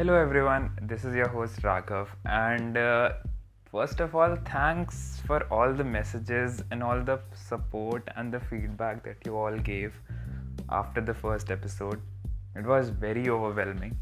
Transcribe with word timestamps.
Hello, 0.00 0.14
everyone. 0.14 0.70
This 0.82 1.04
is 1.04 1.14
your 1.14 1.28
host 1.28 1.62
Raghav, 1.62 2.08
and 2.24 2.76
uh, 2.76 3.12
first 3.70 4.00
of 4.00 4.14
all, 4.14 4.36
thanks 4.36 5.20
for 5.26 5.42
all 5.50 5.72
the 5.72 5.84
messages 5.84 6.62
and 6.70 6.82
all 6.82 7.02
the 7.02 7.20
support 7.34 8.08
and 8.16 8.32
the 8.32 8.40
feedback 8.40 9.04
that 9.04 9.16
you 9.24 9.36
all 9.36 9.58
gave 9.58 9.92
after 10.70 11.00
the 11.00 11.14
first 11.14 11.50
episode. 11.50 12.00
It 12.54 12.64
was 12.64 12.88
very 12.88 13.28
overwhelming. 13.28 13.96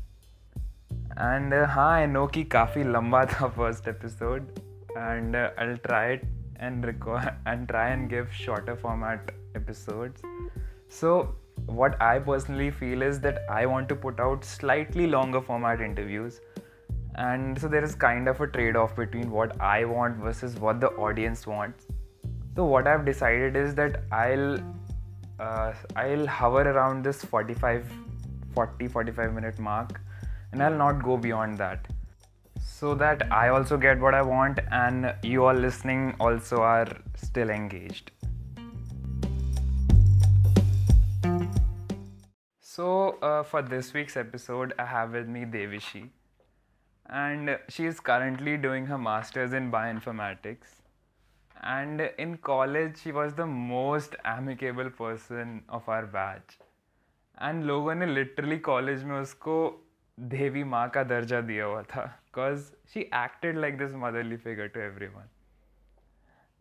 And 1.17 1.53
uh, 1.53 1.67
हाँ 1.67 2.01
I 2.01 2.07
know 2.07 2.27
कि 2.27 2.45
काफ़ी 2.45 2.85
लंबा 2.85 3.25
था 3.25 3.49
first 3.59 3.89
episode 3.89 4.49
and 4.97 5.37
I 5.37 5.75
try 5.75 6.15
it 6.15 6.25
and 6.61 6.85
record 6.85 7.33
and 7.47 7.69
try 7.69 7.89
and 7.91 8.09
give 8.09 8.33
shorter 8.33 8.77
format 8.77 9.33
episodes. 9.55 10.23
what 11.70 12.02
I 12.02 12.18
personally 12.18 12.72
feel 12.72 13.04
is 13.04 13.20
that 13.22 13.46
I 13.48 13.66
want 13.68 13.90
to 13.90 13.96
put 13.96 14.20
out 14.20 14.44
slightly 14.44 15.06
longer 15.06 15.40
format 15.40 15.82
interviews. 15.82 16.42
And 17.16 17.60
so 17.60 17.68
there 17.68 17.84
is 17.84 17.94
kind 17.94 18.28
of 18.28 18.42
a 18.42 18.48
trade 18.48 18.76
off 18.76 18.96
between 18.96 19.30
what 19.30 19.60
I 19.62 19.86
want 19.86 20.18
versus 20.18 20.56
what 20.56 20.82
the 20.82 20.88
audience 20.88 21.46
wants. 21.46 21.86
So 22.56 22.66
what 22.66 22.88
I've 22.88 23.06
decided 23.06 23.56
is 23.56 23.76
that 23.76 24.02
I'll 24.12 24.60
uh, 25.40 25.74
I'll 25.96 26.26
hover 26.26 26.62
around 26.70 27.04
this 27.04 27.24
45 27.24 27.86
40 28.54 28.88
45 28.88 29.34
minute 29.34 29.60
mark 29.60 30.02
and 30.52 30.62
I'll 30.62 30.78
not 30.78 31.04
go 31.04 31.18
beyond 31.18 31.58
that 31.60 31.88
so 32.60 32.96
that 32.96 33.32
I 33.32 33.50
also 33.50 33.78
get 33.78 34.00
what 34.00 34.14
I 34.14 34.22
want 34.22 34.60
and 34.72 35.14
you 35.24 35.46
all 35.46 35.54
listening 35.54 36.16
also 36.20 36.62
are 36.62 36.88
still 37.16 37.50
engaged. 37.50 38.12
So, 42.79 43.19
uh, 43.23 43.43
for 43.43 43.63
this 43.63 43.93
week's 43.95 44.17
episode, 44.17 44.73
I 44.79 44.87
have 44.87 45.13
with 45.13 45.29
me 45.29 45.45
Devishi, 45.45 46.09
and 47.07 47.59
she 47.69 47.85
is 47.85 48.01
currently 48.01 48.57
doing 48.57 48.87
her 48.87 48.99
master's 48.99 49.53
in 49.53 49.71
bioinformatics. 49.71 50.81
And 51.63 52.01
in 52.19 52.37
college, 52.39 52.99
she 53.03 53.13
was 53.13 53.35
the 53.35 53.47
most 53.47 54.17
amicable 54.25 54.91
person 54.91 55.63
of 55.69 55.89
our 55.89 56.07
batch. 56.07 56.59
And 57.39 57.65
लोगों 57.67 57.95
ने 57.95 58.07
literally 58.15 58.59
college 58.71 59.03
में 59.05 59.19
उसको 59.21 59.57
देवी 60.19 60.63
माँ 60.65 60.89
का 60.95 61.03
दर्जा 61.05 61.41
दिया 61.41 61.65
हुआ 61.65 61.83
था 61.91 62.03
because 62.05 62.61
she 62.93 63.01
acted 63.01 63.57
like 63.59 63.79
this 63.79 63.95
motherly 64.03 64.37
figure 64.45 64.67
to 64.75 64.81
every 64.81 65.07
one 65.07 65.29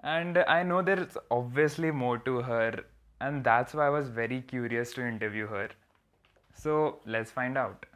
and 0.06 0.38
I 0.38 0.64
know 0.64 0.82
there 0.82 1.00
is 1.00 1.18
obviously 1.32 1.92
more 2.02 2.18
to 2.26 2.40
her 2.50 2.82
and 3.22 3.42
that's 3.44 3.76
why 3.76 3.90
was 3.90 4.10
very 4.16 4.42
curious 4.50 4.96
to 4.96 5.02
interview 5.02 5.48
her 5.48 5.76
So 6.59 7.03
let's 7.09 7.33
find 7.33 7.59
out 7.59 7.87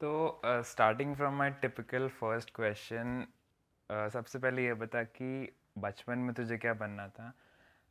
तो 0.00 0.40
starting 0.46 1.14
from 1.16 1.34
my 1.34 1.50
typical 1.50 2.08
first 2.08 2.50
question 2.54 3.26
सबसे 4.12 4.38
पहले 4.38 4.64
ये 4.64 4.74
बता 4.74 5.02
कि 5.02 5.56
बचपन 5.78 6.18
में 6.18 6.34
तुझे 6.34 6.56
क्या 6.58 6.74
बनना 6.74 7.08
था? 7.08 7.32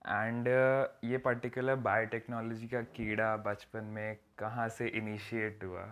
एंड 0.08 0.47
uh, 0.47 1.11
ये 1.11 1.17
पर्टिकुलर 1.17 1.75
बायोटेक्नोलॉजी 1.75 2.67
का 2.67 2.81
कीड़ा 2.81 3.36
बचपन 3.38 3.83
में 3.83 4.17
कहाँ 4.38 4.67
से 4.69 4.88
इनिशिएट 4.88 5.63
हुआ? 5.63 5.86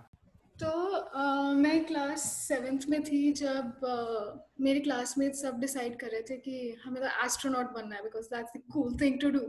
तो 0.63 0.69
uh, 1.19 1.55
मैं 1.55 1.85
क्लास 1.85 2.21
सेवेंथ 2.47 2.79
में 2.89 3.03
थी 3.03 3.31
जब 3.33 3.79
uh, 3.85 4.39
मेरे 4.61 4.79
क्लासमेट 4.79 5.35
सब 5.35 5.59
डिसाइड 5.59 5.99
कर 5.99 6.07
रहे 6.07 6.21
थे 6.21 6.37
कि 6.37 6.75
हमें 6.83 7.01
तो 7.03 7.07
एस्ट्रोनॉट 7.25 7.73
बनना 7.73 7.95
है 7.95 8.03
because 8.03 8.25
that's 8.25 8.51
the 8.57 8.61
cool 8.73 8.95
thing 9.01 9.19
to 9.21 9.29
do 9.29 9.39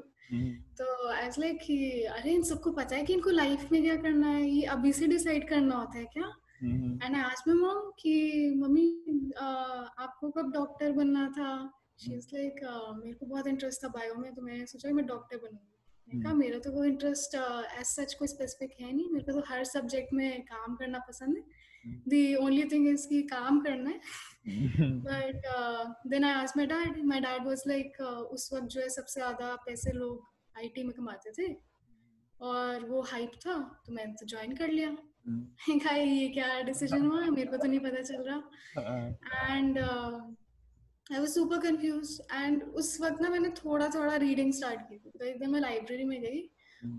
तो 0.78 1.12
एज 1.12 1.38
लाइक 1.38 1.60
कि 1.62 2.02
अरे 2.02 2.30
इन 2.30 2.42
सबको 2.42 2.72
पता 2.72 2.96
है 2.96 3.02
कि 3.02 3.12
इनको 3.12 3.30
लाइफ 3.30 3.72
में 3.72 3.82
क्या 3.82 3.96
करना 3.96 4.28
है? 4.28 4.48
ये 4.50 4.62
अभी 4.62 4.92
से 4.92 5.06
डिसाइड 5.06 5.48
करना 5.48 5.76
होता 5.76 5.98
है 5.98 6.04
क्या? 6.04 6.32
एंड 7.04 7.16
आज 7.16 7.42
माय 7.48 7.56
मॉम 7.56 7.90
कि 8.00 8.14
मम्मी 8.56 8.86
आपको 9.36 10.30
कब 10.30 10.50
डॉक्टर 10.52 10.92
बनना 10.92 11.28
था? 11.28 11.52
शी 11.98 12.14
इज़ 12.14 12.28
लाइक 12.34 12.60
मेरे 13.04 13.14
को 13.14 13.26
बहुत 13.26 13.46
इंटरेस्ट 13.46 13.84
था 13.84 13.88
बायो 13.88 14.14
में. 14.14 14.34
तो 14.34 14.42
मैंने 14.42 14.66
सोचा 14.66 14.88
कि 14.88 14.94
मैं 14.94 15.06
डॉक्टर 15.06 15.36
बनूँगी। 15.36 15.73
कहा 16.22 16.32
मेरा 16.34 16.58
तो 16.58 16.72
कोई 16.72 16.88
इंटरेस्ट 16.88 17.34
एज 17.34 17.84
सच 17.86 18.14
कोई 18.14 18.28
स्पेसिफिक 18.28 18.74
है 18.80 18.92
नहीं 18.92 19.08
मेरे 19.10 19.24
को 19.24 19.32
तो 19.32 19.44
हर 19.48 19.64
सब्जेक्ट 19.66 20.12
में 20.12 20.42
काम 20.44 20.74
करना 20.76 20.98
पसंद 21.08 21.36
है। 21.36 21.42
दी 22.08 22.34
ओनली 22.36 22.64
थिंग 22.64 22.88
इज़ 22.88 23.06
कि 23.08 23.22
काम 23.30 23.60
करना 23.60 23.90
है। 23.90 24.00
But 25.00 25.46
then 26.08 26.24
I 26.24 26.32
asked 26.32 26.58
my 26.58 26.66
dad 26.66 27.04
my 27.06 27.20
dad 27.20 27.46
was 27.46 27.62
like 27.68 28.00
उस 28.00 28.50
वक्त 28.54 28.66
जो 28.66 28.80
है 28.80 28.88
सबसे 28.90 29.20
ज़्यादा 29.20 29.54
पैसे 29.66 29.92
लोग 29.92 30.58
आईटी 30.58 30.82
में 30.82 30.92
कमाते 30.92 31.32
थे। 31.32 31.52
और 32.34 32.84
वो 32.86 33.00
हाइप 33.10 33.32
था 33.46 33.58
तो 33.86 33.92
मैंने 33.92 34.12
तो 34.12 34.26
ज्वाइन 34.26 34.54
कर 34.56 34.68
लिया। 34.68 34.96
कहा 35.70 35.94
ये 35.96 36.28
क्या 36.28 36.60
डिसीज़न 36.62 37.06
हुआ? 37.06 37.20
मेरे 37.20 37.50
को 37.50 37.56
तो 37.56 37.68
नहीं 37.68 37.80
पता 37.80 38.02
चल 38.02 38.22
रहा। 38.22 39.48
And 39.48 39.78
I 41.12 41.18
was 41.18 41.28
super 41.28 41.58
confuse 41.58 42.20
and 42.32 42.62
उस 42.62 43.00
वक्त 43.00 43.20
ना 43.22 43.28
मैंने 43.28 43.48
थोड़ा 43.48 43.88
थोड़ा 43.88 44.16
रीडिंग 44.16 44.52
स्टार्ट 44.52 44.80
की 44.80 44.96
थी। 44.96 45.10
तो 45.18 45.24
एक 45.24 45.38
दिन 45.38 45.50
मैं 45.50 45.60
लाइब्रेरी 45.60 46.04
में 46.04 46.20
गई 46.22 46.40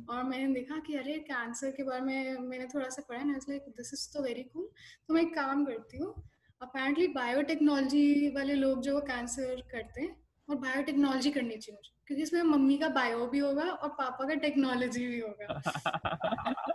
और 0.10 0.24
मैंने 0.24 0.54
देखा 0.54 0.78
कि 0.78 0.96
अरे 0.96 1.14
कैंसर 1.20 1.72
के 1.72 1.84
बारे 1.84 2.02
में 2.02 2.38
मैंने 2.40 2.66
थोड़ा 2.66 2.90
सा 2.90 3.02
पढ़ा 3.10 3.24
ना 3.24 3.38
लाइक 3.50 3.62
दिस 3.78 3.94
इज़ 3.94 4.14
तो 4.14 4.24
वेरी 4.24 4.44
कूल 4.44 4.70
तो 5.08 5.14
मैं 5.14 5.22
एक 5.22 5.34
काम 5.36 5.66
करती 5.66 5.98
हूँ 5.98 6.14
अपेरेंटली 6.62 7.08
बायोटेक्नोलॉजी 7.08 8.30
वाले 8.36 8.54
लोग 8.54 8.82
जो 8.82 9.00
कैंसर 9.02 9.62
करते 9.72 10.02
हैं 10.02 10.16
और 10.50 10.56
बायोटेक्नोलॉजी 10.56 11.32
करनी 11.32 11.58
चाहिए 11.58 11.76
मुझे 11.76 11.94
क्योंकि 12.08 12.24
इसमें 12.24 12.42
मम्मी 12.44 12.78
का 12.78 12.90
बायो 12.90 13.28
भी 13.28 13.40
होगा 13.40 13.64
और 13.64 13.90
पापा 13.90 14.28
का 14.28 14.34
टेक्नोलॉजी 14.36 15.08
भी 15.08 15.20
होगा। 15.20 16.72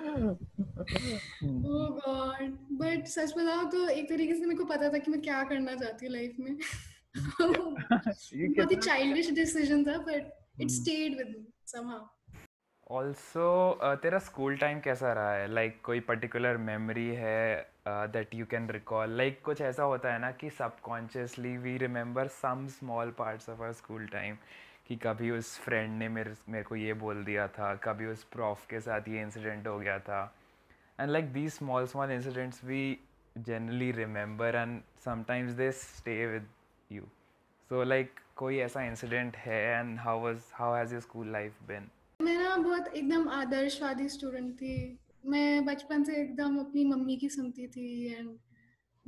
गॉड 1.42 2.50
बट 2.72 3.06
सच 3.06 3.32
बताओ 3.38 3.64
तो 3.64 3.88
एक 3.88 4.08
तरीके 4.08 4.34
से 4.34 4.40
मेरे 4.40 4.56
को 4.56 4.64
पता 4.64 4.88
था 4.88 4.98
कि 4.98 5.10
मैं 5.10 5.20
क्या 5.20 5.42
करना 5.44 5.74
चाहती 5.74 6.06
हूँ 6.06 6.12
लाइफ 6.14 6.36
में। 6.40 6.56
बहुत 7.16 8.72
ही 8.72 8.76
चाइल्डिश 8.76 9.30
डिसीज़न 9.30 9.84
था 9.84 9.98
but 9.98 10.32
it 10.60 10.70
stayed 10.70 11.16
with 11.18 11.26
me 11.26 11.46
somehow 11.66 12.08
also 12.90 13.78
तेरा 14.02 14.18
स्कूल 14.18 14.56
टाइम 14.56 14.80
कैसा 14.80 15.12
रहा 15.12 15.32
है? 15.34 15.46
लाइक 15.52 15.72
like, 15.72 15.84
कोई 15.84 16.00
पर्टिकुलर 16.00 16.56
मेमोरी 16.56 17.08
है 17.08 17.72
that 17.88 18.34
you 18.34 18.46
can 18.46 18.68
recall 18.70 19.16
like 19.16 19.40
कुछ 19.44 19.60
ऐसा 19.60 19.82
होता 19.82 20.12
है 20.12 20.18
ना 20.18 20.30
कि 20.30 20.50
subconsciously 20.50 21.56
we 21.56 21.76
remember 21.78 22.28
some 22.28 22.66
small 22.68 23.10
parts 23.10 23.48
of 23.48 23.62
our 23.62 23.72
school 23.72 24.06
time 24.06 24.36
कि 24.90 24.96
कभी 24.96 25.30
उस 25.30 25.58
फ्रेंड 25.60 25.92
ने 25.98 26.08
मेरे 26.08 26.34
मेरे 26.48 26.64
को 26.64 26.76
ये 26.76 26.92
बोल 26.94 27.22
दिया 27.24 27.46
था, 27.48 27.74
कभी 27.74 28.06
उस 28.06 28.22
प्रॉफ 28.32 28.66
के 28.70 28.80
साथ 28.80 29.08
ये 29.08 29.20
इंसिडेंट 29.22 29.66
हो 29.66 29.78
गया 29.78 29.98
था। 29.98 30.22
And 30.98 31.10
like 31.10 31.32
these 31.32 31.52
small 31.52 31.86
small 31.86 32.10
incidents 32.10 32.64
we 32.64 32.98
generally 33.36 33.90
remember 33.92 34.56
and 34.56 34.80
sometimes 35.04 35.52
they 35.52 35.70
stay 35.72 36.26
with 36.26 36.48
you 36.90 37.02
so 37.70 37.82
like 37.84 38.20
कोई 38.36 38.58
ऐसा 38.58 38.82
इंसिडेंट 38.84 39.36
है 39.36 39.62
and 39.78 39.98
how 39.98 40.22
was 40.22 40.42
how 40.54 40.74
has 40.74 40.92
your 40.92 41.02
school 41.02 41.30
life 41.32 41.62
been 41.68 41.88
मैं 42.20 42.36
ना 42.38 42.56
बहुत 42.56 42.88
एकदम 42.88 43.28
आदर्शवादी 43.28 44.08
स्टूडेंट 44.08 44.54
थी। 44.54 44.98
मैं 45.26 45.64
बचपन 45.64 46.04
से 46.04 46.20
एकदम 46.22 46.58
अपनी 46.58 46.84
मम्मी 46.84 47.16
की 47.16 47.28
सुनती 47.28 47.66
थी 47.68 47.88
एंड 48.14 48.36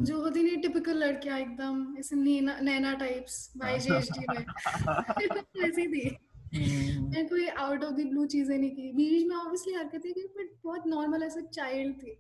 जो 0.03 0.21
होती 0.21 0.43
नहीं 0.43 0.57
टिपिकल 0.57 0.97
लड़कियाँ 0.97 1.39
एकदम 1.39 1.97
ऐसे 1.99 2.17
नैना 2.17 2.59
नैना 2.61 2.95
टाइप्स 2.95 3.53
वाईजेएसडी 3.57 4.27
में। 4.29 4.45
ऐसी 5.65 5.87
थी। 5.87 6.17
मैं 7.01 7.29
कोई 7.29 7.47
आउट 7.47 7.85
ऑफ़ 7.85 7.95
द 7.95 8.07
ब्लू 8.07 8.27
चीज़ें 8.27 8.59
नहीं 8.59 8.71
की। 8.71 8.93
बीच 8.93 9.27
में 9.27 9.37
ऑब्वियसली 9.37 9.75
हरकतें 9.75 10.13
की 10.13 10.23
बट 10.23 10.51
बहुत 10.65 10.87
नॉर्मल 10.87 11.23
ऐसा 11.23 11.41
चाइल्ड 11.41 11.97
थी। 11.97 12.19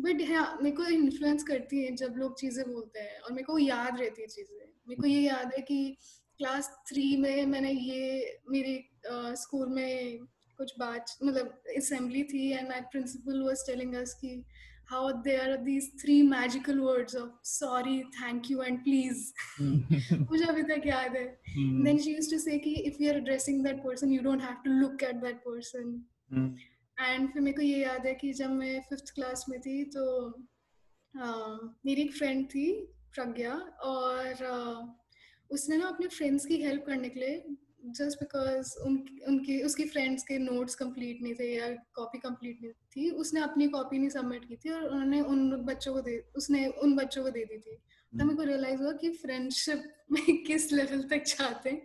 बट 0.00 0.22
हाँ 0.30 0.58
मेरे 0.62 0.76
को 0.76 0.84
इन्फ्लुएंस 0.84 1.42
करती 1.42 1.84
है 1.84 1.96
जब 1.96 2.14
लोग 2.16 2.38
चीज़ें 2.40 2.72
बोलते 2.72 3.00
हैं 3.00 3.20
और 3.20 3.32
मेरे 3.32 3.44
को 3.44 3.58
याद 3.58 4.00
रहती 4.00 4.22
है 4.22 4.28
चीज़ें। 4.28 4.58
मेरे 4.88 5.00
को 5.00 5.06
ये 5.06 5.20
याद 5.20 5.52
है 5.56 5.62
कि 5.62 5.96
क्लास 6.38 6.70
थ्री 6.88 7.16
में 7.16 7.46
मैंने 7.46 7.70
ये 7.70 8.40
मेरी 8.50 8.90
स्कूल 9.36 9.68
में 9.68 10.18
कुछ 10.58 10.72
बात 10.78 11.06
मतलब 11.24 11.62
असेंबली 11.76 12.22
थी 12.22 12.50
and 12.52 12.68
my 12.68 12.80
principal 12.80 13.42
was 13.42 13.66
telling 13.66 13.94
us 13.94 14.14
कि 14.14 14.44
how 14.90 15.02
there 15.24 15.46
are 15.52 15.58
these 15.64 15.88
three 16.02 16.22
magical 16.22 16.80
words 16.84 17.14
of 17.14 17.28
sorry, 17.42 18.04
thank 18.18 18.50
you, 18.50 18.62
and 18.62 18.82
please. 18.84 19.32
मुझे 19.60 20.44
अभी 20.44 20.62
तक 20.70 20.86
याद 20.86 21.16
है. 21.16 21.26
Then 21.84 21.98
she 21.98 22.14
used 22.16 22.30
to 22.30 22.38
say 22.44 22.58
कि 22.64 22.74
if 22.90 23.00
you 23.00 23.12
are 23.12 23.18
addressing 23.18 23.62
that 23.68 23.82
person, 23.84 24.12
you 24.12 24.22
don't 24.22 24.46
have 24.48 24.62
to 24.64 24.70
look 24.82 25.02
at 25.10 25.22
that 25.26 25.44
person. 25.44 25.94
And 27.08 27.32
फिर 27.32 27.42
मेरे 27.42 27.56
को 27.56 27.62
ये 27.62 27.82
याद 27.82 28.06
है 28.06 28.14
कि 28.14 28.32
जब 28.42 28.50
मैं 28.50 28.80
फिफ्थ 28.88 29.14
क्लास 29.14 29.44
में 29.48 29.60
थी 29.60 29.82
तो 29.96 30.06
मेरी 31.86 32.02
एक 32.02 32.12
फ्रेंड 32.16 32.44
थी 32.54 32.66
प्रज्ञा 33.14 33.54
और 33.92 34.44
उसने 35.50 35.76
ना 35.76 35.86
अपने 35.88 36.06
फ्रेंड्स 36.08 36.44
की 36.46 36.56
हेल्प 36.62 36.84
करने 36.86 37.08
के 37.08 37.20
लिए 37.20 37.56
जस्ट 37.84 38.18
बिकॉज़ 38.20 38.72
उन 38.78 38.96
उनकी 39.28 39.62
उसकी 39.62 39.84
फ्रेंड्स 39.84 40.22
के 40.22 40.38
नोट्स 40.38 40.74
कंप्लीट 40.74 41.22
नहीं 41.22 41.34
थे 41.34 41.54
या 41.54 41.68
कॉपी 41.94 42.18
कंप्लीट 42.18 42.62
नहीं 42.62 42.72
थी 42.96 43.10
उसने 43.10 43.40
अपनी 43.40 43.68
कॉपी 43.68 43.98
नहीं 43.98 44.08
सबमिट 44.08 44.44
की 44.44 44.56
थी 44.56 44.70
और 44.70 44.84
उन्होंने 44.84 45.20
उन 45.20 45.50
बच्चों 45.64 45.92
को 45.94 46.00
दे 46.00 46.18
उसने 46.36 46.66
उन 46.66 46.96
बच्चों 46.96 47.22
को 47.22 47.30
दे 47.30 47.44
दी 47.44 47.58
थी। 47.58 47.76
तब 48.12 48.24
मेरे 48.24 48.36
को 48.36 48.42
रियलाइज़ 48.42 48.82
हुआ 48.82 48.92
कि 48.92 49.10
फ्रेंडशिप 49.10 49.82
में 50.12 50.42
किस 50.44 50.72
लेवल 50.72 51.02
तक 51.02 51.22
चाहते 51.22 51.70
हैं। 51.70 51.82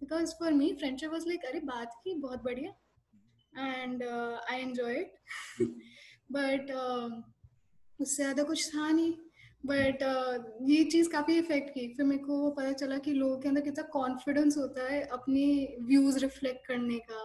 Because 0.00 0.34
for 0.34 0.52
me 0.52 0.72
friendship 0.72 1.10
was 1.10 1.26
like 1.26 1.44
अरे 1.44 1.60
बात 1.60 2.00
की 2.04 2.14
बहुत 2.14 2.42
बढ़िया। 2.42 2.70
And 3.74 4.02
I 4.02 4.60
enjoy 4.60 4.94
it 4.94 5.14
but 6.32 6.70
उससे 8.00 8.22
ज़्यादा 8.22 8.42
कुछ 8.42 8.68
था 8.68 8.90
नहीं। 8.90 9.12
बट 9.64 10.02
uh, 10.02 10.38
ये 10.68 10.84
चीज़ 10.84 11.08
काफ़ी 11.10 11.36
इफ़ेक्ट 11.38 11.70
की। 11.74 11.86
फिर 11.96 12.06
मेरे 12.06 12.22
को 12.22 12.50
पता 12.50 12.72
चला 12.72 12.98
कि 12.98 13.12
लोगों 13.12 13.38
के 13.38 13.48
अंदर 13.48 13.60
कितना 13.60 13.82
कॉन्फिडेंस 13.92 14.56
होता 14.58 14.88
है 14.92 15.00
अपनी 15.12 15.76
व्यूज़ 15.88 16.18
रिफ्लेक्ट 16.18 16.66
करने 16.66 16.98
का। 17.10 17.22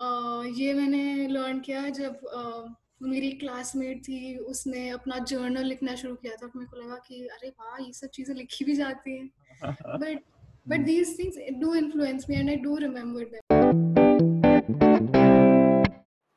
uh, 0.00 0.58
ये 0.58 0.74
मैंने 0.74 1.26
लर्न 1.28 1.60
किया 1.60 1.88
जब 1.98 2.20
uh, 2.36 2.74
मेरी 3.02 3.30
क्लासमेट 3.40 4.02
थी 4.04 4.36
उसने 4.50 4.88
अपना 4.90 5.18
जर्नल 5.30 5.64
लिखना 5.64 5.94
शुरू 5.94 6.14
किया 6.14 6.36
था। 6.36 6.50
मेरे 6.56 6.66
को 6.66 6.76
लगा 6.76 6.96
कि 7.08 7.26
अरे 7.26 7.48
वाह 7.50 7.82
ये 7.82 7.92
सब 7.92 8.08
चीज़ें 8.14 8.34
लिखी 8.36 8.64
भी 8.64 8.74
जाती 8.76 9.16
हैं। 9.18 9.28
But 10.00 10.22
but 10.68 10.84
these 10.84 11.18
things 11.18 11.36
do 11.60 11.74
influence 11.74 12.26
me 12.30 12.36
and 12.36 12.48
I 12.50 12.56
do 12.62 12.76
remember 12.78 13.24
that 13.24 13.42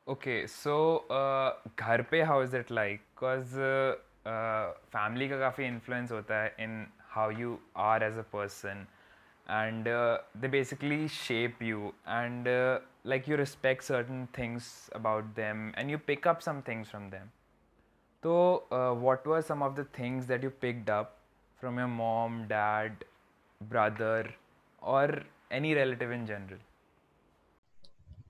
okay 0.07 0.45
so 0.47 0.75
घर 1.79 2.01
पे 2.11 2.21
how 2.23 2.43
is 2.43 2.55
it 2.57 2.71
like 2.71 2.99
because 2.99 3.55
family 4.93 5.27
का 5.29 5.39
काफ़ी 5.39 5.65
इन्फ्लुएंस 5.65 6.11
होता 6.11 6.41
है 6.41 6.55
in 6.59 6.85
how 7.09 7.31
you 7.31 7.59
are 7.77 8.03
as 8.03 8.17
a 8.17 8.25
person 8.33 8.85
and 9.47 9.87
they 10.37 10.47
basically 10.47 11.07
shape 11.07 11.61
you 11.63 11.93
and 12.07 12.47
like 13.05 13.29
you 13.29 13.37
respect 13.37 13.83
certain 13.83 14.27
things 14.37 14.89
about 14.95 15.33
them 15.35 15.67
and 15.77 15.91
you 15.91 15.97
pick 16.07 16.27
up 16.27 16.39
some 16.39 16.61
things 16.67 16.89
from 16.89 17.09
them 17.09 17.29
तो 18.23 18.33
what 19.01 19.27
were 19.27 19.41
some 19.41 19.63
of 19.63 19.75
the 19.75 19.85
things 19.99 20.25
that 20.25 20.43
you 20.43 20.49
picked 20.61 20.89
up 20.89 21.15
from 21.59 21.79
your 21.79 21.87
mom 21.89 22.41
dad 22.47 23.03
brother 23.61 24.33
और 24.81 25.23
any 25.51 25.73
relative 25.73 26.11
in 26.13 26.25
general 26.25 26.59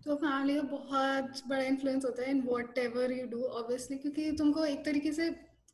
तो 0.06 0.16
family 0.16 0.56
का 0.56 0.62
बहुत 0.62 1.42
बड़ा 1.48 1.64
influence 1.64 2.06
होता 2.06 2.24
है 2.24 2.30
in 2.32 2.42
whatever 2.78 3.12
you 3.12 3.26
do 3.28 3.44
obviously 3.44 3.98
क्योंकि 3.98 4.32
तुमको 4.38 4.66
एक 4.66 4.86
तरीके 4.86 5.12
से 5.14 5.30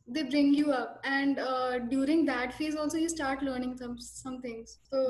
they 0.07 0.23
bring 0.25 0.53
you 0.55 0.73
up 0.73 1.01
and 1.05 1.39
uh, 1.39 1.79
during 1.79 2.25
that 2.27 2.55
phase 2.55 2.77
also 2.77 2.99
you 2.99 3.09
start 3.09 3.43
learning 3.43 3.77
some 3.77 3.99
some 3.99 4.41
things 4.43 4.79
so 4.93 5.03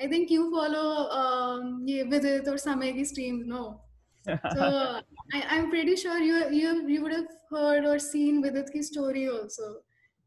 i 0.00 0.06
think 0.06 0.30
you 0.30 0.50
follow 0.50 1.08
um 1.22 1.82
yeah, 1.86 2.04
Vidit 2.04 2.48
or 2.48 2.54
Samegi 2.54 3.06
streams 3.06 3.46
no 3.46 3.80
so 4.26 5.00
I, 5.32 5.44
i'm 5.50 5.70
pretty 5.70 5.96
sure 5.96 6.18
you 6.18 6.38
you 6.50 6.88
you 6.88 7.02
would 7.02 7.12
have 7.12 7.32
heard 7.50 7.84
or 7.84 7.98
seen 7.98 8.42
Vidit 8.42 8.72
ki 8.72 8.82
story 8.82 9.26
also 9.28 9.74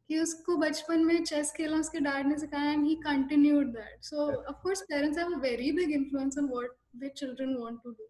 कि 0.10 0.20
उसको 0.20 0.56
बचपन 0.58 1.04
में 1.06 1.24
chess 1.24 1.52
खेलना 1.56 1.78
उसके 1.80 2.00
dad 2.00 2.28
ने 2.28 2.38
सिखाया 2.40 2.72
and 2.72 2.86
he 2.88 2.96
continued 3.06 3.72
that 3.72 4.04
so 4.06 4.28
of 4.50 4.60
course 4.64 4.82
parents 4.90 5.18
have 5.18 5.34
a 5.34 5.40
very 5.40 5.72
big 5.80 5.92
influence 5.96 6.38
on 6.38 6.46
what 6.52 6.70
the 7.02 7.10
children 7.18 7.56
want 7.62 7.80
to 7.84 7.90
do 7.92 8.08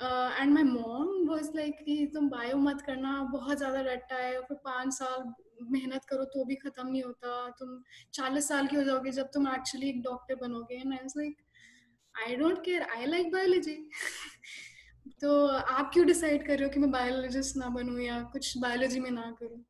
and 0.00 0.52
my 0.54 0.62
mom 0.62 1.08
was 1.28 1.50
like 1.56 1.78
कि 1.84 1.94
तुम 2.14 2.28
बायो 2.30 2.56
मत 2.56 2.80
करना 2.86 3.12
बहुत 3.32 3.58
ज़्यादा 3.58 3.80
रट्टा 3.92 4.16
है 4.16 4.40
फिर 4.42 4.56
पाँच 4.64 4.92
साल 4.94 5.32
मेहनत 5.72 6.04
करो 6.08 6.24
तो 6.34 6.44
भी 6.44 6.54
ख़त्म 6.56 6.86
नहीं 6.88 7.02
होता। 7.02 7.48
तुम 7.58 7.82
चालीस 8.14 8.48
साल 8.48 8.66
की 8.66 8.76
हो 8.76 8.82
जाओगे 8.84 9.10
जब 9.12 9.30
तुम 9.34 9.48
एक्चुअली 9.54 9.88
एक 9.88 10.00
डॉक्टर 10.02 10.34
बनोगे। 10.42 10.76
And 10.76 10.92
I 10.92 10.98
like 11.16 11.36
I 12.14 12.36
don't 12.36 12.64
care 12.64 12.82
I 12.96 13.06
like 13.06 13.32
biology 13.32 13.76
तो 15.20 15.46
आप 15.48 15.90
क्यों 15.92 16.06
डिसाइड 16.06 16.46
कर 16.46 16.58
रहे 16.58 16.64
हो 16.64 16.70
कि 16.74 16.80
मैं 16.80 16.90
बायोलॉजिस्ट 16.90 17.56
ना 17.56 17.68
बनूँ 17.76 18.00
या 18.00 18.22
कुछ 18.32 18.56
बायोलॉजी 18.58 19.00
में 19.00 19.10
ना 19.10 19.30
करूँ? 19.42 19.60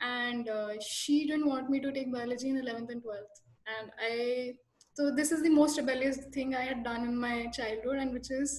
And 0.00 0.50
she 0.82 1.24
didn't 1.28 1.44
want 1.46 1.70
me 1.70 1.80
to 1.80 1.90
take 1.90 2.12
biology 2.12 2.48
in 2.48 2.60
eleventh 2.60 2.90
and 2.90 3.02
twelfth 3.02 3.42
and 3.68 3.90
I 4.00 4.52
so 4.96 5.04
this 5.16 5.30
is 5.34 5.42
the 5.44 5.50
most 5.50 5.78
rebellious 5.80 6.16
thing 6.32 6.50
I 6.54 6.62
had 6.64 6.80
done 6.86 7.04
in 7.04 7.12
my 7.20 7.36
childhood 7.58 8.00
and 8.00 8.16
which 8.16 8.26
is 8.38 8.50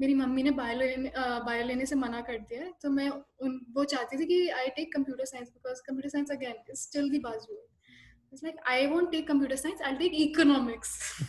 मेरी 0.00 0.14
मम्मी 0.14 0.42
ने 0.42 0.50
bio 0.60 0.78
लेने 0.78 1.12
bio 1.46 1.66
लेने 1.66 1.86
से 1.86 1.96
मना 1.96 2.20
कर 2.28 2.38
दिया 2.48 2.70
तो 2.82 2.90
मैं 2.90 3.08
उन 3.10 3.60
वो 3.76 3.84
चाहती 3.92 4.18
थी 4.20 4.26
कि 4.26 4.48
I 4.60 4.68
take 4.76 4.92
computer 4.92 5.24
science 5.34 5.48
because 5.48 5.82
computer 5.86 6.08
science 6.08 6.30
again 6.30 6.74
still 6.84 7.10
the 7.10 7.18
बाजू 7.28 7.60
It's 8.32 8.42
like 8.42 8.56
I 8.66 8.86
won't 8.86 9.12
take 9.12 9.26
computer 9.26 9.56
science. 9.58 9.80
I'll 9.84 9.98
take 9.98 10.14
economics. 10.14 11.22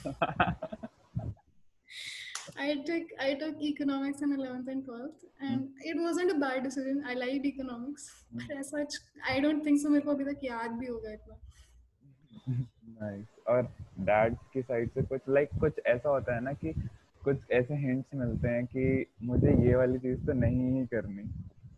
I 2.58 2.76
took 2.86 3.04
I 3.20 3.34
took 3.34 3.62
economics 3.62 4.22
in 4.22 4.32
eleventh 4.34 4.70
and 4.70 4.86
twelfth, 4.86 5.26
and 5.42 5.62
mm. 5.62 5.70
it 5.82 6.00
wasn't 6.00 6.32
a 6.32 6.36
bad 6.36 6.64
decision. 6.64 7.04
I 7.06 7.16
liked 7.16 7.46
economics, 7.46 8.10
mm. 8.34 8.40
but 8.40 8.58
as 8.58 8.70
such, 8.70 8.94
I 9.30 9.40
don't 9.42 9.64
think 9.66 9.82
so. 9.82 9.90
मेरे 9.90 10.06
को 10.06 10.12
अभी 10.12 10.26
तक 10.26 10.40
याद 10.44 10.72
भी 10.80 10.88
होगा 10.88 11.14
इतना. 11.14 11.36
Nice. 13.02 13.28
और 13.48 13.62
dad 14.10 14.36
की 14.54 14.62
साइड 14.62 14.90
से 14.92 15.02
कुछ 15.04 15.22
like, 15.38 15.60
कुछ 15.60 15.80
ऐसा 15.86 16.10
होता 16.10 16.36
है 16.36 16.42
ना 16.44 16.54
कि 16.54 16.74
कुछ 17.24 17.52
ऐसे 17.52 17.74
हिंट्स 17.78 18.16
मिलते 18.16 18.48
हैं 18.48 18.66
कि 18.66 19.06
मुझे 19.24 19.52
ये 19.68 19.76
वाली 19.76 20.00
चीज़ 20.00 20.26
तो 20.26 20.34
नहीं 20.34 20.72
ही 20.72 20.86
करनी। 20.86 21.24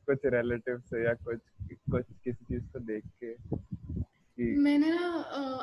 कुछ 0.08 0.26
रिलेटिव 0.34 0.82
से 0.90 1.04
या 1.06 1.14
कुछ 1.24 1.40
कुछ 1.92 2.06
किसी 2.24 2.46
चीज़ 2.46 2.64
को 2.74 2.80
देख 2.80 3.04
के 3.24 3.34
मैंने 4.38 4.90
ना 4.90 5.10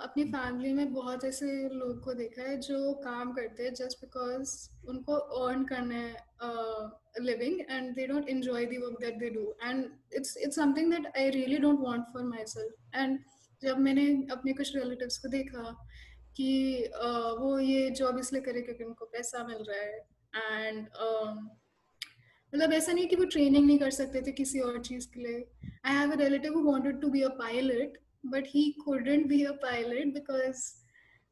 अपनी 0.03 0.25
फैमिली 0.25 0.73
में 0.73 0.93
बहुत 0.93 1.25
ऐसे 1.25 1.47
लोग 1.69 2.03
को 2.05 2.13
देखा 2.15 2.43
है 2.43 2.57
जो 2.61 2.93
काम 3.05 3.33
करते 3.33 3.63
हैं 3.63 3.73
जस्ट 3.75 4.01
बिकॉज़ 4.01 4.55
उनको 4.89 5.15
अर्न 5.15 5.65
करना 5.65 5.95
है 5.95 7.25
living 7.25 7.61
and 7.61 7.95
they 7.95 8.07
don't 8.07 8.29
enjoy 8.29 8.67
the 8.67 8.79
work 8.85 9.01
that 9.01 9.19
they 9.19 9.31
do 9.31 9.45
and 9.65 9.85
it's 10.15 10.37
it's 10.37 10.57
something 10.57 10.93
that 10.93 11.07
I 11.17 11.31
really 11.31 11.59
don't 11.59 11.81
want 11.81 12.05
for 12.13 12.23
myself 12.47 12.97
and 12.97 13.19
जब 13.63 13.79
मैंने 13.79 14.07
अपने 14.33 14.53
कुछ 14.53 14.77
रिलेटिव्स 14.77 15.19
को 15.19 15.29
देखा 15.29 15.77
कि 16.37 16.51
uh, 17.05 17.41
वो 17.41 17.59
ये 17.59 17.91
जॉब 17.91 18.19
इसलिए 18.19 18.43
करे 18.43 18.61
क्योंकि 18.63 18.85
उनको 18.85 19.05
पैसा 19.07 19.45
मिल 19.47 19.65
रहा 19.69 19.81
है। 19.81 19.99
एंड 20.33 20.87
um, 21.07 21.37
मतलब 22.53 22.73
ऐसा 22.73 22.93
नहीं 22.93 23.07
कि 23.09 23.17
वो 23.17 23.25
ट्रेनिंग 23.25 23.67
नहीं 23.67 23.79
कर 23.79 23.91
सकते 23.91 24.23
थे 24.23 24.33
किसी 24.33 24.61
और 24.61 24.81
चीज़ 24.83 25.07
के 25.15 25.21
लिए। 25.21 25.45
I 25.87 25.95
have 25.95 26.13
a 26.13 26.17
relative 26.17 26.55
who 26.55 26.63
wanted 26.71 27.01
to 27.01 27.09
be 27.11 27.23
a 27.23 27.29
pilot 27.39 27.99
but 28.25 28.47
he 28.49 28.71
couldn't 28.85 29.27
be 29.27 29.43
a 29.45 29.53
pilot 29.63 30.13
because 30.15 30.65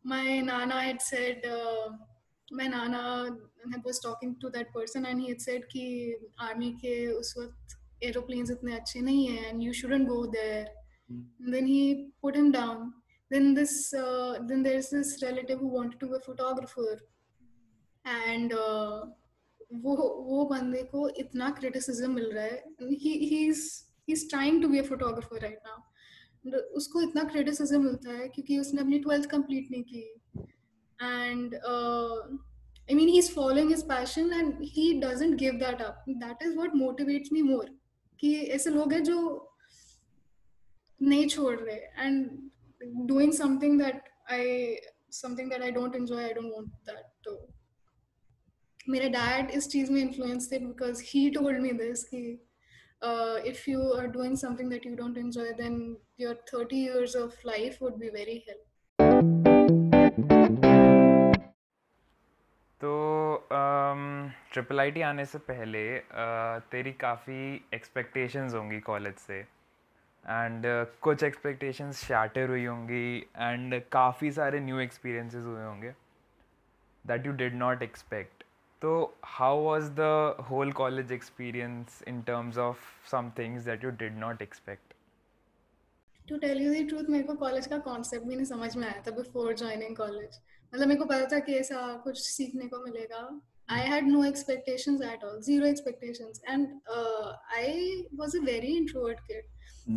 my 0.05 0.41
nana 0.43 0.81
had 0.81 1.01
said 1.01 1.47
my 2.49 2.69
nana 2.69 3.03
had 3.67 3.83
was 3.87 4.01
talking 4.03 4.35
to 4.43 4.49
that 4.49 4.69
person 4.75 5.07
and 5.07 5.21
he 5.21 5.27
had 5.27 5.39
said 5.41 5.65
कि 5.73 5.85
army 6.41 6.73
के 6.81 6.95
उस 7.13 7.35
वक्त 7.39 7.77
aeroplanes 8.05 8.51
इतने 8.51 8.75
अच्छे 8.75 9.01
नहीं 9.01 9.27
है 9.29 9.49
and 9.49 9.63
you 9.63 9.73
shouldn't 9.73 10.09
go 10.09 10.25
there 10.27 10.73
then 11.51 11.67
he 11.67 11.95
put 12.23 12.37
him 12.37 12.51
down 12.53 12.93
then 13.31 13.55
this 13.55 13.95
uh, 13.95 14.39
then 14.49 14.63
there's 14.63 14.91
this 14.91 15.23
relative 15.23 15.61
who 15.61 15.69
wanted 15.69 16.01
to 16.01 16.07
be 16.07 16.17
a 16.17 16.21
photographer. 16.21 16.99
And 18.05 18.53
uh, 18.53 19.07
वो 19.83 19.97
वो 20.27 20.45
बंदे 20.51 20.83
को 20.91 21.09
इतना 21.19 21.51
क्रिटिसिज्म 21.59 22.11
मिल 22.15 22.31
रहा 22.33 22.45
है। 22.45 22.65
ही 23.03 23.13
he's 23.31 23.61
he's 24.09 24.27
trying 24.29 24.61
to 24.63 24.69
be 24.69 24.79
a 24.81 24.87
photographer 24.89 25.43
right 25.43 25.61
now. 25.69 25.79
उसको 26.77 27.03
इतना 27.03 27.23
criticism 27.33 27.81
मिलता 27.85 28.13
है 28.13 28.29
क्योंकि 28.29 28.59
उसने 28.59 28.81
अपनी 28.81 28.99
ट्वेल्थ 28.99 29.29
कंप्लीट 29.31 29.71
नहीं 29.71 29.83
की। 29.83 30.01
And 30.99 31.55
I 31.55 32.95
mean 32.95 33.09
he 33.09 33.19
is 33.19 33.31
following 33.33 33.71
his 33.71 33.83
passion 33.89 34.33
and 34.33 34.63
he 34.77 34.93
doesn't 35.01 35.39
give 35.39 35.55
that 35.59 35.83
up 35.83 36.05
that 36.09 36.43
is 36.43 36.55
what 36.57 36.75
motivates 36.77 37.33
me 37.33 37.43
more 37.43 37.71
कि 38.21 38.35
ऐसे 38.59 38.71
लोग 38.71 38.93
हैं 38.93 39.03
जो 39.05 39.19
नहीं 41.01 41.29
छोड़ 41.29 41.59
रहे। 41.61 41.77
And 41.77 42.50
doing 43.07 43.33
something 43.33 43.77
that 43.79 44.09
I 44.29 44.79
something 45.11 45.49
that 45.49 45.63
I 45.63 45.71
don't 45.71 45.95
enjoy, 45.95 46.25
I 46.25 46.33
don't 46.33 46.51
want 46.51 46.71
that 46.87 47.11
to. 47.25 47.39
मेरे 48.89 49.09
dad 49.09 49.51
इस 49.55 49.69
चीज़ 49.71 49.91
में 49.93 50.01
इन्फ्लुएंस 50.01 50.49
थे 50.53 50.59
because 50.59 51.03
he 51.07 51.29
told 51.31 51.61
me 51.63 51.73
this 51.81 52.05
कि 52.05 52.39
if 53.51 53.67
you 53.69 53.83
are 53.99 54.07
doing 54.09 54.35
something 54.37 54.71
that 54.71 54.85
you 54.85 54.95
don't 54.97 55.19
enjoy 55.19 55.47
then 55.59 55.77
your 56.19 56.35
30 56.51 56.81
years 56.87 57.15
of 57.15 57.33
life 57.45 57.79
would 57.81 57.99
be 58.01 58.11
very 58.17 58.37
hell 58.49 58.61
तो 62.81 62.91
triple 64.53 64.81
I 64.81 64.91
T 64.91 65.01
आने 65.03 65.25
से 65.27 65.39
पहले 65.49 65.87
uh, 65.99 66.61
तेरी 66.73 66.93
काफ़ी 67.01 67.41
एक्सपेक्टेशंस 67.75 68.55
होंगी 68.55 68.81
कॉलेज 68.91 69.15
से 69.27 69.43
एंड 70.25 70.67
uh, 70.67 71.01
कुछ 71.03 71.23
एक्सपेक्टेशंस 71.23 72.05
शैटर 72.05 72.49
हुई 72.49 72.65
होंगी 72.65 73.19
एंड 73.37 73.81
काफ़ी 73.93 74.31
सारे 74.33 74.61
न्यू 74.61 74.79
एक्सपीरियंसेस 74.81 75.45
हुए 75.45 75.65
होंगे 75.65 75.93
that 77.05 77.27
you 77.27 77.33
did 77.33 77.55
not 77.55 77.83
expect 77.83 78.45
तो 78.83 78.93
how 79.25 79.59
was 79.59 79.91
the 79.91 80.37
whole 80.51 80.73
college 80.73 81.13
experience 81.13 82.03
in 82.09 82.23
terms 82.23 82.59
of 82.59 82.79
some 83.11 83.31
things 83.39 83.65
that 83.65 83.85
you 83.85 83.91
did 84.05 84.19
not 84.19 84.43
expect 84.43 84.95
to 86.29 86.39
tell 86.39 86.63
you 86.63 86.75
the 86.75 86.89
truth 86.89 87.11
मेरे 87.11 87.25
को 87.25 87.35
college 87.37 87.67
का 87.67 87.79
कॉन्सेप्ट 87.91 88.27
भी 88.27 88.35
नहीं 88.35 88.47
समझ 88.47 88.75
में 88.77 88.87
आया 88.89 89.03
था 89.07 89.17
बिफोर 89.17 89.55
ज्वाइनिंग 89.55 89.97
कॉलेज 89.97 90.41
मतलब 90.73 90.89
मेरे 90.89 91.01
को 91.01 91.05
पता 91.05 91.27
था 91.33 91.39
कि 91.39 91.55
ऐसा 91.55 91.93
कुछ 92.05 92.21
सीखने 92.21 92.67
को 92.69 92.85
मिलेगा 92.85 93.29
had 93.87 94.05
no 94.05 94.21
expectations 94.25 95.01
at 95.01 95.23
all, 95.23 95.41
zero 95.41 95.67
expectations. 95.67 96.41
And 96.45 96.81
uh, 96.93 97.35
I 97.57 98.03
was 98.13 98.35
a 98.35 98.41
very 98.41 98.77
introvert 98.77 99.21
kid. 99.29 99.45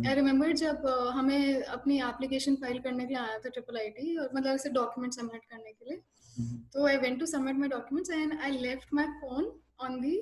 I 0.02 0.14
remember 0.14 0.52
जब 0.62 0.86
हमें 1.16 1.62
अपनी 1.62 2.00
एप्लीकेशन 2.08 2.56
फ़ाइल 2.62 2.78
करने 2.86 3.04
के 3.06 3.14
लिए 3.14 3.22
आया 3.22 3.38
था 3.44 3.48
ट्रिपल 3.48 3.78
आई 3.78 3.88
टी 3.98 4.16
और 4.16 4.30
मतलब 4.34 4.54
ऐसे 4.54 4.70
डॉक्यूमेंट 4.78 5.14
सबमिट 5.14 5.44
करने 5.50 5.72
के 5.72 5.90
लिए। 5.90 6.00
हम्म। 6.38 6.58
तो 6.74 6.86
I 6.86 6.96
went 7.04 7.18
to 7.20 7.26
submit 7.26 7.56
my 7.58 7.68
documents 7.68 8.10
and 8.10 8.40
I 8.40 8.58
left 8.58 8.94
my 8.94 9.06
phone 9.20 9.52
on 9.86 10.00
the 10.00 10.16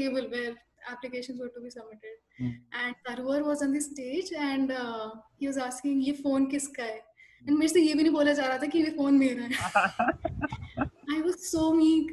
table 0.00 0.26
where 0.34 0.58
applications 0.88 1.38
were 1.38 1.48
to 1.48 1.60
be 1.60 1.70
submitted. 1.70 2.16
Hmm. 2.38 2.52
and 2.72 2.94
Tarwar 3.06 3.44
was 3.44 3.62
on 3.62 3.72
the 3.72 3.80
stage 3.80 4.32
and 4.32 4.70
uh, 4.72 5.10
he 5.36 5.46
was 5.46 5.58
asking 5.58 6.00
ये 6.02 6.12
phone 6.22 6.46
किसका 6.50 6.82
है? 6.82 7.00
And 7.42 7.58
मेरे 7.58 7.68
से 7.68 7.80
ये 7.80 7.94
भी 7.94 8.02
नहीं 8.02 8.12
बोला 8.12 8.32
जा 8.32 8.46
रहा 8.46 8.58
था 8.58 8.66
कि 8.66 8.78
ये 8.78 8.90
फ़ोन 8.96 9.18
मेरा 9.18 9.42
है। 9.44 10.88
I 11.16 11.20
was 11.22 11.50
so 11.50 11.72
meek 11.74 12.12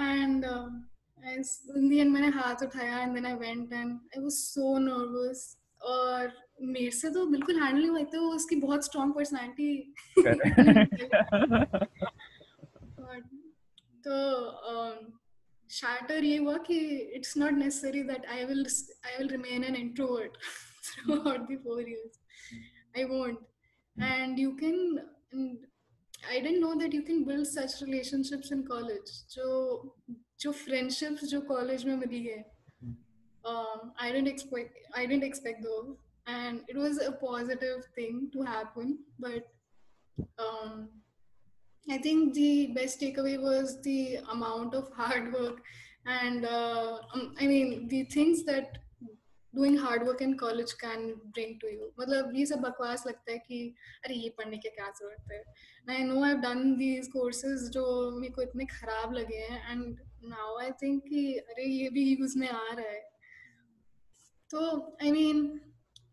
and 0.00 0.44
uh, 0.44 0.68
I, 1.24 1.36
in 1.76 1.88
the 1.88 2.00
end 2.00 2.12
मैंने 2.12 2.28
हाथ 2.38 2.62
उठाया 2.62 3.02
and 3.06 3.16
then 3.16 3.26
I 3.26 3.34
went 3.34 3.72
and 3.72 3.98
I 4.16 4.20
was 4.20 4.38
so 4.44 4.78
nervous 4.78 5.44
और 5.82 6.32
मेरे 6.62 6.90
से 6.90 7.10
तो 7.10 7.26
बिल्कुल 7.26 7.60
हैंडल 7.60 7.78
नहीं 7.78 7.90
हुआ 7.90 8.02
तो 8.12 8.28
उसकी 8.34 8.56
बहुत 8.56 8.84
स्ट्रॉन्ग 8.84 9.14
पर्सनैलिटी 9.14 9.94
तो 14.06 14.14
शार्टर 15.70 16.24
ये 16.24 16.36
हुआ 16.36 16.56
कि 16.58 16.78
it's 17.16 17.36
not 17.36 17.52
necessary 17.52 18.02
that 18.02 18.26
I 18.26 18.44
will 18.44 18.66
I 19.06 19.16
will 19.18 19.28
remain 19.28 19.64
an 19.64 19.76
introvert 19.76 20.36
throughout 21.20 21.46
the 21.48 21.56
four 21.56 21.88
years 21.88 22.20
I 22.96 23.04
won't 23.04 23.38
and 23.96 24.38
you 24.38 24.50
can 24.56 24.98
I 26.30 26.40
didn't 26.40 26.58
know 26.60 26.74
that 26.74 26.94
you 26.94 27.02
can 27.02 27.24
build 27.24 27.46
such 27.46 27.78
relationships 27.82 28.52
in 28.52 28.62
college 28.62 29.12
जो 29.30 29.46
जो 30.40 30.52
friendships 30.52 31.24
जो 31.24 31.40
college 31.48 31.84
में 31.84 31.96
मिली 31.96 32.22
है 32.26 32.42
um, 33.45 33.91
I 33.99 34.11
didn't 34.11 34.27
expect 34.27 34.77
I 34.95 35.05
didn't 35.05 35.23
expect 35.23 35.63
those, 35.63 35.95
and 36.27 36.61
it 36.67 36.77
was 36.77 37.01
a 37.01 37.11
positive 37.11 37.85
thing 37.95 38.29
to 38.33 38.41
happen. 38.43 38.99
But 39.19 39.47
um, 40.39 40.89
I 41.89 41.97
think 41.97 42.33
the 42.33 42.67
best 42.67 42.99
takeaway 43.01 43.41
was 43.41 43.81
the 43.81 44.19
amount 44.31 44.73
of 44.73 44.91
hard 44.95 45.33
work, 45.33 45.61
and 46.05 46.45
uh, 46.45 46.99
um, 47.13 47.35
I 47.39 47.47
mean 47.47 47.87
the 47.87 48.03
things 48.05 48.43
that 48.43 48.79
doing 49.55 49.77
hard 49.77 50.05
work 50.05 50.21
in 50.21 50.37
college 50.37 50.73
can 50.79 51.15
bring 51.33 51.57
to 51.61 51.67
you. 51.67 51.91
मतलब 51.99 52.35
ये 52.35 52.45
सब 52.45 52.59
बकवास 52.61 53.03
लगता 53.07 53.31
है 53.31 53.37
कि 53.47 53.59
अरे 54.05 54.15
ये 54.15 54.29
पढ़ने 54.37 54.57
की 54.57 54.69
क्या 54.69 54.89
जरूरत 54.99 55.31
है 55.31 55.43
I 55.89 56.03
know 56.03 56.21
I've 56.23 56.41
done 56.41 56.77
these 56.77 57.07
courses 57.07 57.69
जो 57.73 57.85
मेरे 58.19 58.33
को 58.33 58.41
इतने 58.41 58.65
खराब 58.65 59.13
लगे 59.13 59.37
हैं 59.49 59.61
and 59.71 59.97
now 60.33 60.49
I 60.61 60.71
think 60.81 61.07
कि 61.09 61.23
अरे 61.37 61.65
ये 61.65 61.89
भी 61.89 62.03
यूज 62.15 62.35
में 62.37 62.47
आ 62.49 62.73
रहा 62.73 62.89
है 62.89 63.01
So 64.52 64.94
I 65.00 65.10
mean, 65.10 65.60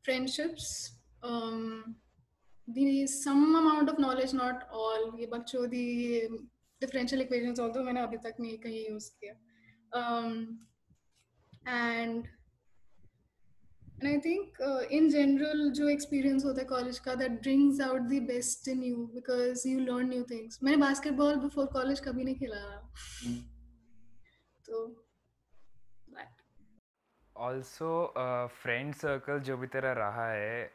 friendships, 0.03 0.67
um, 1.24 1.96
the 2.67 3.05
some 3.08 3.55
amount 3.55 3.89
of 3.89 4.00
knowledge, 4.00 4.34
not 4.34 4.67
all. 4.72 5.12
ये 5.19 5.29
बच्चों 5.29 5.69
the 5.69 6.29
differential 6.81 7.22
equations 7.22 7.60
although 7.60 7.84
मैंने 7.84 8.01
अभी 8.01 8.17
तक 8.17 8.36
नहीं 8.39 8.58
कहीं 8.65 8.86
use 8.89 9.10
किया. 9.24 9.34
Um, 9.93 10.60
and 11.67 12.29
and 14.01 14.08
I 14.08 14.17
think 14.27 14.62
uh, 14.67 14.84
in 15.00 15.10
general 15.10 15.69
जो 15.79 15.89
experience 15.96 16.46
होता 16.46 16.62
है 16.62 16.67
college 16.67 17.00
का 17.00 17.17
that 17.24 17.41
brings 17.48 17.81
out 17.89 18.08
the 18.13 18.22
best 18.31 18.72
in 18.75 18.88
you 18.91 19.10
because 19.17 19.65
you 19.65 19.86
learn 19.89 20.10
new 20.15 20.24
things. 20.31 20.63
मैंने 20.63 20.77
basketball 20.86 21.43
before 21.48 21.67
college 21.75 22.00
कभी 22.00 22.24
नहीं 22.24 22.36
खेला. 22.36 22.63
तो. 24.65 25.08
ऑल्सो 27.39 27.89
फ्रेंड 28.62 28.93
सर्कल 28.96 29.39
जो 29.39 29.55
भी 29.58 29.67
तेरा 29.74 29.91
रहा 29.93 30.27
है 30.31 30.72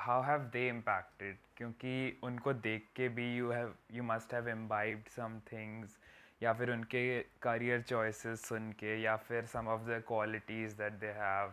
हाउ 0.00 0.22
हैव 0.22 0.40
दे 0.52 0.66
इम्पैक्टेड 0.68 1.36
क्योंकि 1.56 2.20
उनको 2.24 2.52
देख 2.66 2.86
के 2.96 3.08
भी 3.16 3.26
you 3.36 3.50
have 3.50 3.74
you 3.92 4.02
must 4.02 4.34
have 4.34 4.48
imbibed 4.48 5.08
some 5.16 5.38
things 5.52 5.96
या 6.42 6.52
फिर 6.52 6.70
उनके 6.72 7.02
करियर 7.42 7.82
चॉइसेस 7.82 8.46
सुन 8.48 8.72
के, 8.72 8.96
या 9.02 9.16
फिर 9.16 9.44
some 9.46 9.68
of 9.68 9.82
the 9.90 10.02
qualities 10.08 10.76
that 10.78 10.92
they 11.00 11.12
have 11.18 11.52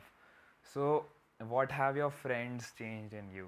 so 0.73 0.87
what 1.41 1.71
have 1.73 1.97
your 1.97 2.11
friends 2.23 2.73
change 2.77 3.13
in 3.13 3.31
you 3.37 3.45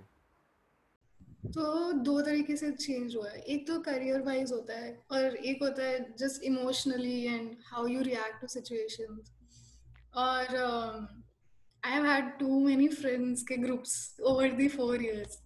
तो 1.53 1.91
दो 2.05 2.21
तरीके 2.21 2.55
से 2.57 2.71
चेंज 2.71 3.15
हुआ 3.15 3.29
है। 3.29 3.41
एक 3.41 3.67
तो 3.67 3.79
करियर 3.81 4.21
वाइज 4.21 4.51
होता 4.51 4.73
है, 4.79 4.97
और 5.11 5.35
एक 5.35 5.63
होता 5.63 5.83
है 5.83 5.99
just 6.17 6.43
emotionally 6.43 7.21
and 7.25 7.55
how 7.65 7.87
you 7.87 8.01
react 8.03 8.41
to 8.41 8.47
situations 8.47 9.31
और 10.15 10.57
I 11.85 11.91
have 11.91 12.05
had 12.05 12.25
too 12.39 12.59
many 12.65 12.87
friends 12.87 13.43
के 13.43 13.57
groups 13.57 13.93
over 14.21 14.51
the 14.51 14.67
four 14.67 15.03
years 15.03 15.37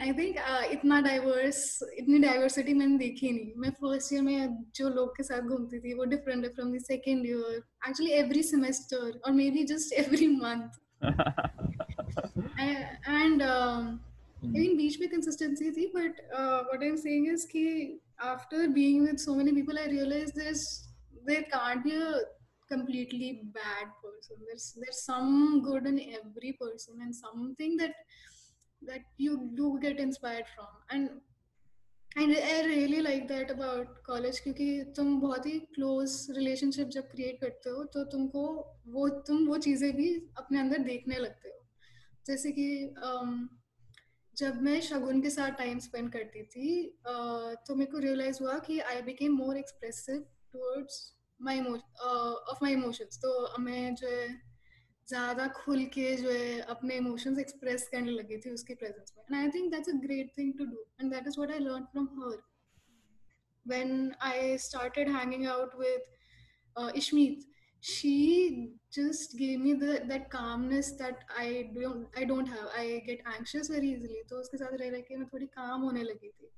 I 0.00 0.12
think 0.12 0.36
इतना 0.72 1.00
डाइवर्स 1.00 1.82
इतनी 1.98 2.18
डाइवर्सिटी 2.18 2.74
मैंने 2.74 2.98
देखी 2.98 3.30
नहीं। 3.30 3.52
मैं 3.56 3.70
फ़र्स्ट 3.70 4.12
ईयर 4.12 4.22
में 4.22 4.64
जो 4.76 4.88
लोग 4.88 5.16
के 5.16 5.22
साथ 5.22 5.40
घूमती 5.40 5.78
थी 5.80 5.94
वो 5.94 6.04
डिफरेंट 6.14 6.44
है 6.44 6.50
from 6.52 6.76
the 6.76 6.80
second 6.82 7.26
year 7.26 7.62
actually 7.88 8.12
every 8.12 8.42
semester 8.42 9.20
और 9.26 9.32
maybe 9.50 9.64
just 9.74 9.92
every 9.92 10.28
month 10.36 10.70
and 13.08 13.42
I 14.44 14.44
mean, 14.44 14.76
बीच 14.76 14.98
में 15.00 15.06
consistency 15.10 15.70
थी, 15.74 15.82
but 15.94 16.20
uh, 16.36 16.64
what 16.68 16.80
I'm 16.84 16.96
saying 16.96 17.26
is 17.32 17.44
कि 17.50 17.60
after 18.28 18.68
being 18.68 19.04
with 19.04 19.20
so 19.20 19.34
many 19.36 19.52
people, 19.52 19.78
I 19.78 19.84
realized 19.90 20.34
there's 20.34 20.64
there 21.28 21.44
can't 21.52 21.84
be 21.84 21.92
a 21.94 22.08
completely 22.72 23.28
bad 23.54 23.90
person. 24.02 24.36
There's 24.46 24.68
there's 24.80 25.02
some 25.02 25.62
good 25.62 25.86
in 25.86 25.98
every 26.20 26.52
person 26.62 27.02
and 27.02 27.14
something 27.14 27.76
that 27.82 27.94
that 28.82 29.04
you 29.18 29.36
do 29.60 29.78
get 29.82 30.00
inspired 30.06 30.50
from. 30.54 30.72
And 30.90 31.10
and 32.16 32.36
I 32.36 32.64
really 32.66 33.00
like 33.00 33.26
that 33.28 33.50
about 33.50 34.02
college 34.06 34.40
क्योंकि 34.42 34.66
तुम 34.96 35.20
बहुत 35.20 35.46
ही 35.46 35.60
close 35.78 36.18
relationship 36.38 36.90
जब 36.96 37.08
create 37.14 37.40
करते 37.40 37.70
हो 37.70 37.84
तो 37.94 38.04
तुमको 38.12 38.44
वो 38.96 39.08
तुम 39.28 39.46
वो 39.48 39.58
चीज़ें 39.66 39.90
भी 39.96 40.12
अपने 40.38 40.60
अंदर 40.60 40.78
देखने 40.92 41.18
लगते 41.18 41.48
हो 41.48 41.60
जैसे 42.26 42.52
कि 42.58 42.68
um, 43.06 43.48
जब 44.36 44.60
मैं 44.62 44.80
शगुन 44.80 45.20
के 45.22 45.30
साथ 45.30 45.50
टाइम 45.58 45.78
स्पेंड 45.78 46.12
करती 46.12 46.42
थी 46.52 46.68
तो 47.06 47.74
मेरे 47.74 47.90
को 47.92 47.98
रियलाइज़ 47.98 48.42
हुआ 48.42 48.58
कि 48.66 48.78
I 48.80 49.02
became 49.02 49.32
more 49.36 49.56
expressive 49.56 50.24
towards 50.52 51.00
my 51.42 51.60
of 51.60 52.58
my 52.62 52.72
emotions 52.72 53.18
तो 53.22 53.58
मैं 53.60 53.94
जो 53.94 54.08
है 54.08 54.28
ज़्यादा 55.08 55.46
खुल 55.56 55.84
के 55.94 56.14
जो 56.16 56.30
है 56.30 56.60
अपने 56.74 56.96
इमोशंस 56.96 57.38
एक्सप्रेस 57.38 57.88
करने 57.92 58.10
लगी 58.10 58.36
थी 58.40 58.50
उसके 58.50 58.74
प्रेजेंस 58.74 59.12
में। 59.16 59.24
And 59.24 59.36
I 59.36 59.50
think 59.54 59.70
that's 59.72 59.88
a 59.88 59.92
great 60.02 60.32
thing 60.38 60.52
to 60.58 60.64
do 60.64 60.84
and 61.00 61.12
that 61.12 61.26
is 61.26 61.38
what 61.38 61.52
I 61.52 61.58
learn 61.58 61.84
from 61.92 62.06
her 62.18 62.42
when 63.66 64.12
I 64.22 64.56
started 64.58 65.08
hanging 65.16 65.46
out 65.48 65.74
with 65.80 66.94
Ishmeet 66.96 67.48
she 67.82 68.14
just 68.92 69.36
gave 69.36 69.60
me 69.60 69.74
that 69.74 70.26
calmness 70.32 70.90
that 71.02 71.24
I 71.38 71.54
I 71.54 72.24
don't 72.24 72.48
have 72.48 72.68
I 72.78 72.98
get 73.06 73.22
anxious 73.28 73.70
very 73.70 73.92
easily 73.92 74.22
तो 74.30 74.40
उसके 74.40 74.56
साथ 74.56 74.76
रह 74.80 74.90
रह 74.90 75.00
के 75.08 75.16
मैं 75.16 75.28
थोड़ी 75.32 75.46
काम 75.58 75.80
होने 75.80 76.02
लगी 76.02 76.28
थी। 76.30 76.50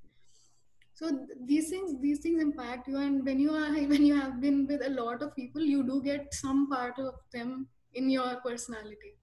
So 0.94 1.10
these 1.46 1.70
things 1.70 1.94
these 2.02 2.20
things 2.20 2.42
impact 2.42 2.88
you, 2.90 2.98
and 2.98 3.26
when 3.26 3.40
you 3.40 3.52
are 3.52 3.72
when 3.92 4.06
you 4.06 4.16
have 4.20 4.42
been 4.42 4.68
with 4.68 4.82
a 4.86 4.90
lot 4.90 5.22
of 5.22 5.36
people, 5.36 5.62
you 5.62 5.84
do 5.84 6.02
get 6.04 6.34
some 6.34 6.70
part 6.70 7.00
of 7.00 7.14
them 7.32 7.68
in 7.94 8.10
your 8.10 8.36
personality. 8.46 9.14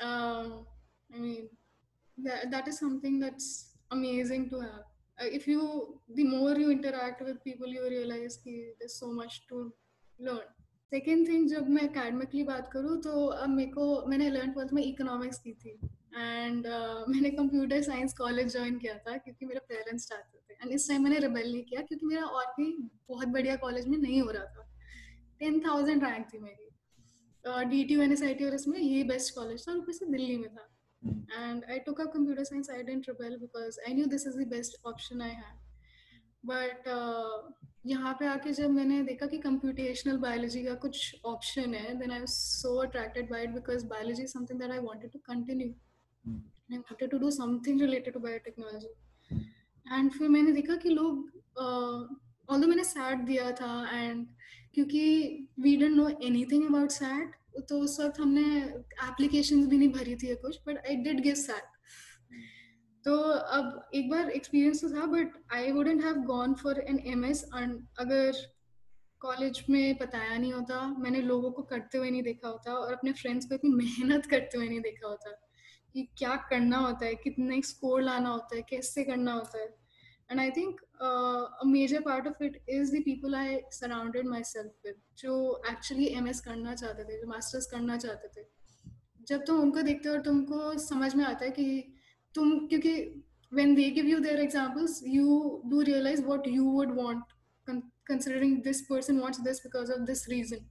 Um, 0.00 0.66
I 1.14 1.18
mean, 1.18 1.48
that 2.18 2.50
that 2.50 2.68
is 2.68 2.78
something 2.78 3.18
that's 3.18 3.72
amazing 3.90 4.48
to 4.50 4.60
have. 4.60 4.84
Uh, 5.20 5.30
if 5.40 5.48
you 5.48 6.00
the 6.14 6.24
more 6.24 6.56
you 6.56 6.70
interact 6.70 7.20
with 7.20 7.42
people, 7.42 7.66
you 7.66 7.88
realize 7.88 8.38
कि 8.44 8.54
there's 8.78 8.98
so 9.00 9.12
much 9.12 9.40
to 9.48 9.72
learn. 10.20 10.46
Second 10.90 11.26
thing 11.28 11.48
जब 11.48 11.68
मैं 11.68 11.82
academically 11.88 12.42
बात 12.48 12.68
करूँ 12.72 13.00
तो 13.02 13.26
अब 13.26 13.48
मेरे 13.50 13.70
को 13.70 13.86
मैंने 14.08 14.26
इलेवन 14.26 14.52
ट्वेल्थ 14.52 14.72
में 14.72 14.82
इकोनॉमिक्स 14.82 15.38
की 15.46 15.52
थी 15.52 15.78
एंड 16.17 16.65
uh, 16.65 17.07
मैंने 17.07 17.29
कंप्यूटर 17.29 17.81
साइंस 17.81 18.13
कॉलेज 18.13 18.51
ज्वाइन 18.51 18.77
किया 18.77 18.93
था 18.97 19.17
क्योंकि 19.17 19.45
मेरे 19.45 19.59
पेरेंट्स 19.59 20.07
चाहते 20.07 20.37
थे। 20.37 20.53
एंड 20.53 20.71
इस 20.71 20.87
टाइम 20.89 21.03
मैंने 21.03 21.19
रिबेल 21.19 21.51
नहीं 21.51 21.63
किया 21.63 21.81
क्योंकि 21.81 22.05
मेरा 22.05 22.25
और 22.25 22.45
भी 22.45 22.71
बहुत 23.09 23.27
बढ़िया 23.27 23.55
कॉलेज 23.55 23.87
में 23.87 23.97
नहीं 23.97 24.21
हो 24.21 24.31
रहा 24.31 24.45
था। 24.45 24.67
टेन 25.39 25.59
थाउज़ेंड 25.59 26.03
रैंक 26.03 26.27
थी 26.33 26.39
मेरी। 26.39 26.69
D 27.69 27.83
T 27.83 27.99
N 27.99 28.11
S 28.11 28.23
I 28.23 28.33
T 28.33 28.45
और 28.45 28.53
इसमें 28.53 28.79
ये 28.79 29.03
बेस्ट 29.03 29.35
कॉलेज 29.35 29.67
था 29.67 29.71
और 29.71 29.77
ऊपर 29.77 29.91
से 29.91 30.05
दिल्ली 30.05 30.37
में 30.37 30.49
था। 30.55 30.67
And 31.37 31.63
I 31.65 31.79
took 31.79 32.01
up 32.01 32.11
computer 32.13 32.43
science 32.43 32.69
I 32.69 32.83
didn't 32.83 33.09
rebel 33.09 33.37
because 33.37 33.79
I 33.79 33.93
knew 33.93 34.05
this 34.05 34.27
is 34.27 34.37
the 34.39 34.47
best 34.47 34.85
option 34.85 35.21
I 35.21 35.29
है 35.29 35.59
बट 36.45 36.87
यहाँ 37.85 38.13
पे 38.19 38.25
आके 38.25 38.51
जब 38.51 38.69
मैंने 38.69 39.01
देखा 39.03 39.25
कि 39.25 39.37
कंप्यूटेशनल 39.37 40.17
बायोलॉजी 40.17 40.63
का 40.63 40.73
कुछ 40.75 41.15
ऑप्शन 41.25 41.73
है 41.73 41.95
then 41.95 42.11
I 42.11 42.19
I 42.19 42.25
so 42.27 42.75
attracted 42.77 43.29
by 43.31 43.43
it 43.43 43.49
because 43.49 43.85
biology 43.85 44.27
something 44.27 44.59
that 44.59 44.79
wanted 44.79 45.11
to 45.11 45.19
continue 45.19 45.73
And 46.25 46.41
I 46.69 46.77
wanted 46.77 47.11
to 47.11 47.19
do 47.19 47.31
something 47.31 47.77
related 47.77 48.13
to 48.13 48.19
biotechnology. 48.19 48.93
फिर 50.09 50.29
मैंने 50.29 50.51
देखा 50.51 50.75
कि 50.75 50.89
लोग 50.89 51.31
although 52.49 52.69
मैंने 52.69 52.83
SAT 52.83 53.25
दिया 53.25 53.51
था 53.51 53.91
and 53.93 54.25
क्योंकि 54.73 55.03
we 55.59 55.77
didn't 55.77 55.95
know 55.95 56.07
anything 56.09 56.65
about 56.65 56.89
SAT 56.89 57.35
तो 57.69 57.79
उस 57.79 57.99
वक्त 57.99 58.19
हमने 58.19 58.43
एप्लीकेशन 59.05 59.67
भी 59.67 59.77
नहीं 59.77 59.89
भरी 59.89 60.15
थी 60.15 60.35
कुछ 60.35 60.59
but 60.67 60.77
I 60.77 60.95
did 60.95 61.19
give 61.19 61.35
SAT 61.35 61.63
तो 63.05 63.17
अब 63.57 63.89
एक 63.95 64.09
बार 64.09 64.29
एक्सपीरियंस 64.29 64.81
तो 64.81 64.89
था 64.89 65.05
but 65.05 65.33
I 65.53 65.71
wouldn't 65.71 66.03
have 66.03 66.13
gone 66.13 66.53
for 66.53 66.79
M 66.79 66.99
S 66.99 67.25
S 67.25 67.43
अगर 67.53 68.31
कॉलेज 69.19 69.63
में 69.69 69.97
बताया 69.97 70.37
नहीं 70.37 70.53
होता, 70.53 70.95
मैंने 70.99 71.21
लोगों 71.21 71.51
को 71.51 71.63
करते 71.63 71.97
हुए 71.97 72.09
नहीं 72.09 72.23
देखा 72.23 72.49
होता 72.49 72.73
और 72.73 72.93
अपने 72.93 73.11
फ्रेंड्स 73.11 73.45
को 73.45 73.55
इतनी 73.55 73.69
मेहनत 73.83 74.25
करते 74.25 74.57
हुए 74.57 74.67
नहीं 74.67 74.81
देखा 74.81 75.07
होता। 75.07 75.50
कि 75.93 76.07
क्या 76.17 76.35
करना 76.49 76.77
होता 76.77 77.05
है 77.05 77.15
कितने 77.15 77.61
स्कोर 77.61 78.01
लाना 78.01 78.29
होता 78.29 78.55
है 78.55 78.61
कैसे 78.69 79.03
करना 79.03 79.33
होता 79.33 79.59
है। 79.59 79.67
And 80.31 80.39
I 80.39 80.51
think 80.51 80.81
a 81.01 81.65
major 81.67 82.01
part 82.01 82.27
of 82.27 82.43
it 82.43 82.61
is 82.69 82.95
the 82.95 83.01
people 83.05 83.35
I 83.35 83.59
surrounded 83.71 84.27
myself 84.43 84.71
with 84.85 85.01
जो 85.17 85.63
एक्चुअली 85.71 86.07
एम 86.17 86.27
एस 86.27 86.41
करना 86.41 86.75
चाहते 86.75 87.03
थे 87.03 87.19
जो 87.21 87.27
मास्टर्स 87.27 87.65
करना 87.71 87.97
चाहते 87.97 88.27
थे। 88.37 88.45
जब 89.27 89.43
तुम 89.47 89.59
उनको 89.61 89.81
देखते 89.81 90.09
हो 90.09 90.15
और 90.15 90.21
तुमको 90.21 90.77
समझ 90.79 91.15
में 91.15 91.25
आता 91.25 91.45
है 91.45 91.51
कि 91.51 91.93
तुम 92.35 92.57
क्योंकि 92.67 93.23
when 93.51 93.73
they 93.75 93.85
give 93.95 94.05
you 94.09 94.17
their 94.23 94.41
examples 94.41 94.93
you 95.13 95.31
do 95.71 95.79
realize 95.87 96.19
what 96.27 96.45
you 96.49 96.67
would 96.75 96.91
want 96.97 97.31
con- 97.67 97.81
considering 98.09 98.53
this 98.67 98.79
person 98.89 99.17
wants 99.23 99.41
this 99.47 99.59
because 99.63 99.89
of 99.95 100.05
this 100.09 100.21
reason 100.29 100.61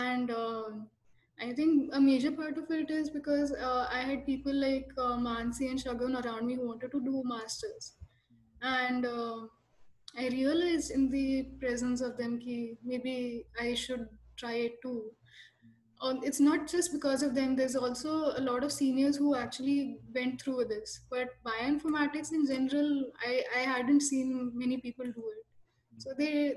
and 0.00 0.32
um, 0.32 0.82
i 1.40 1.52
think 1.52 1.90
a 1.92 2.00
major 2.00 2.30
part 2.32 2.58
of 2.58 2.70
it 2.70 2.90
is 2.90 3.10
because 3.10 3.52
uh, 3.52 3.86
i 3.90 4.00
had 4.10 4.24
people 4.26 4.54
like 4.54 4.88
uh, 4.98 5.16
mansi 5.26 5.68
and 5.70 5.82
shagun 5.84 6.18
around 6.22 6.46
me 6.46 6.54
who 6.54 6.66
wanted 6.68 6.90
to 6.92 7.00
do 7.08 7.22
masters 7.32 7.92
and 8.62 9.06
uh, 9.06 9.38
i 10.16 10.28
realized 10.28 10.90
in 10.90 11.10
the 11.10 11.26
presence 11.64 12.00
of 12.00 12.16
them 12.22 12.38
ki 12.44 12.58
maybe 12.92 13.16
i 13.66 13.74
should 13.74 14.06
try 14.42 14.54
it 14.68 14.80
too 14.86 14.98
um, 16.02 16.20
it's 16.22 16.40
not 16.40 16.66
just 16.68 16.92
because 16.92 17.22
of 17.22 17.34
them. 17.34 17.56
There's 17.56 17.76
also 17.76 18.10
a 18.36 18.40
lot 18.40 18.64
of 18.64 18.72
seniors 18.72 19.16
who 19.16 19.34
actually 19.36 19.98
went 20.14 20.42
through 20.42 20.66
this. 20.66 21.00
But 21.10 21.28
bioinformatics 21.46 22.32
in 22.32 22.46
general, 22.46 23.04
I, 23.26 23.42
I 23.56 23.60
hadn't 23.60 24.02
seen 24.02 24.50
many 24.54 24.78
people 24.78 25.06
do 25.06 25.24
it. 25.36 25.44
So 25.98 26.10
they, 26.18 26.54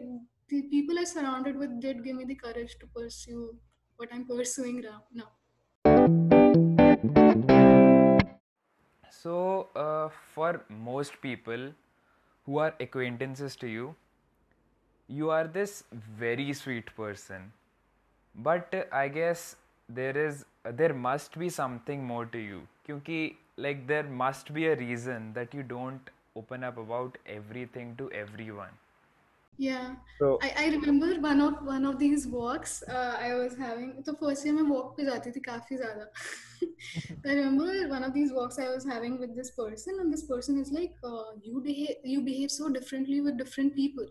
the 0.50 0.64
people 0.64 1.00
I 1.00 1.04
surrounded 1.04 1.58
with 1.58 1.80
did 1.80 2.04
give 2.04 2.16
me 2.16 2.26
the 2.26 2.36
courage 2.36 2.76
to 2.80 2.88
pursue 2.88 3.56
what 3.98 4.10
I'm 4.14 4.26
pursuing 4.26 4.84
now. 5.14 5.28
So, 9.10 9.70
uh, 9.76 10.10
for 10.34 10.64
most 10.70 11.22
people 11.22 11.72
who 12.46 12.60
are 12.60 12.74
acquaintances 12.80 13.56
to 13.58 13.68
you, 13.68 13.96
you 15.08 15.30
are 15.32 15.48
this 15.48 15.84
very 15.92 16.54
sweet 16.54 16.96
person. 16.96 17.52
But 18.36 18.74
uh, 18.74 18.84
I 18.92 19.08
guess 19.08 19.56
there 19.90 20.18
is 20.18 20.46
uh, 20.66 20.72
there 20.72 20.94
must 20.94 21.38
be 21.40 21.50
something 21.50 22.04
more 22.04 22.26
to 22.26 22.38
you. 22.38 22.62
Because 22.86 23.32
like 23.58 23.88
there 23.88 24.04
must 24.04 24.54
be 24.54 24.68
a 24.68 24.76
reason 24.76 25.34
that 25.34 25.54
you 25.54 25.64
don't 25.64 26.10
open 26.36 26.64
up 26.64 26.78
about 26.78 27.18
everything 27.26 27.96
to 27.98 28.12
everyone 28.12 28.70
yeah 29.59 29.95
so 30.19 30.39
I, 30.43 30.53
I 30.57 30.67
remember 30.69 31.21
one 31.21 31.41
of 31.41 31.65
one 31.65 31.85
of 31.85 31.99
these 31.99 32.27
walks 32.27 32.83
uh, 32.89 33.17
I 33.21 33.35
was 33.35 33.57
having 33.57 34.03
तो 34.07 34.19
first 34.19 34.47
year 34.47 34.55
मैं 34.55 34.69
walk 34.71 34.97
पे 34.97 35.05
जाती 35.05 35.33
थी 35.33 35.41
काफी 35.51 35.77
ज़्यादा 35.77 36.07
I 37.27 37.35
remember 37.35 37.89
one 37.89 38.05
of 38.05 38.15
these 38.15 38.33
walks 38.33 38.59
I 38.59 38.69
was 38.71 38.85
having 38.85 39.19
with 39.19 39.37
this 39.37 39.51
person 39.51 40.01
and 40.01 40.13
this 40.13 40.25
person 40.25 40.59
is 40.59 40.73
like 40.73 40.95
uh, 41.05 41.33
you 41.43 41.61
behave 41.61 42.11
you 42.15 42.23
behave 42.23 42.51
so 42.51 42.71
differently 42.71 43.21
with 43.21 43.39
different 43.39 43.75
people 43.77 44.07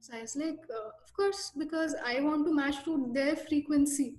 so 0.00 0.16
I 0.16 0.22
was 0.22 0.36
like, 0.36 0.58
uh, 0.70 0.88
of 1.04 1.12
course, 1.14 1.52
because 1.58 1.94
I 2.04 2.20
want 2.20 2.46
to 2.46 2.54
match 2.54 2.84
to 2.84 3.10
their 3.12 3.36
frequency. 3.36 4.16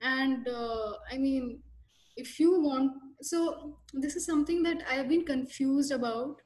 And 0.00 0.48
uh, 0.48 0.92
I 1.10 1.18
mean, 1.18 1.60
if 2.16 2.38
you 2.38 2.60
want, 2.60 2.92
so 3.22 3.78
this 3.92 4.16
is 4.16 4.24
something 4.24 4.62
that 4.62 4.82
I 4.90 4.94
have 4.94 5.08
been 5.08 5.24
confused 5.24 5.92
about. 5.92 6.40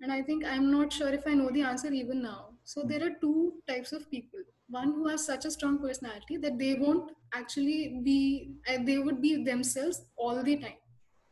And 0.00 0.12
I 0.12 0.22
think 0.22 0.44
I'm 0.44 0.70
not 0.70 0.92
sure 0.92 1.08
if 1.08 1.26
I 1.26 1.34
know 1.34 1.50
the 1.50 1.62
answer 1.62 1.92
even 1.92 2.22
now. 2.22 2.50
So 2.64 2.82
there 2.82 3.04
are 3.06 3.14
two 3.20 3.54
types 3.68 3.92
of 3.92 4.10
people. 4.10 4.40
One 4.68 4.92
who 4.92 5.08
has 5.08 5.24
such 5.26 5.44
a 5.44 5.50
strong 5.50 5.78
personality 5.78 6.36
that 6.38 6.58
they 6.58 6.74
won't 6.74 7.10
actually 7.34 8.00
be, 8.04 8.52
uh, 8.68 8.78
they 8.84 8.98
would 8.98 9.20
be 9.20 9.44
themselves 9.44 10.02
all 10.16 10.42
the 10.42 10.56
time. 10.56 10.80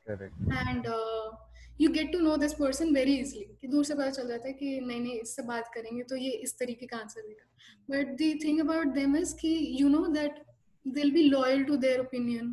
Correct. 0.07 0.35
And 0.51 0.87
uh, 0.87 1.31
you 1.81 1.91
get 1.93 2.11
to 2.13 2.19
know 2.19 2.37
this 2.37 2.53
person 2.55 2.95
very 2.95 3.15
easily 3.17 3.45
कि 3.61 3.69
दूर 3.69 3.85
से 3.85 3.95
पता 3.95 4.11
चल 4.11 4.29
जाता 4.29 4.49
है 4.49 4.53
कि 4.53 4.79
नहीं 4.81 5.01
नहीं 5.01 5.19
इससे 5.21 5.43
बात 5.51 5.71
करेंगे 5.75 6.03
तो 6.11 6.17
ये 6.17 6.31
इस 6.47 6.59
तरीके 6.59 6.87
का 6.87 6.97
आंसर 6.97 7.27
देगा 7.27 7.97
but 7.97 8.17
the 8.19 8.33
thing 8.45 8.61
about 8.61 8.87
them 8.95 9.17
is 9.17 9.33
कि 9.41 9.53
यू 9.81 9.89
नो 9.89 10.07
दैट 10.15 10.43
दिल 10.87 11.13
be 11.13 11.23
loyal 11.23 11.65
to 11.65 11.77
their 11.85 12.01
opinion 12.01 12.51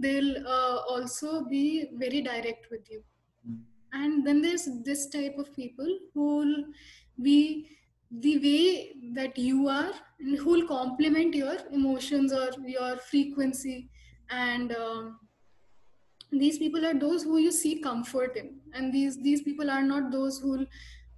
दिल 0.00 0.36
also 0.46 1.40
be 1.50 1.64
very 2.02 2.22
direct 2.30 2.72
with 2.72 2.92
you 2.92 3.00
and 3.92 4.26
then 4.26 4.40
there's 4.42 4.64
this 4.86 5.02
type 5.10 5.36
of 5.40 5.50
people 5.56 5.90
who 6.14 6.24
will 6.38 6.54
be 7.26 7.34
the 8.11 8.37
way 8.39 8.93
that 9.13 9.37
you 9.37 9.67
are 9.67 9.91
and 10.19 10.37
who 10.37 10.49
will 10.51 10.67
complement 10.67 11.35
your 11.35 11.57
emotions 11.71 12.33
or 12.33 12.49
your 12.65 12.97
frequency. 12.97 13.89
And 14.29 14.75
um, 14.75 15.19
these 16.31 16.57
people 16.57 16.85
are 16.85 16.93
those 16.93 17.23
who 17.23 17.37
you 17.37 17.51
see 17.51 17.79
comfort 17.81 18.35
in. 18.35 18.59
And 18.73 18.93
these 18.93 19.21
these 19.21 19.41
people 19.41 19.69
are 19.69 19.83
not 19.83 20.11
those 20.11 20.39
who 20.39 20.65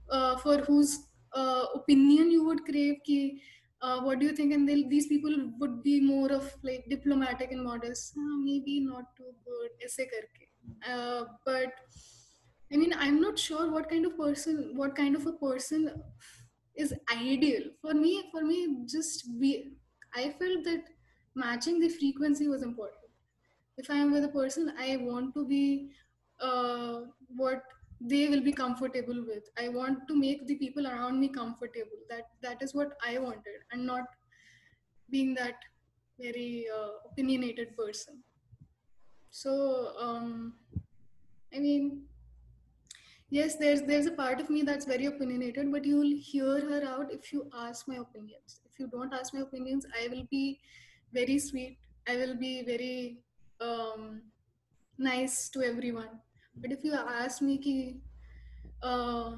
uh, 0.10 0.38
for 0.38 0.58
whose 0.60 1.08
uh, 1.34 1.66
opinion 1.76 2.32
you 2.32 2.44
would 2.46 2.66
crave 2.66 2.98
ki, 3.06 3.42
uh, 3.82 4.02
what 4.02 4.20
do 4.20 4.26
you 4.26 4.34
think? 4.34 4.54
And 4.54 4.68
these 4.68 5.08
people 5.08 5.34
would 5.60 5.82
be 5.82 6.02
more 6.02 6.32
of 6.32 6.54
like 6.62 6.86
diplomatic 6.90 7.52
and 7.52 7.64
modest. 7.64 8.18
Uh, 8.18 8.38
maybe 8.44 8.80
not 8.82 9.16
too 9.16 9.34
good 9.46 9.70
aise 9.84 10.00
karke 10.14 10.52
uh, 10.88 11.26
but 11.46 11.74
i 12.74 12.78
mean 12.78 12.94
i'm 12.98 13.20
not 13.22 13.38
sure 13.38 13.70
what 13.72 13.90
kind 13.90 14.06
of 14.06 14.18
person 14.18 14.74
what 14.76 14.96
kind 14.96 15.16
of 15.16 15.26
a 15.26 15.34
person 15.34 15.90
is 16.86 16.94
ideal 17.18 17.64
for 17.82 17.94
me 17.94 18.14
for 18.32 18.44
me 18.52 18.60
just 18.96 19.28
be 19.44 19.52
i 20.24 20.30
felt 20.42 20.64
that 20.70 20.92
matching 21.46 21.80
the 21.80 21.90
frequency 22.00 22.48
was 22.56 22.64
important 22.70 23.02
if 23.78 23.90
I 23.90 23.96
am 23.96 24.12
with 24.12 24.24
a 24.24 24.30
person, 24.30 24.74
I 24.80 24.98
want 24.98 25.34
to 25.36 25.46
be 25.46 25.92
uh, 26.40 27.02
what 27.36 27.64
they 28.00 28.28
will 28.30 28.42
be 28.42 28.52
comfortable 28.52 29.24
with. 29.28 29.50
I 29.58 29.70
want 29.70 30.08
to 30.08 30.16
make 30.16 30.46
the 30.48 30.56
people 30.56 30.88
around 30.88 31.20
me 31.20 31.30
comfortable. 31.30 32.02
That 32.10 32.30
that 32.42 32.62
is 32.62 32.74
what 32.74 32.98
I 33.06 33.18
wanted, 33.20 33.64
and 33.72 33.86
not 33.86 34.04
being 35.10 35.34
that 35.36 35.56
very 36.20 36.66
uh, 36.76 36.90
opinionated 37.10 37.76
person. 37.78 38.24
So 39.30 39.94
um, 40.00 40.54
I 41.56 41.60
mean, 41.60 42.04
yes, 43.31 43.57
there's 43.57 43.83
there's 43.83 44.07
a 44.07 44.13
part 44.13 44.41
of 44.41 44.51
me 44.51 44.63
that's 44.63 44.85
very 44.85 45.07
opinionated, 45.07 45.73
but 45.73 45.85
you'll 45.85 46.17
hear 46.19 46.61
her 46.71 46.83
out 46.85 47.13
if 47.13 47.33
you 47.33 47.49
ask 47.67 47.89
my 47.89 47.97
opinions. 47.97 48.61
If 48.71 48.79
you 48.79 48.89
don't 48.89 49.13
ask 49.13 49.35
my 49.35 49.41
opinions, 49.41 49.87
I 50.03 50.09
will 50.09 50.27
be 50.31 50.61
very 51.13 51.39
sweet. 51.39 51.79
I 52.09 52.17
will 52.17 52.37
be 52.37 52.63
very 52.63 53.19
um, 53.61 54.23
nice 54.99 55.49
to 55.51 55.63
everyone. 55.63 56.21
But 56.57 56.73
if 56.73 56.85
you 56.85 56.95
ask 56.95 57.43
me 57.43 57.59
कि 57.59 58.01
uh, 58.83 59.37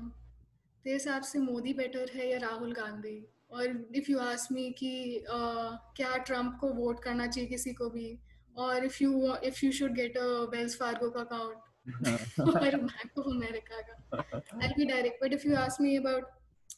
तेरे 0.85 0.95
हिसाब 0.95 1.23
से 1.23 1.39
Modi 1.39 1.73
better 1.75 2.11
है 2.15 2.31
या 2.31 2.39
राहुल 2.39 2.73
गांधी 2.73 3.19
और 3.51 3.91
if 3.97 4.09
you 4.11 4.19
ask 4.19 4.53
me 4.53 4.71
कि 4.79 4.93
uh, 5.27 5.77
क्या 5.97 6.17
Trump 6.27 6.57
को 6.61 6.69
वोट 6.75 7.03
करना 7.05 7.27
चाहिए 7.27 7.49
किसी 7.51 7.73
को 7.81 7.89
भी 7.91 8.19
और 8.57 8.85
if 8.85 9.01
you 9.03 9.35
if 9.45 9.63
you 9.65 9.73
should 9.73 9.95
get 9.95 10.17
a 10.19 10.27
Wells 10.55 10.77
Fargo 10.79 11.11
का 11.11 11.21
account 11.21 11.72
Bank 11.86 13.12
of 13.18 13.26
America. 13.28 13.74
I'll 14.14 14.76
be 14.76 14.86
direct. 14.86 15.18
But 15.22 15.34
if 15.34 15.44
you 15.44 15.56
ask 15.56 15.80
me 15.80 15.98
about 15.98 16.24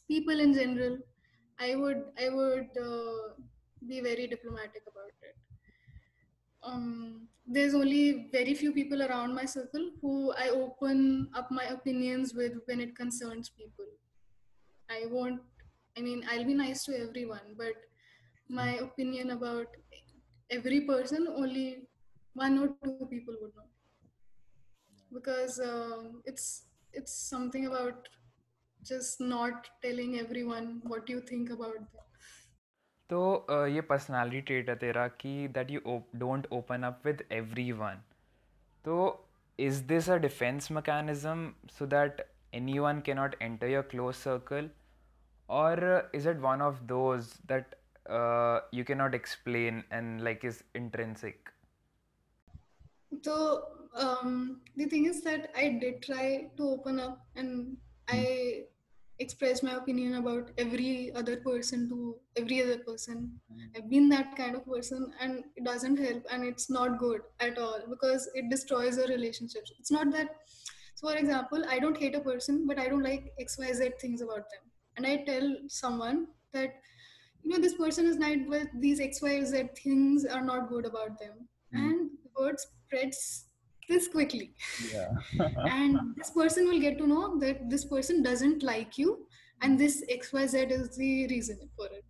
people 0.08 0.38
in 0.40 0.52
general, 0.52 0.98
I 1.58 1.76
would 1.76 2.02
I 2.20 2.28
would 2.28 2.70
uh, 2.80 3.34
be 3.86 4.00
very 4.00 4.26
diplomatic 4.26 4.82
about 4.90 5.14
it. 5.22 5.36
Um, 6.62 7.28
there's 7.46 7.74
only 7.74 8.28
very 8.32 8.54
few 8.54 8.72
people 8.72 9.02
around 9.02 9.34
my 9.34 9.44
circle 9.44 9.90
who 10.00 10.32
I 10.32 10.48
open 10.48 11.28
up 11.34 11.50
my 11.50 11.64
opinions 11.64 12.34
with 12.34 12.54
when 12.66 12.80
it 12.80 12.96
concerns 12.96 13.48
people. 13.48 13.86
I 14.90 15.06
won't. 15.08 15.40
I 15.96 16.00
mean, 16.00 16.24
I'll 16.30 16.44
be 16.44 16.54
nice 16.54 16.84
to 16.84 16.98
everyone, 16.98 17.54
but 17.56 17.74
my 18.48 18.74
opinion 18.76 19.30
about 19.30 19.68
every 20.50 20.80
person 20.80 21.26
only 21.28 21.88
one 22.34 22.58
or 22.58 22.68
two 22.84 23.06
people 23.10 23.34
would 23.40 23.54
know 23.56 23.62
Because 25.15 25.59
um, 25.59 26.21
it's 26.25 26.63
it's 26.93 27.13
something 27.29 27.65
about 27.67 28.07
just 28.79 29.21
not 29.21 29.69
telling 29.81 30.19
everyone 30.19 30.81
what 30.83 31.09
you 31.09 31.21
think 31.31 31.51
about 31.57 31.75
them. 31.75 32.07
तो 33.09 33.21
ये 33.67 33.81
personality 33.87 34.41
trait 34.41 34.69
है 34.69 34.75
तेरा 34.81 35.07
कि 35.21 35.31
that 35.55 35.71
you 35.71 35.97
don't 36.19 36.45
open 36.57 36.83
up 36.89 37.01
with 37.05 37.23
everyone 37.79 38.03
तो 38.85 38.97
is 39.59 39.79
this 39.87 40.09
a 40.09 40.15
defence 40.25 40.71
mechanism 40.71 41.51
so 41.77 41.85
that 41.93 42.21
anyone 42.79 43.01
के 43.05 43.13
not 43.13 43.35
enter 43.41 43.67
your 43.69 43.83
close 43.91 44.15
circle 44.15 44.69
or 45.51 46.09
is 46.13 46.25
it 46.25 46.39
one 46.39 46.61
of 46.61 46.87
those 46.87 47.37
that 47.47 47.75
uh, 48.09 48.61
you 48.71 48.85
cannot 48.85 49.13
explain 49.13 49.83
and 49.91 50.23
like 50.23 50.45
is 50.45 50.63
intrinsic 50.73 51.51
so 53.21 53.35
um, 53.96 54.60
the 54.76 54.86
thing 54.86 55.06
is 55.06 55.22
that 55.22 55.50
i 55.56 55.68
did 55.68 56.02
try 56.02 56.48
to 56.56 56.62
open 56.62 57.00
up 57.00 57.26
and 57.36 57.76
i 58.08 58.62
expressed 59.18 59.62
my 59.62 59.72
opinion 59.72 60.14
about 60.14 60.50
every 60.58 61.12
other 61.14 61.36
person 61.38 61.88
to 61.88 62.16
every 62.36 62.62
other 62.62 62.78
person. 62.78 63.40
I've 63.74 63.88
been 63.88 64.08
that 64.10 64.36
kind 64.36 64.54
of 64.54 64.66
person 64.66 65.12
and 65.20 65.44
it 65.56 65.64
doesn't 65.64 65.96
help 65.96 66.24
and 66.30 66.44
it's 66.44 66.68
not 66.68 66.98
good 66.98 67.22
at 67.40 67.58
all 67.58 67.80
because 67.88 68.28
it 68.34 68.50
destroys 68.50 68.96
the 68.96 69.06
relationships. 69.06 69.72
It's 69.78 69.90
not 69.90 70.12
that 70.12 70.28
so 70.94 71.08
for 71.08 71.16
example 71.16 71.62
i 71.68 71.78
don't 71.78 71.96
hate 71.96 72.14
a 72.14 72.20
person 72.20 72.66
but 72.66 72.78
i 72.78 72.88
don't 72.88 73.02
like 73.02 73.32
xyz 73.40 74.00
things 74.00 74.20
about 74.20 74.44
them. 74.52 74.64
And 74.96 75.06
i 75.06 75.16
tell 75.24 75.56
someone 75.68 76.28
that 76.52 76.74
you 77.42 77.50
know 77.50 77.58
this 77.58 77.74
person 77.74 78.06
is 78.06 78.16
not 78.16 78.48
but 78.48 78.68
these 78.78 79.00
xyz 79.00 79.76
things 79.78 80.24
are 80.24 80.42
not 80.42 80.68
good 80.68 80.86
about 80.86 81.18
them. 81.18 81.48
Mm. 81.74 81.80
and 81.80 82.10
the 82.22 82.42
word 82.42 82.56
spreads 82.60 83.45
this 83.88 84.08
quickly. 84.08 84.52
Yeah. 84.92 85.08
And 85.70 86.14
this 86.16 86.30
person 86.30 86.68
will 86.68 86.80
get 86.80 86.98
to 86.98 87.06
know 87.06 87.38
that 87.38 87.70
this 87.70 87.84
person 87.84 88.22
doesn't 88.22 88.62
like 88.62 88.98
you 88.98 89.26
and 89.62 89.72
hmm. 89.72 89.78
this 89.78 90.04
xyz 90.10 90.70
is 90.70 90.96
the 90.96 91.26
reason 91.28 91.58
for 91.76 91.86
it. 91.86 92.04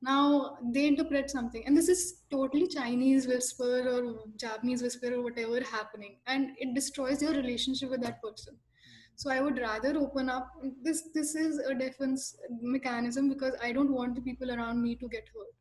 Now 0.00 0.56
they 0.72 0.86
interpret 0.86 1.30
something 1.30 1.62
and 1.66 1.76
this 1.76 1.88
is 1.88 2.22
totally 2.30 2.66
chinese 2.66 3.28
whisper 3.28 3.88
or 3.92 4.24
japanese 4.36 4.82
whisper 4.82 5.14
or 5.14 5.22
whatever 5.22 5.60
happening 5.60 6.16
and 6.26 6.50
it 6.58 6.74
destroys 6.74 7.22
your 7.22 7.32
relationship 7.32 7.90
with 7.90 8.02
that 8.02 8.22
person. 8.22 8.54
Hmm. 8.54 9.16
So 9.16 9.30
i 9.30 9.40
would 9.40 9.58
rather 9.58 9.96
open 9.98 10.28
up 10.28 10.48
this 10.82 11.08
this 11.14 11.34
is 11.34 11.58
a 11.58 11.74
defense 11.74 12.36
mechanism 12.60 13.28
because 13.28 13.54
i 13.62 13.72
don't 13.72 13.92
want 13.92 14.14
the 14.16 14.22
people 14.22 14.50
around 14.50 14.82
me 14.82 14.96
to 14.96 15.08
get 15.08 15.28
hurt. 15.34 15.54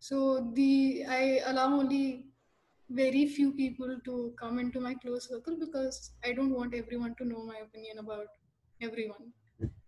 So 0.00 0.52
the 0.54 1.04
i 1.08 1.40
allow 1.46 1.72
only 1.78 2.27
very 2.90 3.26
few 3.26 3.52
people 3.52 3.98
to 4.04 4.32
come 4.38 4.58
into 4.58 4.80
my 4.80 4.94
close 4.94 5.28
circle 5.28 5.56
because 5.58 6.12
i 6.24 6.32
don't 6.32 6.54
want 6.54 6.74
everyone 6.74 7.14
to 7.16 7.24
know 7.24 7.44
my 7.44 7.58
opinion 7.62 7.98
about 7.98 8.26
everyone. 8.80 9.32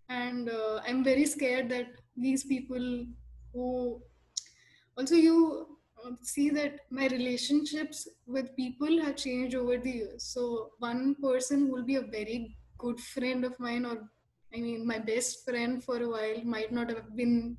And 0.09 0.49
uh, 0.51 0.81
i'm 0.87 1.03
very 1.05 1.25
scared 1.25 1.69
that 1.71 1.87
these 2.17 2.45
people 2.45 3.07
who 3.53 4.03
also 4.97 5.15
you 5.15 5.79
um, 6.05 6.19
see 6.23 6.51
that 6.51 6.81
my 6.91 7.07
relationships 7.09 8.09
with 8.27 8.55
people 8.57 9.01
have 9.03 9.17
changed 9.17 9.55
over 9.55 9.77
the 9.77 9.91
years. 9.91 10.25
So 10.25 10.71
one 10.79 11.15
person 11.23 11.71
will 11.71 11.85
be 11.85 11.97
a 11.97 12.03
very 12.03 12.57
good 12.79 12.99
friend 12.99 13.45
of 13.45 13.59
mine 13.61 13.85
or 13.85 13.97
i 14.55 14.61
mean 14.61 14.87
my 14.87 14.99
best 14.99 15.45
friend 15.45 15.85
for 15.85 15.97
a 16.03 16.09
while 16.09 16.39
might 16.45 16.73
not 16.73 16.89
have 16.89 17.15
been 17.15 17.57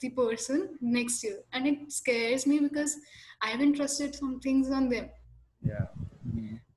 the 0.00 0.10
person 0.10 0.76
next 0.80 1.22
year 1.24 1.38
and 1.52 1.66
it 1.66 1.92
scares 1.92 2.46
me 2.46 2.58
because 2.60 2.96
i 3.42 3.48
haven't 3.48 3.74
trusted 3.74 4.14
some 4.14 4.40
things 4.40 4.70
on 4.70 4.88
them. 4.88 5.08
Yeah. 5.62 5.86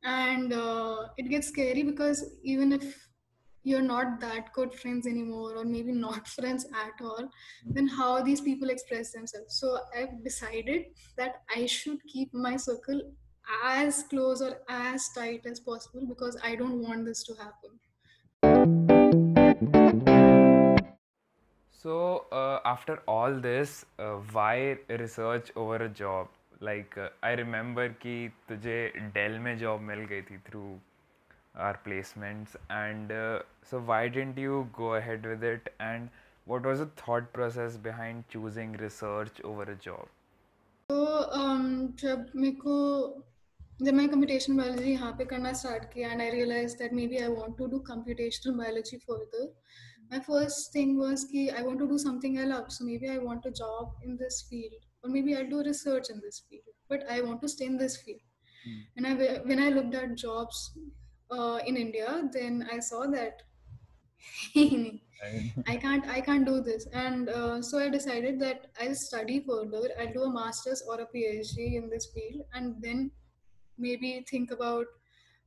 And 0.03 0.51
uh, 0.53 1.07
it 1.17 1.29
gets 1.29 1.47
scary 1.47 1.83
because 1.83 2.23
even 2.43 2.71
if 2.71 3.07
you're 3.63 3.81
not 3.81 4.19
that 4.19 4.51
good 4.53 4.73
friends 4.73 5.05
anymore 5.05 5.55
or 5.55 5.65
maybe 5.65 5.91
not 5.91 6.27
friends 6.35 6.65
at 6.65 7.03
all 7.05 7.29
then 7.65 7.87
how 7.87 8.21
these 8.23 8.41
people 8.41 8.69
express 8.69 9.11
themselves. 9.11 9.59
So 9.59 9.79
i've 9.97 10.23
decided 10.23 10.85
that 11.17 11.41
i 11.55 11.65
should 11.65 11.99
keep 12.07 12.33
my 12.33 12.55
circle 12.57 13.01
as 13.63 14.03
close 14.09 14.41
or 14.41 14.57
as 14.69 15.09
tight 15.15 15.45
as 15.45 15.59
possible 15.59 16.05
because 16.07 16.37
i 16.43 16.55
don't 16.55 16.81
want 16.81 17.05
this 17.05 17.23
to 17.23 17.33
happen 17.35 19.00
so 21.82 22.24
uh, 22.32 22.58
after 22.64 23.02
all 23.06 23.38
this 23.46 23.84
uh, 23.98 24.16
why 24.32 24.76
research 24.88 25.52
over 25.56 25.76
a 25.76 25.88
job 25.88 26.28
like 26.60 26.96
uh, 26.98 27.08
i 27.22 27.32
remember 27.40 27.88
ki 28.04 28.16
tujhe 28.50 28.76
dell 29.16 29.38
mein 29.46 29.58
job 29.64 29.88
mil 29.90 30.04
gayi 30.12 30.26
thi 30.30 30.38
through 30.48 30.70
our 31.56 31.78
placements 31.86 32.56
and 32.78 33.12
uh, 33.12 33.38
so 33.70 33.82
why 33.90 34.00
didn't 34.08 34.40
you 34.46 34.62
go 34.78 34.94
ahead 34.94 35.28
with 35.32 35.44
it 35.52 35.72
and 35.80 36.08
what 36.46 36.68
was 36.70 36.78
the 36.78 36.90
thought 37.02 37.32
process 37.32 37.78
behind 37.88 38.28
choosing 38.34 38.76
research 38.86 39.40
over 39.52 39.70
a 39.76 39.78
job 39.88 40.12
तो 40.90 40.98
um, 41.36 41.62
जब 42.00 42.26
मेरे 42.36 42.56
को 42.64 42.74
जब 43.82 43.94
मैं 43.94 44.08
computational 44.08 44.56
biology 44.56 44.92
यहाँ 44.92 45.10
पे 45.18 45.24
करना 45.30 45.52
start 45.60 45.84
किया 45.92 46.10
and 46.10 46.20
I 46.22 46.30
realise 46.30 46.74
that 46.78 46.92
may 46.98 47.06
be 47.06 47.16
I 47.22 47.28
want 47.28 47.56
to 47.58 47.66
do 47.72 47.78
computational 47.88 48.54
biology 48.58 48.96
further 49.08 49.48
my 50.11 50.19
first 50.19 50.73
thing 50.73 50.97
was 50.99 51.25
ki 51.31 51.49
I 51.49 51.61
want 51.61 51.79
to 51.79 51.87
do 51.87 51.97
something 51.97 52.39
I 52.39 52.43
love. 52.43 52.71
So 52.71 52.83
maybe 52.85 53.09
I 53.09 53.17
want 53.17 53.45
a 53.45 53.51
job 53.51 53.93
in 54.03 54.17
this 54.17 54.45
field, 54.49 54.81
or 55.03 55.09
maybe 55.09 55.35
I'll 55.35 55.49
do 55.49 55.63
research 55.63 56.09
in 56.09 56.19
this 56.23 56.43
field. 56.49 56.63
But 56.89 57.05
I 57.09 57.21
want 57.21 57.41
to 57.41 57.49
stay 57.49 57.65
in 57.65 57.77
this 57.77 57.97
field. 58.01 58.19
Mm. 58.67 58.81
And 58.97 59.07
I, 59.07 59.37
when 59.51 59.59
I 59.59 59.69
looked 59.69 59.95
at 59.95 60.17
jobs 60.17 60.77
uh, 61.31 61.59
in 61.65 61.77
India, 61.77 62.29
then 62.33 62.67
I 62.71 62.79
saw 62.79 63.07
that 63.07 63.41
I 65.67 65.77
can't 65.77 66.07
I 66.07 66.19
can't 66.21 66.45
do 66.45 66.61
this, 66.61 66.87
and 66.93 67.29
uh, 67.29 67.61
so 67.61 67.79
I 67.79 67.89
decided 67.89 68.39
that 68.41 68.67
I'll 68.81 68.95
study 68.95 69.39
further. 69.47 69.89
I'll 69.99 70.13
do 70.13 70.23
a 70.23 70.33
master's 70.33 70.83
or 70.87 70.99
a 70.99 71.05
PhD 71.05 71.75
in 71.75 71.89
this 71.89 72.07
field, 72.13 72.43
and 72.53 72.75
then 72.81 73.11
maybe 73.77 74.25
think 74.29 74.51
about 74.51 74.87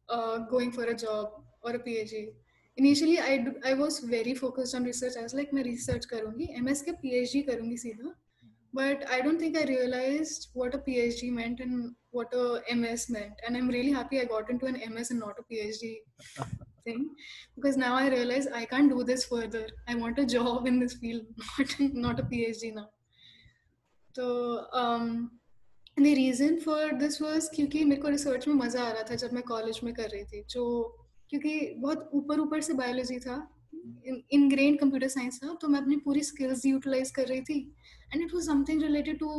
uh, 0.08 0.38
going 0.38 0.72
for 0.72 0.84
a 0.84 0.96
job 0.96 1.42
or 1.62 1.72
a 1.72 1.78
PhD. 1.78 2.28
Initially 2.78 3.16
I 3.16 3.38
I 3.66 3.74
was 3.74 4.04
very 4.06 4.34
focused 4.34 4.76
on 4.76 4.84
research 4.86 5.16
I 5.16 5.22
was 5.22 5.36
like 5.36 5.54
मैं 5.54 5.62
research 5.62 6.04
करूँगी 6.06 6.48
M 6.58 6.68
S 6.68 6.82
के 6.82 6.92
P 6.92 7.10
H 7.20 7.32
D 7.32 7.42
करूँगी 7.42 7.76
सीधा. 7.76 8.14
But 8.74 9.04
I 9.04 9.20
don't 9.22 9.40
think 9.40 9.56
I 9.56 9.64
realise 9.64 10.38
what 10.56 10.74
a 10.74 10.78
P 10.86 10.94
H 11.00 11.20
D 11.20 11.30
meant 11.30 11.60
and 11.60 11.94
what 12.14 12.34
a 12.34 12.62
M 12.70 12.84
S 12.84 13.06
meant 13.10 13.40
and 13.44 13.52
I 13.52 13.58
am 13.58 13.70
really 13.70 13.92
happy 13.92 14.18
I 14.18 14.24
got 14.24 14.50
into 14.58 14.66
an 14.66 14.76
M 14.76 14.98
S 14.98 15.12
and 15.12 15.20
not 15.20 15.38
a 15.38 15.42
P 15.48 15.58
H 15.58 15.78
D 15.82 15.94
thing 16.86 17.04
because 17.04 17.78
now 17.78 17.96
I 17.96 18.08
realise 18.08 18.48
I 18.48 18.64
can 18.64 18.88
do 18.88 19.02
this 19.02 19.26
further 19.26 19.74
I 19.88 19.94
want 19.94 20.20
a 20.20 20.24
job 20.34 20.66
in 20.66 20.80
this 20.80 20.98
field 21.00 21.26
not 21.60 21.94
not 21.96 22.20
a 22.20 22.28
P 22.28 22.42
H 22.44 22.60
D 22.60 22.70
now 22.70 22.84
तो 24.14 24.26
the 26.00 26.06
reason 26.16 26.58
for 26.60 26.92
this 26.92 27.20
was 27.22 27.48
क्योंकि 27.54 27.84
मेरे 27.84 28.02
को 28.02 28.08
research 28.08 28.48
में 28.48 28.54
मज़ा 28.54 28.82
आ 28.82 28.92
रहा 28.92 29.02
था 29.10 29.14
जब 29.14 29.32
मैं 29.32 29.42
कॉलेज 29.42 29.80
में 29.84 29.92
कर 29.94 30.08
रही 30.08 30.24
थी। 30.24 30.42
जो 30.44 30.64
क्योंकि 31.34 31.74
बहुत 31.78 32.10
ऊपर 32.14 32.40
ऊपर 32.40 32.60
से 32.60 32.74
बायोलॉजी 32.80 33.18
था 33.26 33.36
इन 34.32 34.48
ग्रेन 34.50 34.76
कंप्यूटर 34.76 35.08
साइंस 35.08 35.38
था 35.44 35.54
तो 35.62 35.68
मैं 35.68 35.80
अपनी 35.80 35.96
पूरी 36.04 36.22
स्किल्स 36.22 36.64
यूटिलाइज 36.66 37.10
कर 37.16 37.26
रही 37.28 37.40
थी। 37.48 37.58
And 38.12 38.22
it 38.22 38.34
was 38.34 38.46
something 38.46 38.82
related 38.82 39.18
to 39.18 39.30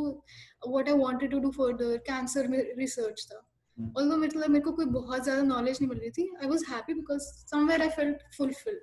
what 0.67 0.89
I 0.89 0.97
wanted 0.97 1.31
to 1.31 1.39
do 1.39 1.51
further 1.57 1.97
cancer 2.09 2.47
में 2.47 2.57
रिसर्च 2.77 3.25
था। 3.31 3.37
ऑल्दो 3.97 4.17
मतलब 4.17 4.49
मेरे 4.49 4.63
को 4.65 4.71
कोई 4.71 4.85
बहुत 4.97 5.23
ज़्यादा 5.23 5.41
नॉलेज 5.41 5.77
नहीं 5.81 5.89
मिल 5.89 5.99
रही 5.99 6.11
थी 6.17 6.29
I 6.41 6.49
was 6.49 6.65
happy 6.69 6.93
because 6.93 7.31
somewhere 7.53 7.81
I 7.81 7.89
felt 7.95 8.35
fulfilled 8.37 8.81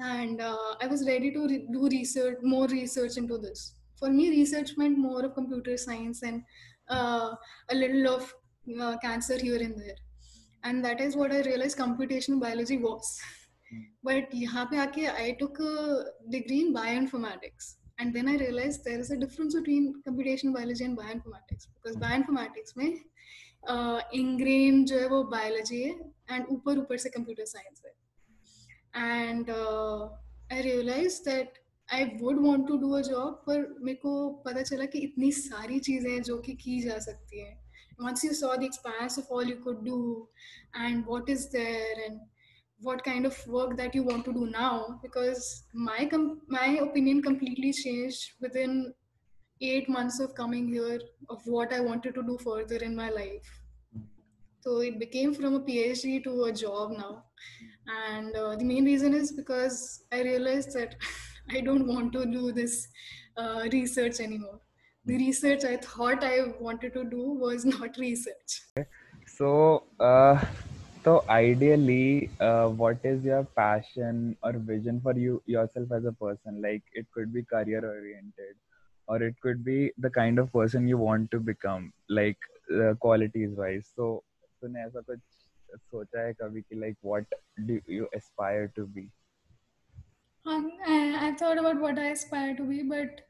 and 0.00 0.42
I 0.42 0.88
I 0.88 1.02
ready 1.08 1.30
to 1.30 1.46
do 1.78 1.86
research 1.96 2.44
more 2.44 2.76
into 3.22 3.38
this. 3.46 3.72
For 3.98 4.08
me, 4.14 4.24
research 4.30 4.70
meant 4.76 4.98
more 4.98 5.20
of 5.26 5.34
computer 5.34 5.74
science 5.80 6.22
and 6.22 6.42
uh, 6.88 7.28
a 7.70 7.74
little 7.74 8.08
of 8.14 8.32
uh, 8.80 8.96
cancer 9.04 9.38
here 9.38 9.60
and 9.66 9.78
there, 9.82 9.94
and 10.64 10.84
that 10.84 11.00
is 11.00 11.16
what 11.16 11.32
I 11.32 11.40
realized 11.42 11.78
computational 11.78 12.40
biology 12.40 12.78
was. 12.78 13.20
But 14.02 14.34
यहाँ 14.34 14.68
पे 14.70 14.76
आके 14.76 15.06
I 15.16 15.32
took 15.38 15.58
a 15.60 16.04
degree 16.30 16.60
in 16.66 16.74
bioinformatics, 16.74 17.76
and 17.98 18.14
then 18.14 18.28
I 18.28 18.36
realized 18.36 18.84
there 18.84 18.98
is 18.98 19.10
a 19.10 19.16
difference 19.16 19.54
between 19.54 20.02
computational 20.06 20.54
biology 20.54 20.84
and 20.84 20.96
bioinformatics 20.98 21.66
because 21.74 21.96
bioinformatics 21.96 22.76
में 22.76 23.00
uh, 23.68 24.00
ingrained 24.12 24.86
जो 24.88 24.98
है 24.98 25.08
वो 25.08 25.22
biology 25.32 25.82
है 25.82 25.98
and 26.30 26.46
ऊपर 26.52 26.78
ऊपर 26.78 26.96
से 26.98 27.10
computer 27.16 27.46
science 27.46 27.82
है 27.84 27.92
and 28.94 29.50
uh, 29.50 30.08
I 30.52 30.62
realized 30.62 31.24
that 31.24 31.58
I 31.90 32.16
would 32.20 32.40
want 32.40 32.66
to 32.68 32.78
do 32.78 32.94
a 32.96 33.02
job 33.02 33.44
पर 33.46 33.66
मेरे 33.82 33.98
को 34.02 34.42
पता 34.46 34.62
चला 34.62 34.84
कि 34.92 34.98
इतनी 34.98 35.30
सारी 35.32 35.78
चीज़ें 35.80 36.10
हैं 36.10 36.22
जो 36.22 36.38
कि 36.46 36.54
की 36.62 36.80
जा 36.82 36.98
सकती 36.98 37.40
हैं 37.40 37.63
once 37.98 38.24
you 38.24 38.34
saw 38.34 38.56
the 38.56 38.66
expanse 38.66 39.18
of 39.18 39.26
all 39.30 39.44
you 39.44 39.56
could 39.56 39.84
do 39.84 40.28
and 40.74 41.06
what 41.06 41.28
is 41.28 41.50
there 41.50 41.94
and 42.06 42.20
what 42.80 43.02
kind 43.04 43.24
of 43.24 43.46
work 43.46 43.76
that 43.76 43.94
you 43.94 44.02
want 44.02 44.24
to 44.24 44.32
do 44.32 44.46
now 44.46 44.98
because 45.02 45.64
my 45.72 46.04
com- 46.04 46.40
my 46.48 46.66
opinion 46.86 47.22
completely 47.22 47.72
changed 47.72 48.32
within 48.40 48.92
8 49.60 49.88
months 49.88 50.20
of 50.20 50.34
coming 50.34 50.68
here 50.68 51.00
of 51.30 51.40
what 51.46 51.72
I 51.72 51.80
wanted 51.80 52.14
to 52.16 52.22
do 52.22 52.36
further 52.38 52.76
in 52.76 52.94
my 52.94 53.08
life. 53.10 53.50
So 54.60 54.80
it 54.80 54.98
became 54.98 55.34
from 55.34 55.54
a 55.54 55.60
phd 55.60 56.24
to 56.24 56.44
a 56.44 56.52
job 56.52 56.92
now. 56.98 57.24
And 57.86 58.34
uh, 58.34 58.56
the 58.56 58.64
main 58.64 58.84
reason 58.84 59.14
is 59.14 59.32
because 59.32 60.04
i 60.10 60.22
realized 60.22 60.72
that 60.72 60.96
i 61.56 61.60
don't 61.60 61.86
want 61.86 62.12
to 62.14 62.24
do 62.26 62.52
this 62.52 62.88
uh, 63.36 63.68
research 63.72 64.20
anymore 64.20 64.63
the 65.05 65.17
research 65.17 65.63
i 65.63 65.75
thought 65.77 66.23
i 66.23 66.39
wanted 66.59 66.93
to 66.93 67.03
do 67.03 67.23
was 67.45 67.65
not 67.65 67.97
research 67.97 68.61
so 69.37 69.83
uh, 69.99 70.43
so 71.03 71.23
ideally, 71.29 72.29
uh, 72.41 72.67
what 72.67 72.97
is 73.03 73.23
your 73.23 73.45
passion 73.55 74.35
or 74.43 74.51
vision 74.51 74.99
for 75.01 75.13
you 75.17 75.41
yourself 75.45 75.91
as 75.93 76.03
a 76.03 76.11
person? 76.11 76.61
Like 76.61 76.83
it 76.93 77.05
could 77.13 77.33
be 77.33 77.43
career 77.43 77.83
oriented, 77.85 78.55
or 79.07 79.23
it 79.23 79.35
could 79.41 79.63
be 79.63 79.91
the 79.97 80.09
kind 80.09 80.39
of 80.39 80.51
person 80.51 80.87
you 80.87 80.97
want 80.97 81.31
to 81.31 81.39
become, 81.39 81.93
like 82.09 82.37
uh, 82.73 82.95
qualities 82.95 83.55
wise. 83.57 83.87
So, 83.95 84.23
तूने 84.61 84.81
ऐसा 84.85 85.01
कुछ 85.01 85.19
सोचा 85.91 86.25
है 86.25 86.33
कभी 86.41 86.61
कि 86.61 86.79
like 86.79 86.97
what 87.01 87.23
do 87.65 87.79
you 87.87 88.07
aspire 88.13 88.67
to 88.75 88.85
be? 88.85 89.09
Um, 90.45 90.69
I, 90.85 91.27
I 91.27 91.35
thought 91.35 91.57
about 91.57 91.79
what 91.79 91.97
I 91.97 92.09
aspire 92.17 92.55
to 92.57 92.63
be, 92.63 92.83
but 92.83 93.21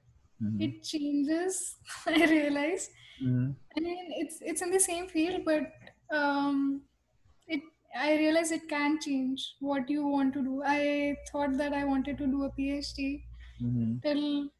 Mhm. 0.42 0.60
it 0.66 0.82
changes. 0.82 1.76
I 2.06 2.24
realize. 2.26 2.90
Mhm. 3.22 3.56
I 3.76 3.80
mean, 3.80 4.06
it's 4.22 4.38
it's 4.40 4.62
in 4.62 4.70
the 4.70 4.80
same 4.80 5.08
field, 5.08 5.44
but 5.44 5.72
um, 6.10 6.82
it 7.46 7.62
I 7.96 8.16
realize 8.16 8.50
it 8.52 8.68
can 8.68 8.98
change 9.00 9.54
what 9.60 9.88
you 9.90 10.06
want 10.06 10.34
to 10.34 10.42
do. 10.42 10.62
I 10.64 11.16
thought 11.30 11.56
that 11.58 11.72
I 11.72 11.84
wanted 11.84 12.18
to 12.18 12.26
do 12.26 12.44
a 12.44 12.50
PhD 12.50 13.22
Mhm. 13.60 14.02
till 14.02 14.50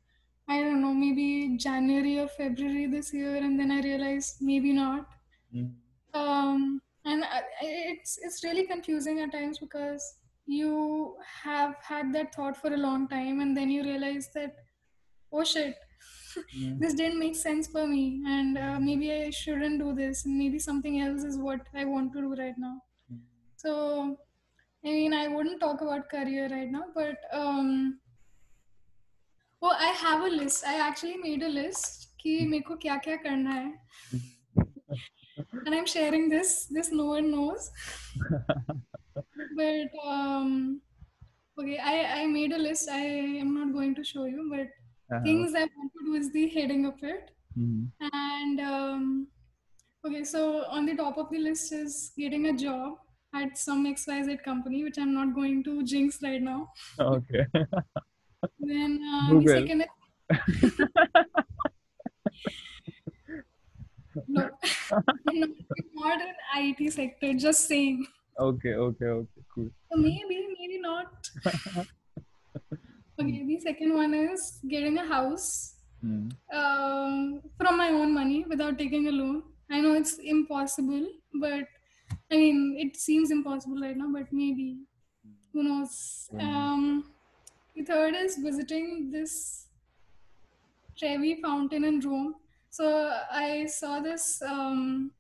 I 0.49 0.61
don't 0.63 0.81
know, 0.83 0.93
maybe 0.95 1.57
January 1.57 2.19
or 2.21 2.29
February 2.29 2.87
this 2.87 3.13
year, 3.15 3.37
and 3.37 3.59
then 3.59 3.71
I 3.71 3.81
realized 3.81 4.43
maybe 4.43 4.73
not. 4.73 5.09
Mhm. 5.53 5.75
Um, 6.13 6.81
and 7.05 7.25
I- 7.25 7.45
it's 7.61 8.19
it's 8.19 8.45
really 8.45 8.67
confusing 8.67 9.21
at 9.21 9.33
times 9.33 9.59
because 9.59 10.05
you 10.47 11.17
have 11.43 11.75
had 11.83 12.13
that 12.15 12.35
thought 12.35 12.57
for 12.57 12.73
a 12.73 12.77
long 12.77 13.09
time, 13.09 13.41
and 13.41 13.57
then 13.57 13.71
you 13.71 13.83
realize 13.83 14.31
that 14.35 14.57
oh 15.35 15.45
shit 15.45 15.77
yeah. 16.53 16.71
Hmm. 16.71 16.79
this 16.79 16.95
didn't 16.95 17.19
make 17.19 17.37
sense 17.37 17.67
for 17.69 17.87
me 17.87 18.23
and 18.27 18.59
uh, 18.59 18.81
maybe 18.81 19.13
i 19.13 19.31
shouldn't 19.31 19.79
do 19.79 19.95
this. 19.95 20.25
And 20.25 20.37
maybe 20.39 20.59
something 20.59 21.01
else 21.01 21.23
is 21.25 21.39
what 21.39 21.61
i 21.75 21.85
want 21.85 22.13
to 22.15 22.21
do 22.21 22.35
right 22.35 22.55
now. 22.59 22.83
Yeah. 23.09 23.19
so 23.57 24.19
i 24.85 24.89
mean 24.89 25.13
i 25.13 25.29
wouldn't 25.29 25.61
talk 25.61 25.81
about 25.81 26.11
career 26.11 26.49
right 26.51 26.71
now 26.71 26.85
but 26.95 27.17
um 27.33 27.99
oh 29.63 29.75
i 29.79 29.93
have 30.05 30.25
a 30.25 30.29
list. 30.29 30.65
I 30.67 30.75
actually 30.89 31.17
made 31.17 31.43
a 31.43 31.49
list 31.49 32.09
ki 32.23 32.47
hmm. 32.47 32.55
and 35.67 35.75
i'm 35.75 35.87
sharing 35.87 36.29
this 36.29 36.67
this 36.67 36.91
no 36.91 37.07
one 37.07 37.31
knows. 37.31 37.71
But 39.57 39.89
um 40.05 40.81
okay 41.59 41.79
i 41.79 42.23
i 42.23 42.27
made 42.27 42.53
a 42.53 42.59
list. 42.59 42.89
I 42.91 43.05
am 43.43 43.55
not 43.55 43.73
going 43.73 43.95
to 43.95 44.05
show 44.05 44.25
you 44.25 44.49
but 44.51 44.67
uh-huh. 45.13 45.23
things 45.23 45.55
I 45.55 45.61
want 45.77 45.93
to 45.99 46.05
do 46.07 46.15
is 46.15 46.33
the 46.33 46.49
heading 46.49 46.87
of 46.87 46.95
it. 47.03 47.31
Mhm. 47.59 47.91
And 48.13 48.61
um, 48.61 49.27
okay, 50.07 50.25
so 50.25 50.65
on 50.71 50.87
the 50.87 50.97
top 50.97 51.19
of 51.19 51.31
the 51.31 51.39
list 51.39 51.73
is 51.73 52.13
getting 52.17 52.47
a 52.47 52.53
job 52.57 52.95
at 53.35 53.59
some 53.59 53.85
XYZ 53.87 54.43
company, 54.45 54.83
which 54.85 54.99
I'm 54.99 55.13
not 55.15 55.35
going 55.35 55.63
to 55.65 55.83
jinx 55.85 56.19
right 56.23 56.43
now. 56.43 56.71
Okay. 56.99 57.47
Then 58.61 58.99
the 58.99 59.29
Google. 59.31 59.55
second 59.55 59.85
no, 64.29 64.49
no, 65.33 65.47
not 65.95 66.21
in 66.21 66.35
IT 66.79 66.93
sector. 66.93 67.33
Just 67.35 67.67
saying. 67.69 68.07
okay. 68.39 68.75
Okay. 68.75 69.07
Okay. 69.07 69.43
Cool. 69.55 69.71
So 69.91 69.97
maybe, 69.99 70.47
maybe 70.59 70.79
not. 70.81 71.07
Okay, 73.27 73.45
the 73.47 73.61
second 73.61 73.95
one 73.95 74.15
is 74.15 74.61
getting 74.69 74.99
a 74.99 75.07
house 75.07 75.49
Mhm. 76.03 76.33
um, 76.61 77.41
from 77.59 77.77
my 77.79 77.91
own 77.91 78.13
money 78.15 78.45
without 78.49 78.79
taking 78.79 79.07
a 79.09 79.13
loan. 79.13 79.43
I 79.71 79.81
know 79.81 79.95
it's 79.95 80.19
impossible, 80.19 81.07
but 81.35 81.67
I 82.31 82.37
mean, 82.37 82.77
it 82.79 82.97
seems 82.97 83.31
impossible 83.31 83.81
right 83.81 83.97
now, 83.97 84.11
but 84.13 84.33
maybe. 84.33 84.69
Who 85.53 85.63
knows? 85.63 86.29
Um, 86.39 87.13
the 87.75 87.85
third 87.85 88.15
is 88.15 88.37
visiting 88.39 89.11
this 89.11 89.69
Trevi 90.99 91.41
fountain 91.43 91.85
in 91.85 92.01
Rome. 92.01 92.35
So 92.71 92.87
I 93.31 93.67
saw 93.67 94.01
this 94.01 94.43
um, 94.43 95.13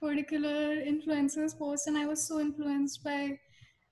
particular 0.00 0.76
influencer's 0.76 1.54
post, 1.54 1.86
and 1.88 1.96
I 1.98 2.06
was 2.06 2.22
so 2.22 2.40
influenced 2.40 3.02
by, 3.04 3.38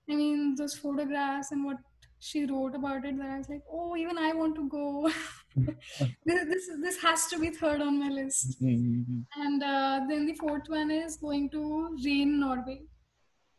I 0.09 0.15
mean, 0.15 0.55
those 0.55 0.75
photographs 0.75 1.53
and 1.53 1.65
what 1.65 1.79
she 2.21 2.45
wrote 2.47 2.75
about 2.75 3.05
it 3.05 3.17
that 3.19 3.31
I 3.31 3.39
was 3.39 3.49
like, 3.49 3.63
oh, 3.71 3.97
even 3.97 4.19
I 4.19 4.33
want 4.33 4.55
to 4.57 4.69
go. 4.69 5.11
this, 5.57 6.45
this 6.45 6.71
this 6.83 7.03
has 7.03 7.27
to 7.29 7.39
be 7.39 7.51
third 7.51 7.81
on 7.81 7.99
my 7.99 8.09
list. 8.09 8.61
Mm-hmm, 8.63 9.01
mm-hmm. 9.01 9.43
And 9.43 9.63
uh, 9.63 10.01
then 10.09 10.27
the 10.27 10.35
fourth 10.35 10.69
one 10.69 10.91
is 10.91 11.17
going 11.17 11.51
to 11.51 11.97
Rain 12.05 12.41
Norway. 12.41 12.83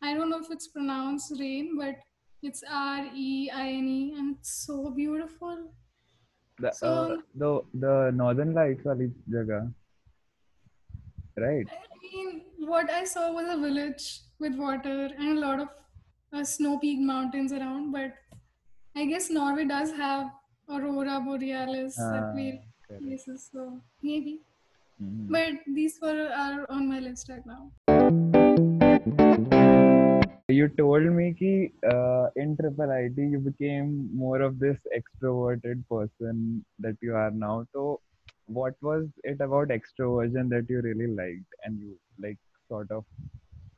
I 0.02 0.14
don't 0.14 0.30
know 0.30 0.40
if 0.40 0.50
it's 0.50 0.68
pronounced 0.68 1.32
Rain, 1.38 1.76
but 1.78 1.96
it's 2.42 2.62
R 2.70 3.06
E 3.14 3.50
I 3.50 3.68
N 3.68 3.88
E, 3.88 4.14
and 4.18 4.36
it's 4.36 4.66
so 4.66 4.90
beautiful. 4.90 5.72
The, 6.58 6.68
uh, 6.68 6.72
so, 6.72 6.88
uh, 6.88 7.16
the 7.34 7.60
the 7.74 8.10
northern 8.14 8.54
lights 8.54 8.84
wali 8.84 9.10
jaga, 9.28 9.72
right? 11.38 11.66
I 11.70 11.98
mean, 12.02 12.42
what 12.58 12.90
I 12.90 13.04
saw 13.04 13.32
was 13.32 13.46
a 13.48 13.58
village 13.58 14.20
with 14.38 14.54
water 14.54 15.10
and 15.18 15.38
a 15.38 15.40
lot 15.40 15.60
of 15.60 15.68
uh, 16.32 16.44
snow 16.44 16.78
peak 16.78 17.00
mountains 17.00 17.52
around, 17.52 17.92
but 17.92 18.12
I 18.96 19.04
guess 19.04 19.30
Norway 19.30 19.64
does 19.66 19.92
have 19.92 20.32
aurora 20.68 21.20
borealis 21.20 21.96
ah, 21.98 22.06
uh, 22.06 22.38
at 22.38 22.62
places, 22.98 23.48
so 23.52 23.80
maybe. 24.02 24.40
Mm-hmm. 25.00 25.32
But 25.32 25.74
these 25.74 25.98
were 26.02 26.28
are 26.36 26.66
on 26.68 26.88
my 26.88 26.98
list 26.98 27.28
right 27.28 27.46
now. 27.46 27.70
You 30.48 30.68
told 30.76 31.04
me 31.04 31.34
ki, 31.38 31.72
uh, 31.88 32.30
in 32.34 32.56
Triple 32.56 32.90
IT 32.90 33.16
you 33.16 33.38
became 33.38 34.10
more 34.12 34.42
of 34.42 34.58
this 34.58 34.76
extroverted 34.98 35.84
person 35.88 36.64
that 36.80 36.96
you 37.00 37.14
are 37.14 37.30
now. 37.30 37.66
So, 37.72 38.00
what 38.46 38.74
was 38.82 39.06
it 39.22 39.40
about 39.40 39.68
extroversion 39.68 40.50
that 40.50 40.66
you 40.68 40.80
really 40.80 41.06
liked 41.06 41.54
and 41.64 41.78
you 41.78 41.96
like 42.18 42.38
sort 42.68 42.90
of 42.90 43.04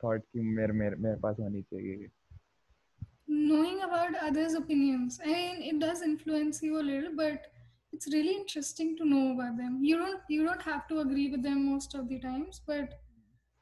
thought 0.01 0.21
ki 0.33 0.41
mere 0.41 0.73
mere 0.73 0.95
mere 0.95 1.17
paas 1.17 1.37
honi 1.37 1.63
chahiye? 1.71 2.09
Knowing 3.27 3.81
about 3.81 4.15
others' 4.15 4.53
opinions. 4.53 5.19
I 5.23 5.27
mean, 5.27 5.61
it 5.61 5.79
does 5.79 6.01
influence 6.01 6.61
you 6.61 6.79
a 6.79 6.83
little, 6.91 7.11
but 7.15 7.47
it's 7.91 8.07
really 8.13 8.35
interesting 8.35 8.97
to 8.97 9.05
know 9.05 9.33
about 9.33 9.57
them. 9.57 9.79
You 9.83 9.97
don't 9.97 10.21
you 10.29 10.43
don't 10.45 10.61
have 10.61 10.87
to 10.89 10.99
agree 10.99 11.29
with 11.29 11.43
them 11.43 11.65
most 11.71 11.95
of 11.95 12.09
the 12.09 12.19
times, 12.19 12.61
but 12.65 12.99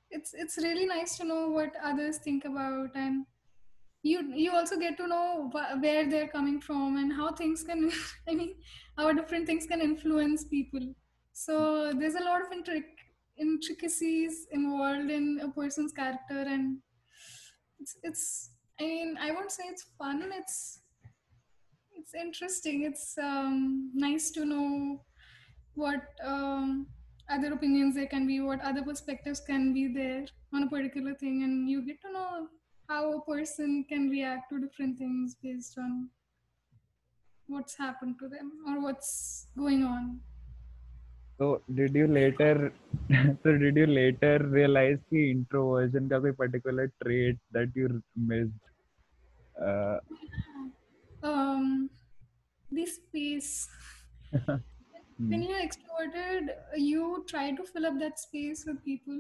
it's 0.10 0.34
it's 0.34 0.58
really 0.58 0.86
nice 0.86 1.18
to 1.18 1.26
know 1.26 1.50
what 1.50 1.74
others 1.84 2.18
think 2.20 2.46
about, 2.46 2.92
and 2.96 3.26
you 4.04 4.34
you 4.36 4.52
also 4.52 4.78
get 4.78 4.98
to 4.98 5.08
know 5.08 5.50
wh- 5.54 5.82
where 5.82 6.10
they're 6.10 6.28
coming 6.28 6.60
from 6.62 6.98
and 6.98 7.14
how 7.14 7.32
things 7.34 7.64
can. 7.64 7.92
I 8.30 8.34
mean, 8.36 8.56
how 8.98 9.12
different 9.14 9.46
things 9.48 9.66
can 9.68 9.82
influence 9.82 10.46
people. 10.46 10.94
So 11.34 11.94
there's 11.94 12.16
a 12.16 12.24
lot 12.24 12.42
of 12.42 12.50
intric- 12.52 13.06
intricacies 13.38 14.48
involved 14.52 15.10
in 15.10 15.40
a 15.42 15.50
person's 15.50 15.92
character 15.94 16.42
and 16.56 16.80
it's 17.80 17.96
it's 18.04 18.52
i 18.81 18.85
mean 18.85 19.17
i 19.21 19.31
won't 19.31 19.51
say 19.51 19.65
it's 19.69 19.87
fun 19.99 20.23
it's 20.39 20.81
it's 21.99 22.15
interesting 22.15 22.83
it's 22.83 23.17
um, 23.19 23.91
nice 23.95 24.31
to 24.31 24.45
know 24.45 25.01
what 25.75 26.03
um, 26.25 26.87
other 27.31 27.53
opinions 27.53 27.95
there 27.95 28.07
can 28.07 28.27
be 28.27 28.41
what 28.41 28.61
other 28.61 28.83
perspectives 28.83 29.41
can 29.41 29.73
be 29.73 29.89
there 29.89 30.27
on 30.55 30.63
a 30.63 30.69
particular 30.69 31.15
thing 31.15 31.43
and 31.43 31.69
you 31.69 31.85
get 31.85 32.01
to 32.01 32.13
know 32.13 32.47
how 32.89 33.13
a 33.13 33.21
person 33.25 33.85
can 33.89 34.09
react 34.09 34.49
to 34.51 34.61
different 34.61 34.97
things 34.99 35.37
based 35.43 35.77
on 35.79 36.09
what's 37.49 37.77
happened 37.77 38.17
to 38.21 38.29
them 38.29 38.53
or 38.69 38.81
what's 38.81 39.49
going 39.57 39.83
on 39.85 40.21
So 41.39 41.61
did 41.75 41.95
you 41.95 42.07
later 42.07 42.73
so 43.43 43.59
did 43.59 43.77
you 43.77 43.87
later 43.87 44.39
realize 44.53 45.01
कि 45.11 45.25
introversion 45.33 46.09
का 46.09 46.21
कोई 46.25 46.37
particular 46.37 46.87
trait 47.03 47.39
that 47.53 47.77
you 47.81 48.03
missed? 48.31 48.70
Uh, 49.64 49.98
um, 51.24 51.90
the 52.72 52.86
space 52.86 53.68
when 55.18 55.44
you're 55.44 55.60
extroverted 55.60 56.50
you 56.76 57.24
try 57.28 57.52
to 57.52 57.64
fill 57.64 57.86
up 57.86 58.00
that 58.00 58.18
space 58.20 58.64
with 58.66 58.84
people 58.84 59.20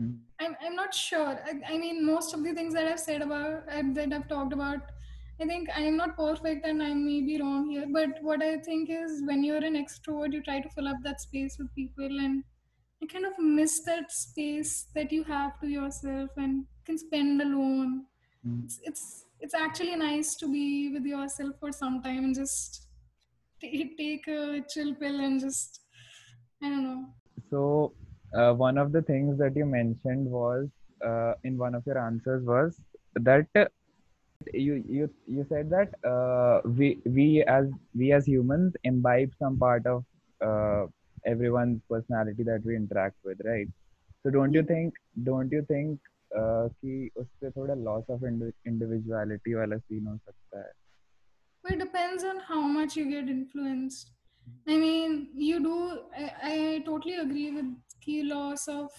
mm, 0.00 0.18
I'm, 0.40 0.56
I'm 0.64 0.74
not 0.74 0.94
sure. 0.94 1.38
I, 1.44 1.74
I 1.74 1.78
mean, 1.78 2.04
most 2.04 2.34
of 2.34 2.42
the 2.42 2.52
things 2.52 2.74
that 2.74 2.86
I've 2.86 3.00
said 3.00 3.22
about, 3.22 3.66
that 3.66 4.12
I've 4.12 4.28
talked 4.28 4.52
about, 4.52 4.80
I 5.40 5.46
think 5.46 5.68
I 5.74 5.80
am 5.80 5.96
not 5.96 6.16
perfect 6.16 6.66
and 6.66 6.82
I 6.82 6.94
may 6.94 7.20
be 7.20 7.40
wrong 7.40 7.68
here. 7.68 7.86
But 7.90 8.22
what 8.22 8.42
I 8.42 8.58
think 8.58 8.90
is 8.90 9.22
when 9.24 9.42
you're 9.44 9.64
an 9.64 9.76
extrovert, 9.76 10.32
you 10.32 10.42
try 10.42 10.60
to 10.60 10.68
fill 10.70 10.88
up 10.88 10.96
that 11.04 11.20
space 11.20 11.56
with 11.58 11.74
people 11.74 12.04
and 12.04 12.44
you 13.00 13.08
kind 13.08 13.26
of 13.26 13.32
miss 13.38 13.80
that 13.84 14.12
space 14.12 14.86
that 14.94 15.10
you 15.10 15.24
have 15.24 15.60
to 15.60 15.68
yourself 15.68 16.30
and 16.36 16.64
can 16.84 16.98
spend 16.98 17.40
alone. 17.40 18.04
mm. 18.46 18.64
It's, 18.64 18.80
it's, 18.84 19.24
it's 19.42 19.54
actually 19.54 19.96
nice 19.96 20.34
to 20.36 20.50
be 20.50 20.90
with 20.92 21.04
yourself 21.04 21.54
for 21.60 21.72
some 21.72 22.00
time 22.02 22.24
and 22.24 22.34
just 22.34 22.86
t- 23.60 23.94
take 23.96 24.28
a 24.28 24.62
chill 24.72 24.94
pill 24.94 25.20
and 25.20 25.40
just, 25.40 25.80
I 26.62 26.68
don't 26.68 26.84
know. 26.84 27.06
So 27.50 27.92
uh, 28.34 28.54
one 28.54 28.78
of 28.78 28.92
the 28.92 29.02
things 29.02 29.38
that 29.38 29.56
you 29.56 29.66
mentioned 29.66 30.26
was 30.26 30.68
uh, 31.04 31.34
in 31.44 31.58
one 31.58 31.74
of 31.74 31.82
your 31.86 31.98
answers 31.98 32.44
was 32.44 32.80
that 33.16 33.46
you 34.52 34.82
you 34.88 35.10
you 35.26 35.46
said 35.48 35.70
that 35.70 35.90
uh, 36.08 36.60
we 36.64 36.98
we 37.04 37.44
as 37.44 37.66
we 37.94 38.12
as 38.12 38.26
humans 38.26 38.74
imbibe 38.84 39.32
some 39.38 39.58
part 39.58 39.86
of 39.86 40.04
uh, 40.40 40.86
everyone's 41.26 41.80
personality 41.88 42.42
that 42.42 42.62
we 42.64 42.74
interact 42.76 43.16
with 43.24 43.38
right 43.44 43.68
so 44.22 44.30
don't 44.30 44.52
you 44.52 44.62
think 44.62 44.94
don't 45.24 45.52
you 45.52 45.64
think 45.68 46.00
uh, 46.08 46.11
कि 46.35 47.09
उससे 47.17 47.51
थोड़ा 47.51 47.75
loss 47.83 48.09
of 48.15 48.23
individuality 48.67 49.55
वाला 49.55 49.75
scene 49.75 50.07
हो 50.07 50.17
सकता 50.17 50.59
है 50.59 50.71
it 51.69 51.79
depends 51.79 52.23
on 52.23 52.37
how 52.49 52.61
much 52.73 52.95
you 52.97 53.05
get 53.11 53.29
influenced 53.29 54.11
I 54.67 54.77
mean 54.77 55.27
you 55.35 55.59
do 55.63 55.77
I, 56.17 56.31
I 56.43 56.83
totally 56.85 57.15
agree 57.15 57.51
with 57.51 57.73
the 58.05 58.23
loss 58.23 58.67
of 58.67 58.89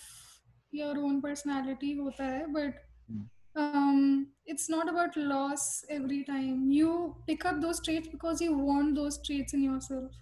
your 0.71 0.99
own 0.99 1.23
personality 1.23 1.97
hota 2.01 2.25
hai 2.25 2.45
but 2.59 2.83
hmm 3.09 3.25
um, 3.59 4.29
it's 4.47 4.69
not 4.69 4.89
about 4.89 5.17
loss 5.17 5.85
every 5.91 6.25
time. 6.25 6.71
You 6.71 7.17
pick 7.27 7.45
up 7.45 7.61
those 7.61 7.81
traits 7.81 8.09
because 8.09 8.41
you 8.41 8.57
want 8.57 8.95
those 8.95 9.19
traits 9.27 9.53
in 9.55 9.63
yourself. 9.63 10.13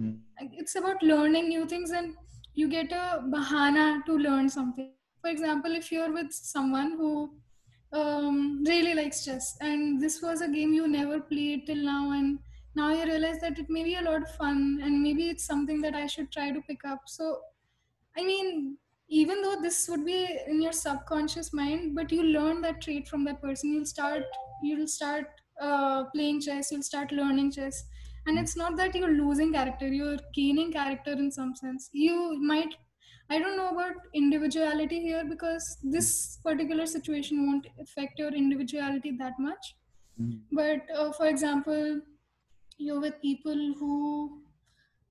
Mm. 0.00 0.18
It's 0.52 0.74
about 0.74 1.02
learning 1.02 1.48
new 1.48 1.66
things 1.66 1.90
and 1.90 2.14
you 2.54 2.68
get 2.68 2.92
a 2.92 3.22
bahana 3.30 4.04
to 4.06 4.18
learn 4.18 4.48
something. 4.48 4.92
For 5.27 5.31
example, 5.31 5.75
if 5.75 5.91
you're 5.91 6.13
with 6.13 6.31
someone 6.31 6.91
who 6.91 7.33
um, 7.91 8.63
really 8.65 8.93
likes 8.93 9.25
chess 9.25 9.57
and 9.59 10.01
this 10.01 10.21
was 10.21 10.39
a 10.39 10.47
game 10.47 10.71
you 10.71 10.87
never 10.87 11.19
played 11.19 11.65
till 11.65 11.83
now 11.83 12.11
and 12.11 12.39
now 12.75 12.93
you 12.93 13.03
realize 13.03 13.41
that 13.41 13.59
it 13.59 13.69
may 13.69 13.83
be 13.83 13.95
a 13.95 14.01
lot 14.01 14.21
of 14.21 14.33
fun 14.35 14.79
and 14.81 15.03
maybe 15.03 15.27
it's 15.27 15.43
something 15.43 15.81
that 15.81 15.95
I 15.95 16.07
should 16.07 16.31
try 16.31 16.51
to 16.51 16.61
pick 16.61 16.85
up. 16.85 17.01
So, 17.07 17.41
I 18.17 18.23
mean, 18.23 18.77
even 19.09 19.41
though 19.41 19.57
this 19.61 19.89
would 19.89 20.05
be 20.05 20.39
in 20.47 20.61
your 20.61 20.71
subconscious 20.71 21.51
mind 21.51 21.93
but 21.93 22.09
you 22.09 22.23
learn 22.23 22.61
that 22.61 22.81
trait 22.81 23.09
from 23.09 23.25
that 23.25 23.41
person. 23.41 23.73
You'll 23.73 23.85
start 23.85 24.23
you'll 24.63 24.87
start 24.87 25.25
uh, 25.61 26.05
playing 26.15 26.39
chess 26.39 26.71
you'll 26.71 26.83
start 26.83 27.11
learning 27.11 27.51
chess. 27.51 27.83
And 28.27 28.39
it's 28.39 28.55
not 28.55 28.77
that 28.77 28.95
you're 28.95 29.11
losing 29.11 29.51
character 29.51 29.89
you're 29.89 30.19
gaining 30.33 30.71
character 30.71 31.11
in 31.11 31.31
some 31.31 31.53
sense. 31.53 31.89
You 31.91 32.39
might 32.41 32.75
i 33.29 33.39
don't 33.39 33.57
know 33.57 33.69
about 33.69 33.95
individuality 34.13 34.99
here 35.01 35.23
because 35.29 35.65
this 35.83 36.39
particular 36.43 36.85
situation 36.85 37.45
won't 37.47 37.67
affect 37.81 38.19
your 38.19 38.33
individuality 38.33 39.11
that 39.17 39.33
much. 39.39 39.75
Mm. 40.21 40.39
but 40.51 40.81
uh, 40.95 41.11
for 41.11 41.27
example 41.27 42.01
you're 42.77 42.99
with 42.99 43.21
people 43.21 43.73
who 43.79 44.41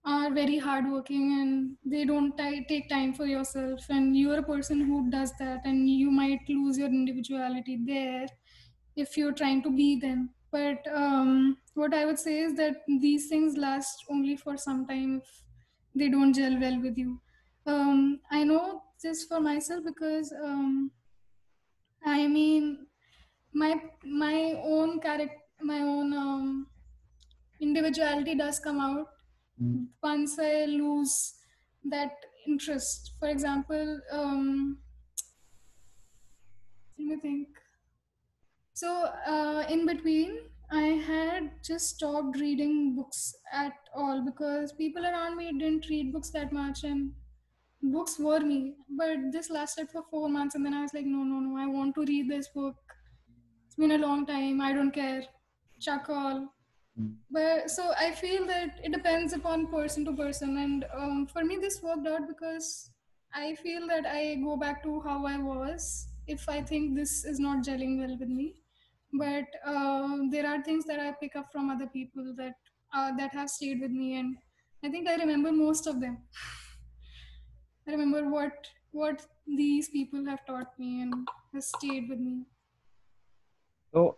are 0.05 0.31
very 0.33 0.59
hardworking 0.59 1.33
and 1.41 1.77
they 1.85 2.05
don't 2.05 2.37
t- 2.39 2.65
take 2.69 2.89
time 2.89 3.13
for 3.13 3.27
yourself 3.27 3.81
and 3.89 4.17
you're 4.17 4.39
a 4.39 4.43
person 4.43 4.81
who 4.81 5.11
does 5.11 5.33
that 5.39 5.61
and 5.65 5.89
you 5.91 6.11
might 6.11 6.41
lose 6.49 6.79
your 6.79 6.89
individuality 6.89 7.79
there 7.85 8.27
if 8.95 9.17
you're 9.17 9.33
trying 9.33 9.63
to 9.63 9.71
be 9.71 9.99
them. 10.01 10.31
But 10.53 10.87
um, 10.95 11.59
what 11.75 11.93
i 11.93 12.05
would 12.07 12.19
say 12.19 12.39
is 12.41 12.55
that 12.57 12.77
these 13.01 13.29
things 13.29 13.57
last 13.57 14.05
only 14.11 14.37
for 14.37 14.57
some 14.57 14.87
time 14.87 15.21
if 15.23 15.43
they 15.95 16.09
don't 16.09 16.33
gel 16.39 16.59
well 16.61 16.81
with 16.81 16.97
you 16.97 17.21
um, 17.67 18.21
i 18.31 18.45
know 18.45 18.83
this 19.03 19.25
for 19.25 19.41
myself 19.41 19.85
because 19.85 20.33
um, 20.43 20.91
i 22.05 22.27
mean 22.27 22.87
my 23.53 23.81
my 24.05 24.61
own 24.65 25.01
character 25.01 25.43
my 25.63 25.81
own 25.81 26.13
um, 26.13 26.67
individuality 27.61 28.35
does 28.35 28.59
come 28.59 28.81
out 28.81 29.07
mm. 29.63 29.87
once 30.03 30.39
I 30.39 30.67
lose 30.67 31.35
that 31.85 32.13
interest. 32.47 33.13
For 33.19 33.29
example, 33.29 34.01
um, 34.13 34.79
let 36.99 37.07
me 37.09 37.17
think. 37.21 37.49
So, 38.75 39.09
uh, 39.27 39.65
in 39.71 39.87
between, 39.87 40.39
I 40.71 41.01
had 41.09 41.51
just 41.65 41.97
stopped 41.97 42.39
reading 42.39 42.97
books 42.97 43.35
at 43.53 43.73
all 43.95 44.23
because 44.23 44.73
people 44.73 45.05
around 45.05 45.37
me 45.37 45.53
didn't 45.59 45.89
read 45.89 46.13
books 46.13 46.31
that 46.31 46.53
much 46.53 46.85
and 46.85 47.13
books 47.83 48.19
were 48.19 48.41
me. 48.41 48.75
But 48.89 49.33
this 49.33 49.51
lasted 49.51 49.91
for 49.91 50.03
four 50.11 50.29
months, 50.29 50.55
and 50.55 50.65
then 50.65 50.75
I 50.75 50.83
was 50.83 50.95
like, 50.95 51.07
no, 51.07 51.23
no, 51.25 51.41
no, 51.41 51.57
I 51.59 51.67
want 51.67 51.95
to 51.97 52.05
read 52.05 52.31
this 52.31 52.49
book. 52.49 52.77
It's 53.67 53.77
been 53.77 53.93
a 53.93 53.99
long 53.99 54.27
time. 54.27 54.61
I 54.61 54.73
don't 54.73 54.93
care. 54.93 55.25
Chuck 55.81 56.09
all 56.09 56.49
but 57.31 57.71
so 57.71 57.93
i 57.99 58.11
feel 58.11 58.47
that 58.47 58.81
it 58.83 58.93
depends 58.93 59.33
upon 59.33 59.67
person 59.67 60.05
to 60.05 60.13
person 60.13 60.57
and 60.59 60.87
um, 60.95 61.27
for 61.27 61.45
me 61.45 61.57
this 61.57 61.83
worked 61.83 62.07
out 62.07 62.27
because 62.27 62.91
i 63.35 63.55
feel 63.57 63.87
that 63.87 64.07
i 64.07 64.37
go 64.37 64.57
back 64.57 64.83
to 64.83 65.01
how 65.01 65.27
i 65.27 65.37
was 65.37 66.09
if 66.27 66.49
i 66.49 66.61
think 66.61 66.97
this 66.97 67.25
is 67.25 67.39
not 67.39 67.65
gelling 67.65 67.99
well 67.99 68.17
with 68.19 68.29
me 68.29 68.55
but 69.13 69.45
uh, 69.65 70.17
there 70.31 70.47
are 70.47 70.63
things 70.63 70.85
that 70.87 70.99
i 70.99 71.13
pick 71.21 71.37
up 71.37 71.53
from 71.53 71.71
other 71.71 71.87
people 71.87 72.35
that 72.37 72.55
uh, 72.95 73.13
that 73.17 73.33
have 73.33 73.51
stayed 73.51 73.81
with 73.81 73.91
me 73.91 74.17
and 74.19 74.37
i 74.85 74.89
think 74.89 75.07
i 75.09 75.17
remember 75.17 75.53
most 75.53 75.87
of 75.87 76.01
them 76.01 76.19
remember 77.87 78.29
what 78.29 78.71
what 78.93 79.27
these 79.47 79.89
people 79.89 80.25
have 80.27 80.45
taught 80.47 80.79
me 80.79 81.03
and 81.03 81.29
has 81.55 81.69
stayed 81.69 82.09
with 82.09 82.19
me 82.21 82.37
so 83.95 84.17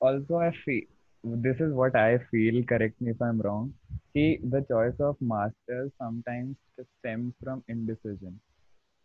also 0.00 0.36
I 0.36 0.52
feel 0.64 0.84
this 1.24 1.56
is 1.58 1.72
what 1.72 1.96
I 1.96 2.18
feel. 2.30 2.62
Correct 2.64 3.00
me 3.00 3.10
if 3.10 3.20
I'm 3.20 3.40
wrong. 3.40 3.74
See, 4.12 4.38
the 4.42 4.64
choice 4.70 4.94
of 5.00 5.16
masters 5.20 5.90
sometimes 6.00 6.56
stems 6.98 7.34
from 7.42 7.64
indecision. 7.68 8.38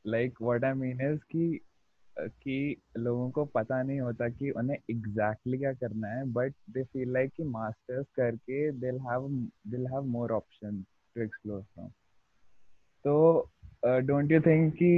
Like 0.05 0.33
what 0.39 0.63
I 0.63 0.73
mean 0.73 0.99
is 1.01 1.19
कि 1.31 1.59
कि 2.43 2.75
लोगों 2.97 3.29
को 3.31 3.43
पता 3.55 3.81
नहीं 3.83 3.99
होता 3.99 4.27
कि 4.29 4.49
उन्हें 4.59 4.77
exactly 4.77 5.57
exactly 5.57 5.59
क्या 5.59 5.71
करना 5.73 6.07
है 6.07 6.25
बट 6.33 6.53
दे 6.73 6.83
फील 6.83 7.13
लाइक 7.13 7.31
कि 7.37 7.43
मास्टर्स 7.43 8.05
करके 8.15 8.71
they'll 8.79 8.99
have 9.09 9.27
they'll 9.71 9.87
have 9.93 10.03
more 10.15 10.31
option 10.31 10.83
to 11.15 11.21
explore 11.21 11.61
from 11.61 11.89
तो 13.05 14.01
डोंट 14.07 14.31
यू 14.31 14.39
थिंक 14.47 14.73
कि 14.73 14.91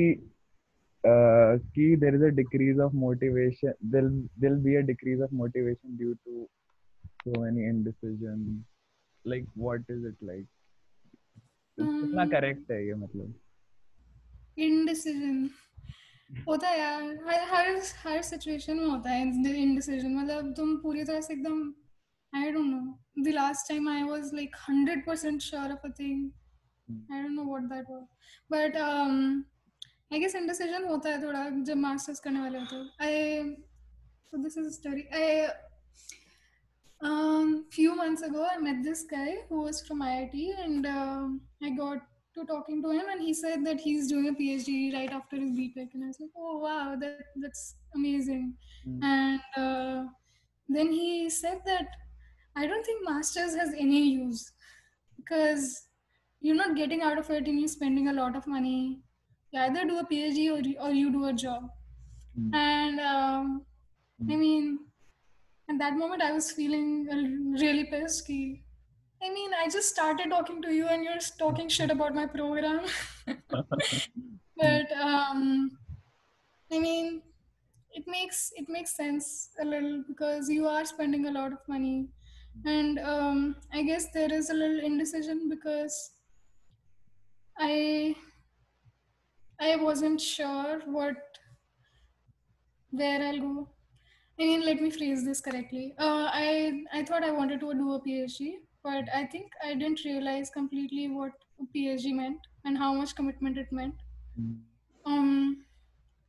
uh, 1.03 1.57
key 1.75 1.95
there 1.95 2.15
is 2.15 2.21
a 2.21 2.31
decrease 2.31 2.79
of 2.79 2.93
motivation 2.93 3.73
there'll 3.81 4.23
there'll 4.37 4.63
be 4.67 4.75
a 4.75 4.83
decrease 4.83 5.21
of 5.21 5.31
motivation 5.31 5.97
due 5.97 6.15
to 6.25 6.47
so 7.25 7.41
many 7.41 7.65
indecisions 7.65 8.63
like 9.25 9.45
what 9.55 9.81
is 9.89 10.03
it 10.11 10.15
like 10.21 10.47
कितना 11.77 12.25
correct 12.31 12.71
है 12.71 12.85
ये 12.87 12.93
मतलब 12.93 13.33
indecision 14.59 15.47
होता 16.47 16.67
है 16.67 16.79
यार 16.79 17.03
हर 17.27 17.41
हर 17.51 17.79
हर 18.03 18.21
situation 18.21 18.77
में 18.77 18.85
होता 18.85 19.09
है 19.09 19.23
indecision 19.63 20.15
मतलब 20.17 20.53
तुम 20.57 20.75
पूरी 20.83 21.03
तरह 21.03 21.21
से 21.21 21.33
एकदम 21.33 21.63
I 22.33 22.51
don't 22.51 22.71
know. 22.71 22.97
The 23.15 23.33
last 23.33 23.67
time 23.67 23.87
I 23.87 24.03
was 24.03 24.33
like 24.33 24.51
100% 24.69 25.41
sure 25.41 25.71
of 25.71 25.79
a 25.83 25.91
thing. 25.93 26.31
Hmm. 26.87 27.13
I 27.13 27.21
don't 27.21 27.35
know 27.35 27.43
what 27.43 27.69
that 27.69 27.85
was. 27.87 28.07
But 28.49 28.75
um, 28.75 29.45
I 30.11 30.19
guess 30.19 30.35
indecision 30.35 30.87
होता 30.87 31.09
है 31.09 31.21
थोड़ा 31.23 31.49
जब 31.65 31.77
मास्टर्स 31.77 32.19
करने 32.19 32.39
वाले 32.39 32.59
होते 32.59 32.75
हो. 32.75 32.85
I 32.99 33.55
so 34.29 34.41
this 34.41 34.57
is 34.57 34.67
a 34.67 34.71
story. 34.71 35.07
I 35.11 35.49
um, 37.01 37.65
few 37.71 37.95
months 37.95 38.21
ago 38.21 38.47
I 38.49 38.57
met 38.57 38.83
this 38.83 39.03
guy 39.03 39.37
who 39.49 39.61
was 39.61 39.81
from 39.87 40.01
IIT 40.01 40.43
and 40.63 40.85
uh, 40.85 41.27
I 41.61 41.69
got 41.71 42.01
to 42.35 42.45
talking 42.45 42.81
to 42.81 42.91
him 42.91 43.09
and 43.11 43.21
he 43.21 43.33
said 43.33 43.65
that 43.65 43.79
he's 43.79 44.07
doing 44.07 44.29
a 44.29 44.33
PhD 44.33 44.93
right 44.93 45.11
after 45.11 45.35
his 45.35 45.51
BTech 45.51 45.89
and 45.93 46.03
I 46.03 46.07
was 46.07 46.17
like, 46.19 46.31
oh 46.37 46.57
wow, 46.59 46.95
that 46.99 47.19
that's 47.35 47.75
amazing. 47.95 48.55
Mm. 48.87 49.03
And 49.03 49.41
uh, 49.57 50.03
then 50.69 50.91
he 50.91 51.29
said 51.29 51.61
that 51.65 51.87
i 52.55 52.65
don't 52.67 52.85
think 52.85 53.07
masters 53.07 53.55
has 53.55 53.73
any 53.77 54.01
use 54.09 54.51
because 55.17 55.87
you're 56.41 56.55
not 56.55 56.75
getting 56.75 57.01
out 57.01 57.17
of 57.17 57.29
it 57.29 57.47
and 57.47 57.59
you're 57.59 57.75
spending 57.75 58.09
a 58.09 58.13
lot 58.13 58.35
of 58.35 58.47
money 58.47 58.99
you 59.51 59.59
either 59.61 59.85
do 59.85 59.99
a 59.99 60.05
phd 60.05 60.49
or, 60.55 60.85
or 60.85 60.91
you 60.91 61.11
do 61.11 61.25
a 61.25 61.33
job 61.33 61.69
mm. 62.39 62.53
and 62.53 62.99
um, 62.99 63.65
mm. 64.21 64.33
i 64.33 64.35
mean 64.35 64.79
at 65.69 65.77
that 65.79 65.97
moment 65.97 66.21
i 66.21 66.31
was 66.31 66.51
feeling 66.51 67.07
really 67.61 67.85
pissed 67.85 68.25
ki, 68.27 68.63
i 69.23 69.33
mean 69.33 69.51
i 69.63 69.67
just 69.69 69.89
started 69.89 70.29
talking 70.29 70.61
to 70.61 70.73
you 70.73 70.87
and 70.87 71.03
you're 71.03 71.25
talking 71.39 71.69
shit 71.69 71.91
about 71.91 72.13
my 72.13 72.25
program 72.25 72.81
but 74.57 74.91
um, 75.01 75.71
i 76.71 76.79
mean 76.79 77.21
it 77.93 78.03
makes 78.07 78.51
it 78.55 78.67
makes 78.67 78.95
sense 78.95 79.49
a 79.61 79.65
little 79.65 80.03
because 80.07 80.49
you 80.49 80.67
are 80.67 80.83
spending 80.83 81.27
a 81.27 81.31
lot 81.31 81.53
of 81.53 81.59
money 81.67 82.07
and 82.65 82.99
um, 82.99 83.55
i 83.73 83.81
guess 83.83 84.07
there 84.13 84.31
is 84.33 84.49
a 84.49 84.53
little 84.53 84.79
indecision 84.79 85.49
because 85.49 86.11
i 87.57 88.15
I 89.59 89.75
wasn't 89.77 90.19
sure 90.19 90.81
what 90.85 91.15
where 92.91 93.21
I'll 93.25 93.39
go. 93.39 93.67
I 94.39 94.43
mean, 94.45 94.65
let 94.65 94.81
me 94.81 94.89
phrase 94.89 95.23
this 95.25 95.41
correctly. 95.41 95.93
Uh, 95.97 96.29
I 96.33 96.83
I 96.91 97.03
thought 97.03 97.23
I 97.23 97.31
wanted 97.31 97.59
to 97.61 97.73
do 97.73 97.93
a 97.93 97.99
PhD, 98.01 98.53
but 98.83 99.09
I 99.13 99.25
think 99.25 99.51
I 99.63 99.73
didn't 99.73 100.03
realize 100.05 100.49
completely 100.49 101.07
what 101.07 101.31
a 101.61 101.65
PhD 101.75 102.13
meant 102.15 102.39
and 102.65 102.77
how 102.77 102.93
much 102.93 103.15
commitment 103.15 103.57
it 103.57 103.71
meant. 103.71 103.95
um, 105.05 105.65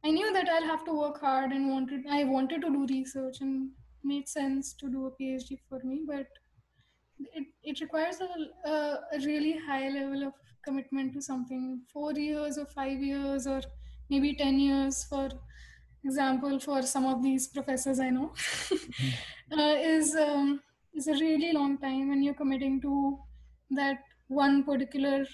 I 0.05 0.11
knew 0.11 0.33
that 0.33 0.49
I'll 0.49 0.66
have 0.70 0.85
to 0.87 0.93
work 0.93 1.20
hard 1.20 1.53
and 1.53 1.70
wanted 1.70 2.07
I 2.18 2.25
wanted 2.25 2.62
to 2.62 2.70
do 2.70 2.87
research 2.91 3.41
and 3.41 3.70
made 4.05 4.28
sense 4.28 4.72
to 4.74 4.90
do 4.90 5.07
a 5.07 5.11
PhD 5.12 5.59
for 5.68 5.80
me, 5.84 6.05
but 6.07 6.26
it, 7.18 7.46
it 7.62 7.80
requires 7.80 8.20
a, 8.20 8.68
a, 8.68 9.00
a 9.12 9.18
really 9.24 9.59
high 9.59 9.88
level 9.88 10.24
of 10.26 10.34
commitment 10.64 11.12
to 11.14 11.22
something. 11.22 11.82
Four 11.92 12.12
years 12.12 12.59
or 12.59 12.66
five 12.66 13.00
years 13.02 13.46
or 13.46 13.61
maybe 14.11 14.34
ten 14.34 14.59
years 14.59 15.05
for 15.05 15.28
example 16.05 16.61
for 16.61 16.82
some 16.82 17.07
of 17.07 17.22
these 17.22 17.48
professors 17.48 17.98
I 17.98 18.11
know 18.11 18.34
uh, 19.52 19.74
is 19.78 20.14
um, 20.14 20.62
is 20.94 21.09
a 21.09 21.12
really 21.14 21.52
long 21.52 21.78
time 21.78 22.09
when 22.09 22.22
you're 22.22 22.34
committing 22.34 22.80
to 22.82 23.18
that 23.70 24.02
one 24.28 24.64
particular 24.64 25.24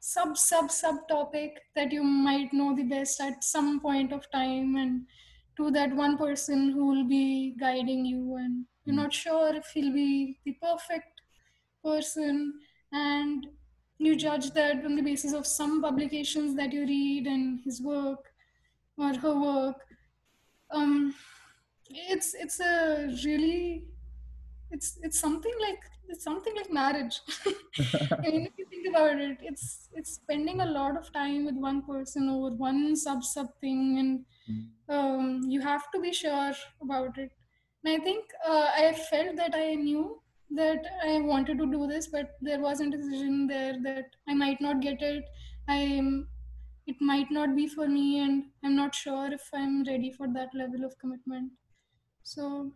sub 0.00 0.36
sub 0.36 0.70
sub 0.70 1.06
topic 1.08 1.60
that 1.74 1.92
you 1.92 2.02
might 2.02 2.52
know 2.52 2.74
the 2.74 2.82
best 2.84 3.20
at 3.20 3.42
some 3.44 3.80
point 3.80 4.12
of 4.12 4.30
time 4.30 4.76
and 4.76 5.06
to 5.56 5.70
that 5.70 5.94
one 5.94 6.16
person 6.18 6.70
who 6.70 6.86
will 6.86 7.04
be 7.04 7.54
guiding 7.58 8.04
you 8.04 8.36
and 8.36 8.64
you're 8.84 8.94
hmm. 8.94 9.02
not 9.02 9.12
sure 9.12 9.54
if 9.54 9.66
he'll 9.72 9.92
be 9.92 10.38
the 10.44 10.52
perfect 10.62 11.22
person 11.84 12.54
and 12.92 13.46
you 13.98 14.14
judge 14.14 14.50
that 14.50 14.84
on 14.84 14.94
the 14.94 15.02
basis 15.02 15.32
of 15.32 15.46
some 15.46 15.80
publications 15.82 16.54
that 16.54 16.72
you 16.72 16.82
read 16.82 17.26
and 17.26 17.60
his 17.64 17.80
work 17.80 18.32
or 18.98 19.14
her 19.14 19.34
work 19.38 19.76
um 20.70 21.14
it's 21.88 22.34
it's 22.34 22.60
a 22.60 23.08
really 23.24 23.84
it's 24.70 24.98
it's 25.02 25.18
something 25.18 25.54
like 25.60 25.78
it's 26.08 26.22
something 26.22 26.54
like 26.54 26.72
marriage 26.72 27.20
I 27.46 28.30
mean, 28.30 28.46
if 28.46 28.58
you 28.58 28.66
think 28.70 28.88
about 28.88 29.18
it 29.18 29.38
it's 29.40 29.88
it's 29.94 30.14
spending 30.14 30.60
a 30.60 30.66
lot 30.66 30.96
of 30.96 31.12
time 31.12 31.46
with 31.46 31.54
one 31.54 31.82
person 31.82 32.28
over 32.28 32.54
one 32.54 32.94
sub 32.96 33.24
sub 33.24 33.48
thing 33.60 33.98
and. 33.98 34.24
Um, 34.88 35.42
you 35.48 35.60
have 35.60 35.90
to 35.92 36.00
be 36.00 36.12
sure 36.12 36.52
about 36.82 37.18
it. 37.18 37.32
And 37.84 37.94
i 37.94 38.04
think 38.04 38.24
uh, 38.46 38.68
i 38.76 38.92
felt 39.10 39.36
that 39.36 39.54
i 39.54 39.74
knew 39.74 40.20
that 40.50 40.86
i 41.04 41.18
wanted 41.20 41.58
to 41.58 41.66
do 41.66 41.86
this 41.86 42.06
but 42.06 42.36
there 42.40 42.60
wasn't 42.60 42.94
a 42.94 42.96
decision 42.96 43.46
there 43.46 43.74
that 43.82 44.06
i 44.28 44.34
might 44.34 44.60
not 44.60 44.80
get 44.80 45.02
it. 45.02 45.24
I 45.68 46.02
it 46.86 46.96
might 47.00 47.30
not 47.30 47.56
be 47.56 47.66
for 47.66 47.88
me 47.88 48.20
and 48.20 48.44
i'm 48.64 48.76
not 48.76 48.94
sure 48.94 49.32
if 49.32 49.48
i'm 49.52 49.82
ready 49.84 50.10
for 50.12 50.28
that 50.32 50.50
level 50.54 50.84
of 50.84 50.98
commitment. 50.98 51.50
So 52.22 52.72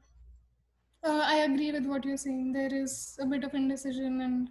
uh, 1.05 1.23
i 1.25 1.37
agree 1.37 1.73
with 1.73 1.87
what 1.87 2.05
you're 2.05 2.16
saying. 2.16 2.53
There 2.53 2.75
is 2.75 3.16
a 3.21 3.27
bit 3.27 3.45
of 3.45 3.55
indecision 3.55 4.21
and 4.21 4.49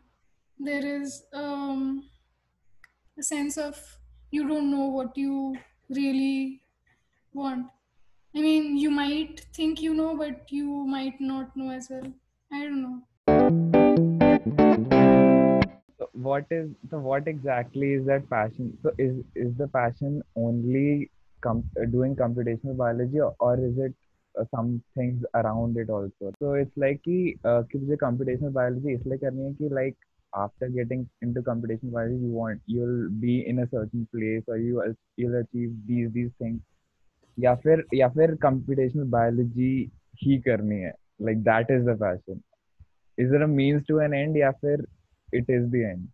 there 0.60 0.86
is 0.86 1.24
um, 1.34 2.10
a 3.18 3.24
sense 3.24 3.58
of 3.58 3.78
you 4.32 4.48
don't 4.48 4.72
know 4.72 4.88
what 4.88 5.18
you 5.18 5.56
really 5.90 6.62
want 7.34 7.68
i 8.36 8.42
mean 8.42 8.78
you 8.78 8.90
might 8.92 9.40
think 9.54 9.82
you 9.82 9.94
know 9.94 10.16
but 10.18 10.52
you 10.52 10.86
might 10.88 11.20
not 11.20 11.56
know 11.56 11.70
as 11.72 11.90
well. 11.90 12.12
I 12.52 12.64
don't 12.64 12.82
know. 12.82 13.02
So 16.00 16.10
what 16.14 16.46
is 16.50 16.70
so 16.90 16.98
what 16.98 17.28
exactly 17.28 17.94
is 17.94 18.06
that 18.08 18.30
passion? 18.30 18.78
So 18.82 18.92
is 18.98 19.18
is 19.36 19.56
the 19.58 19.68
passion 19.68 20.24
only 20.36 21.12
com- 21.42 21.70
doing 21.92 22.16
computational 22.16 22.78
biology 22.78 23.20
or, 23.20 23.36
or 23.40 23.60
is 23.60 23.78
it 23.78 23.94
uh, 24.40 24.46
some 24.56 24.82
things 24.96 25.24
around 25.36 25.78
it 25.78 25.90
also? 25.90 26.32
So 26.40 26.54
it's 26.54 26.76
like 26.76 27.04
ki, 27.04 27.38
uh, 27.44 27.64
ki 27.72 27.80
computational 28.02 28.54
biology 28.54 28.94
is 28.94 29.02
like 29.06 29.20
karni 29.22 29.72
like 29.72 29.96
after 30.36 30.70
getting 30.70 31.08
into 31.22 31.42
computational 31.42 31.92
biology 31.92 32.16
you 32.16 32.32
want 32.32 32.62
you'll 32.66 33.10
be 33.10 33.48
in 33.48 33.60
a 33.60 33.70
certain 33.70 34.08
place 34.14 34.44
or 34.48 34.58
you 34.58 34.96
you'll 35.18 35.36
achieve 35.36 35.76
these 35.86 36.12
these 36.14 36.32
things. 36.40 36.62
या 37.39 37.55
फिर 37.62 37.85
या 37.95 38.09
फिर 38.17 38.35
computational 38.45 39.11
biology 39.15 39.75
ही 40.23 40.41
करनी 40.43 40.81
है 40.81 40.93
like 41.21 41.41
that 41.45 41.71
is 41.77 41.85
the 41.87 41.97
passion 42.03 42.43
is 43.19 43.31
there 43.31 43.43
a 43.43 43.49
means 43.49 43.85
to 43.91 43.99
an 44.07 44.15
end 44.15 44.37
या 44.37 44.51
फिर 44.51 44.87
it 45.35 45.47
is 45.49 45.71
the 45.71 45.85
end? 45.85 46.09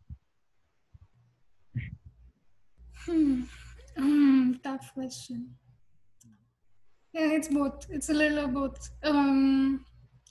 Hmm. 3.06 3.42
Mm, 3.98 4.62
tough 4.62 4.92
question. 4.94 5.54
Yeah, 7.12 7.32
it's 7.32 7.48
both. 7.48 7.86
It's 7.90 8.08
a 8.08 8.14
little 8.14 8.44
of 8.44 8.54
both. 8.54 8.90
Um, 9.02 9.84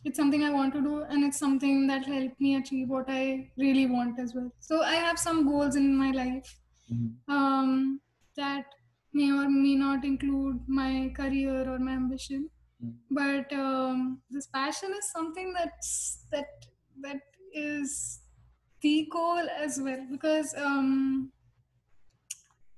it's 0.05 0.17
something 0.17 0.43
I 0.43 0.49
want 0.49 0.73
to 0.73 0.81
do, 0.81 1.03
and 1.03 1.23
it's 1.23 1.37
something 1.37 1.87
that 1.87 2.05
helped 2.05 2.39
me 2.39 2.55
achieve 2.55 2.89
what 2.89 3.05
I 3.09 3.51
really 3.57 3.85
want 3.85 4.19
as 4.19 4.33
well. 4.33 4.51
So 4.59 4.81
I 4.81 4.95
have 4.95 5.19
some 5.19 5.45
goals 5.47 5.75
in 5.75 5.95
my 5.95 6.11
life 6.11 6.55
mm-hmm. 6.91 7.31
um, 7.31 7.99
that 8.37 8.65
may 9.14 9.30
or 9.30 9.48
may 9.48 9.74
not 9.74 10.04
include 10.04 10.60
my 10.66 11.12
career 11.16 11.68
or 11.72 11.78
my 11.78 11.92
ambition. 11.92 12.50
Mm-hmm. 12.84 13.14
But 13.14 13.52
um, 13.52 14.20
this 14.30 14.46
passion 14.48 14.92
is 14.98 15.10
something 15.10 15.52
that's 15.52 16.26
that 16.32 16.46
that 17.00 17.20
is 17.52 18.20
the 18.82 19.08
goal 19.10 19.46
as 19.58 19.80
well 19.80 20.06
because 20.10 20.54
um, 20.58 21.32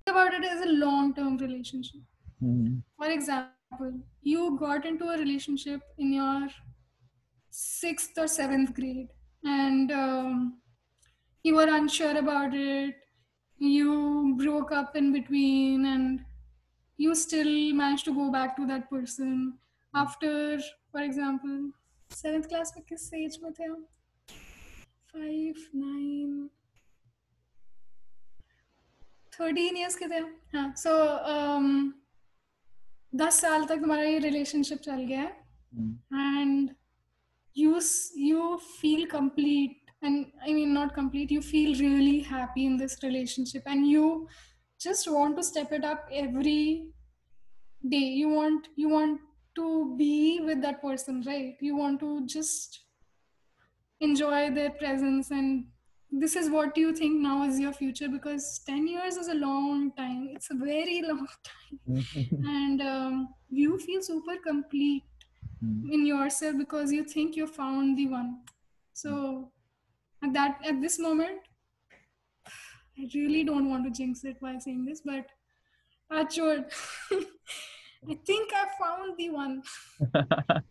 about 0.06 0.34
it 0.34 0.44
as 0.44 0.60
a 0.60 0.68
long-term 0.68 1.38
relationship. 1.38 2.00
Mm-hmm. 2.42 2.76
For 2.98 3.10
example, 3.10 4.00
you 4.22 4.56
got 4.58 4.84
into 4.84 5.08
a 5.08 5.18
relationship 5.18 5.80
in 5.98 6.12
your 6.12 6.48
sixth 7.50 8.12
or 8.18 8.28
seventh 8.28 8.74
grade, 8.74 9.08
and 9.42 9.90
um, 9.90 10.58
you 11.42 11.54
were 11.54 11.68
unsure 11.68 12.16
about 12.18 12.54
it 12.54 12.94
You 13.59 14.35
broke 14.37 14.71
up 14.71 14.95
in 14.95 15.11
between, 15.13 15.85
and 15.85 16.25
you 16.99 17.15
still 17.15 17.73
managed 17.73 18.05
to 18.05 18.13
go 18.13 18.31
back 18.31 18.55
to 18.57 18.65
that 18.67 18.89
person 18.89 19.53
after, 19.93 20.59
for 20.91 21.01
example, 21.01 21.71
seventh 22.11 22.49
class 22.49 22.73
में 22.77 22.83
किस 22.89 23.09
age 23.13 23.41
में 23.43 23.51
थे 23.53 23.67
five 25.13 25.55
nine 25.75 26.49
thirteen 29.33 29.77
years 29.77 29.95
के 29.95 30.07
थे 30.07 30.19
हाँ 30.55 30.73
सो 30.77 30.91
um, 31.33 31.91
दस 33.13 33.39
साल 33.41 33.65
तक 33.65 33.79
तुम्हारा 33.81 34.03
ये 34.03 34.19
रिलेशनशिप 34.19 34.79
चल 34.81 35.03
गया 35.05 35.21
है 35.21 36.39
and 36.41 36.69
you 37.55 37.79
you 38.17 38.55
feel 38.79 39.05
complete 39.09 39.84
and 40.02 40.26
i 40.46 40.52
mean 40.52 40.72
not 40.74 40.94
complete. 40.94 41.30
You 41.30 41.42
feel 41.42 41.78
really 41.78 42.20
happy 42.20 42.66
in 42.66 42.76
this 42.76 42.98
relationship 43.02 43.62
and 43.66 43.86
you 43.88 44.28
just 44.78 45.10
want 45.10 45.36
to 45.36 45.42
step 45.42 45.72
it 45.72 45.84
up 45.84 46.08
every 46.12 46.86
day. 47.88 48.06
You 48.22 48.28
want 48.28 48.68
you 48.76 48.88
want 48.88 49.20
to 49.56 49.96
be 49.96 50.40
with 50.40 50.60
that 50.62 50.82
person 50.82 51.22
right? 51.26 51.56
You 51.60 51.76
want 51.76 52.00
to 52.00 52.26
just 52.26 52.80
enjoy 54.00 54.50
their 54.50 54.70
presence 54.70 55.30
and 55.30 55.66
this 56.10 56.36
is 56.36 56.50
what 56.50 56.76
you 56.76 56.94
think 56.94 57.20
now 57.20 57.42
is 57.44 57.58
your 57.58 57.72
future 57.72 58.08
because 58.08 58.60
10 58.66 58.86
years 58.86 59.16
is 59.16 59.28
a 59.28 59.34
long 59.34 59.92
time. 59.92 60.28
It's 60.32 60.50
a 60.50 60.54
very 60.54 61.02
long 61.08 61.26
time. 61.44 62.04
And 62.44 62.82
um, 62.82 63.28
you 63.50 63.78
feel 63.78 64.02
super 64.02 64.36
complete 64.46 65.04
mm. 65.64 65.92
in 65.92 66.06
yourself 66.06 66.56
because 66.58 66.92
you 66.92 67.04
think 67.04 67.36
you 67.36 67.46
found 67.46 67.98
the 67.98 68.08
one. 68.08 68.38
So 68.92 69.50
at 70.22 70.32
that 70.32 70.58
at 70.66 70.80
this 70.80 70.98
moment 70.98 71.38
i 72.98 73.08
really 73.14 73.44
don't 73.44 73.68
want 73.68 73.84
to 73.84 73.90
jinx 73.90 74.24
it 74.24 74.40
by 74.40 74.56
saying 74.58 74.84
this 74.84 75.02
but 75.04 75.26
Achod, 76.12 76.70
i 77.12 78.14
think 78.24 78.52
i 78.54 78.66
found 78.78 79.16
the 79.18 79.30
one. 79.30 79.62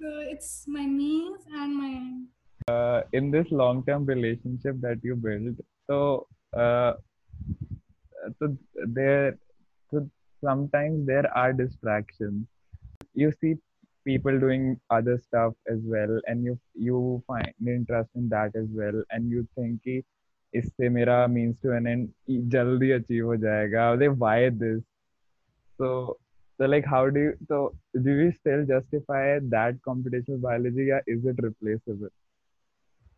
So 0.00 0.06
it's 0.30 0.64
my 0.68 0.84
knees 0.84 1.40
and 1.52 1.74
my 1.76 2.72
uh, 2.72 3.02
in 3.12 3.32
this 3.32 3.46
long 3.50 3.84
term 3.84 4.04
relationship 4.06 4.76
that 4.80 5.00
you 5.02 5.16
build 5.16 5.56
so 5.90 6.28
uh, 6.56 6.92
so 8.38 8.56
there 8.86 9.36
so 9.90 10.08
sometimes 10.44 11.06
there 11.06 11.26
are 11.36 11.52
distractions. 11.52 12.46
You 13.14 13.32
see 13.40 13.56
people 14.07 14.39
doing 14.39 14.79
other 14.89 15.17
stuff 15.17 15.53
as 15.67 15.79
well 15.83 16.19
and 16.27 16.43
you 16.43 16.59
you 16.75 17.23
find 17.27 17.53
interest 17.75 18.09
in 18.15 18.27
that 18.29 18.55
as 18.55 18.67
well 18.79 19.03
and 19.11 19.29
you 19.29 19.47
think 19.57 19.79
कि 19.83 20.01
इससे 20.55 20.89
मेरा 20.89 21.27
means 21.35 21.59
to 21.61 21.71
an 21.75 21.87
end 21.87 22.09
जल्दी 22.55 22.89
achieve 22.97 23.23
हो 23.29 23.35
जाएगा 23.45 23.85
they 23.99 24.09
why 24.23 24.49
this 24.63 24.81
so 25.77 26.17
so 26.57 26.65
like 26.65 26.85
how 26.85 27.09
do 27.09 27.19
you 27.19 27.31
so 27.47 27.61
do 28.07 28.11
you 28.19 28.31
still 28.31 28.65
justify 28.65 29.39
that 29.55 29.79
computational 29.87 30.41
biology 30.41 30.91
or 30.91 31.01
is 31.07 31.25
it 31.25 31.41
replaceable 31.49 32.13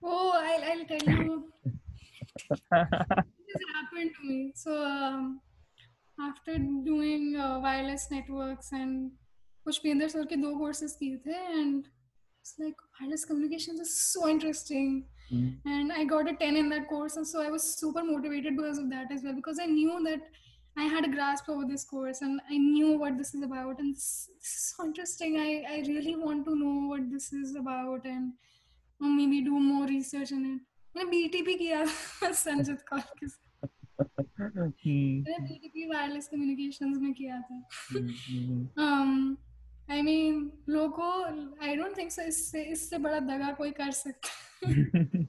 Oh, 0.07 0.31
I'll, 0.35 0.63
I'll 0.71 0.85
tell 0.85 1.09
you. 1.09 1.51
this 2.39 3.61
happened 3.73 4.11
to 4.17 4.27
me. 4.27 4.51
So, 4.55 4.83
um, 4.85 5.41
after 6.19 6.57
doing 6.57 7.35
uh, 7.35 7.59
wireless 7.59 8.11
networks 8.11 8.71
and 8.71 9.11
Pushpender 9.67 10.09
sir 10.09 10.25
ke 10.25 10.41
do 10.41 10.55
courses 10.57 10.95
kiye 11.01 11.21
the 11.23 11.35
and 11.59 11.87
it's 12.45 12.55
like 12.59 12.75
wireless 12.99 13.25
communications 13.25 13.79
is 13.79 13.99
so 13.99 14.27
interesting. 14.29 15.05
Mm. 15.33 15.57
And 15.65 15.91
I 15.91 16.03
got 16.05 16.29
a 16.29 16.35
10 16.35 16.55
in 16.55 16.69
that 16.69 16.87
course. 16.87 17.15
And 17.15 17.27
so 17.27 17.41
I 17.41 17.49
was 17.49 17.63
super 17.63 18.03
motivated 18.03 18.55
because 18.55 18.77
of 18.77 18.89
that 18.91 19.11
as 19.11 19.23
well. 19.23 19.33
Because 19.33 19.57
I 19.59 19.65
knew 19.65 20.03
that 20.03 20.21
I 20.77 20.83
had 20.83 21.05
a 21.05 21.07
grasp 21.07 21.49
over 21.49 21.65
this 21.65 21.83
course 21.83 22.21
and 22.21 22.39
I 22.51 22.57
knew 22.57 22.99
what 22.99 23.17
this 23.17 23.33
is 23.33 23.41
about. 23.41 23.79
And 23.79 23.95
this, 23.95 24.29
this 24.39 24.47
is 24.47 24.73
so 24.75 24.85
interesting. 24.85 25.39
I, 25.39 25.63
I 25.73 25.77
really 25.87 26.15
want 26.15 26.45
to 26.45 26.55
know 26.55 26.87
what 26.89 27.09
this 27.11 27.33
is 27.33 27.55
about 27.55 28.05
and 28.05 28.33
maybe 28.99 29.41
do 29.41 29.59
more 29.59 29.87
research 29.87 30.31
in 30.31 30.45
it. 30.45 30.61
मैंने 30.95 31.11
BTP 31.11 31.57
किया 31.59 31.85
संजित 32.31 32.81
कौर 32.89 33.01
के 33.19 33.27
साथ 33.27 33.67
मैंने 34.41 35.37
BTP 35.47 35.89
wireless 35.89 36.27
communications 36.27 36.97
में 37.01 37.13
किया 37.13 37.39
था 37.47 37.57
um, 39.89 39.97
I 39.97 40.01
mean 40.01 40.51
लोगों 40.67 41.49
I 41.61 41.75
don't 41.75 41.95
think 41.95 42.11
so 42.11 42.21
इससे 42.21 42.63
इससे 42.71 42.97
बड़ा 42.97 43.19
दगा 43.31 43.51
कोई 43.57 43.71
कर 43.81 43.91
सकता 43.91 44.29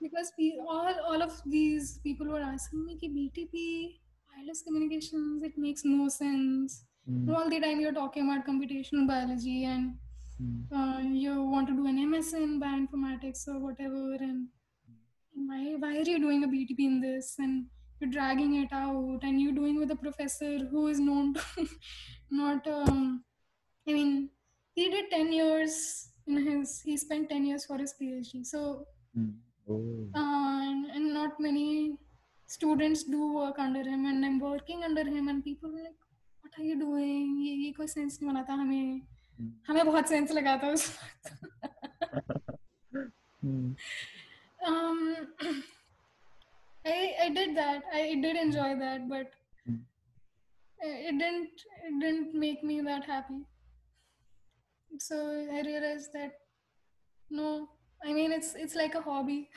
because 0.00 0.32
we, 0.38 0.58
all 0.68 0.94
all 1.08 1.22
of 1.22 1.40
these 1.44 1.98
people 1.98 2.26
were 2.26 2.42
asking 2.42 2.84
me 2.86 2.98
कि 3.02 3.08
BTP 3.14 3.98
wireless 4.36 4.62
communications 4.62 5.42
it 5.42 5.56
makes 5.58 5.84
no 5.84 6.08
sense 6.08 6.84
mm. 7.10 7.34
all 7.34 7.48
the 7.50 7.60
time 7.60 7.80
you're 7.80 7.92
talking 7.92 8.28
about 8.28 8.46
computational 8.46 9.06
biology 9.06 9.64
and 9.64 9.94
mm. 10.42 10.64
uh, 10.72 11.00
you 11.00 11.42
want 11.42 11.68
to 11.68 11.74
do 11.74 11.86
an 11.86 12.10
ms 12.10 12.32
in 12.34 12.60
bioinformatics 12.60 13.46
or 13.48 13.58
whatever 13.58 14.14
and 14.14 14.46
why 15.48 15.74
why 15.78 15.96
are 15.96 16.08
you 16.12 16.18
doing 16.18 16.44
a 16.44 16.48
btp 16.48 16.88
in 16.90 17.00
this 17.00 17.34
and 17.38 17.66
you're 18.00 18.10
dragging 18.10 18.54
it 18.62 18.72
out 18.72 19.20
and 19.22 19.40
you're 19.40 19.58
doing 19.60 19.78
with 19.78 19.90
a 19.90 19.96
professor 19.96 20.58
who 20.70 20.88
is 20.88 21.00
known 21.00 21.34
to 21.34 21.68
not 22.30 22.66
um, 22.66 23.24
i 23.88 23.92
mean 23.92 24.28
he 24.74 24.88
did 24.94 25.10
10 25.10 25.32
years 25.32 25.76
in 26.26 26.38
his 26.48 26.80
he 26.88 26.96
spent 26.96 27.28
10 27.30 27.46
years 27.50 27.64
for 27.64 27.78
his 27.78 27.94
phd 28.00 28.44
so 28.44 28.86
mm. 29.18 29.32
oh. 29.68 30.08
uh, 30.14 30.60
and, 30.70 30.90
and 30.96 31.14
not 31.14 31.38
many 31.40 31.96
students 32.46 33.02
do 33.04 33.34
work 33.34 33.58
under 33.58 33.82
him 33.82 34.06
and 34.06 34.24
I'm 34.24 34.38
working 34.38 34.84
under 34.84 35.04
him 35.04 35.28
and 35.28 35.42
people 35.42 35.70
are 35.70 35.82
like 35.82 36.00
what 36.40 36.52
are 36.58 36.64
you 36.64 36.78
doing 36.78 37.36
ये 37.44 37.54
ये 37.64 37.72
कोई 37.78 37.86
sense 37.86 38.18
नहीं 38.22 38.30
बनाता 38.30 38.54
हमें 38.54 39.02
हमें 39.68 39.84
बहुत 39.86 40.08
sense 40.08 40.32
लगा 40.32 40.56
था 40.62 40.68
उस 40.72 40.84
um 44.68 45.00
I 46.84 46.98
I 47.24 47.28
did 47.34 47.56
that 47.56 47.82
I 47.92 48.14
did 48.22 48.36
enjoy 48.44 48.70
that 48.84 49.08
but 49.08 49.34
it 50.82 51.18
didn't 51.18 51.66
it 51.88 52.00
didn't 52.00 52.34
make 52.46 52.62
me 52.70 52.80
that 52.88 53.04
happy 53.14 53.40
so 54.98 55.16
I 55.52 55.62
realized 55.62 56.12
that 56.14 56.32
no 57.30 57.68
I 58.04 58.12
mean 58.12 58.32
it's 58.32 58.54
it's 58.54 58.74
like 58.74 58.94
a 58.94 59.02
hobby 59.02 59.48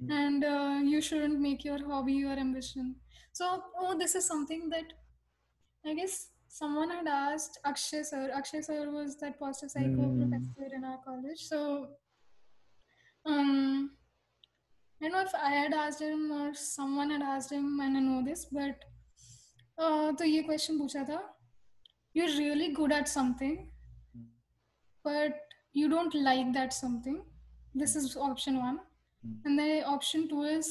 mm. 0.00 0.10
and 0.10 0.44
uh, 0.44 0.80
you 0.82 1.00
shouldn't 1.00 1.40
make 1.40 1.64
your 1.64 1.84
hobby 1.86 2.14
your 2.14 2.32
ambition 2.32 2.96
so 3.32 3.62
oh 3.78 3.96
this 3.98 4.14
is 4.14 4.26
something 4.26 4.68
that 4.68 4.92
i 5.86 5.94
guess 5.94 6.28
someone 6.48 6.90
had 6.90 7.08
asked 7.08 7.58
akshay 7.64 8.02
sir 8.02 8.30
akshay 8.34 8.60
sir 8.60 8.90
was 8.90 9.16
that 9.20 9.38
positive 9.38 9.70
psycho 9.70 10.06
mm. 10.08 10.18
professor 10.18 10.74
in 10.74 10.84
our 10.84 10.98
college 11.04 11.40
so 11.40 11.88
um 13.26 13.90
I 15.02 15.06
don't 15.08 15.14
know 15.14 15.22
if 15.22 15.34
I 15.34 15.50
had 15.50 15.74
asked 15.74 16.00
him 16.00 16.30
or 16.30 16.54
someone 16.54 17.10
had 17.10 17.22
asked 17.22 17.50
him 17.50 17.80
and 17.80 17.96
I 17.96 18.00
know 18.00 18.22
this, 18.24 18.44
but 18.44 18.84
uh, 19.76 20.12
तो 20.12 20.24
ये 20.24 20.42
question 20.46 20.78
पूछा 20.78 21.04
था 21.08 21.18
you're 22.14 22.34
really 22.38 22.68
good 22.72 22.92
at 22.92 23.08
something 23.08 23.56
but 25.09 25.39
you 25.79 25.89
don't 25.95 26.15
like 26.29 26.53
that 26.59 26.73
something 26.81 27.17
this 27.81 27.95
is 27.95 28.15
option 28.29 28.61
one 28.67 28.79
and 29.45 29.59
then 29.59 29.83
option 29.95 30.27
two 30.29 30.43
is 30.43 30.69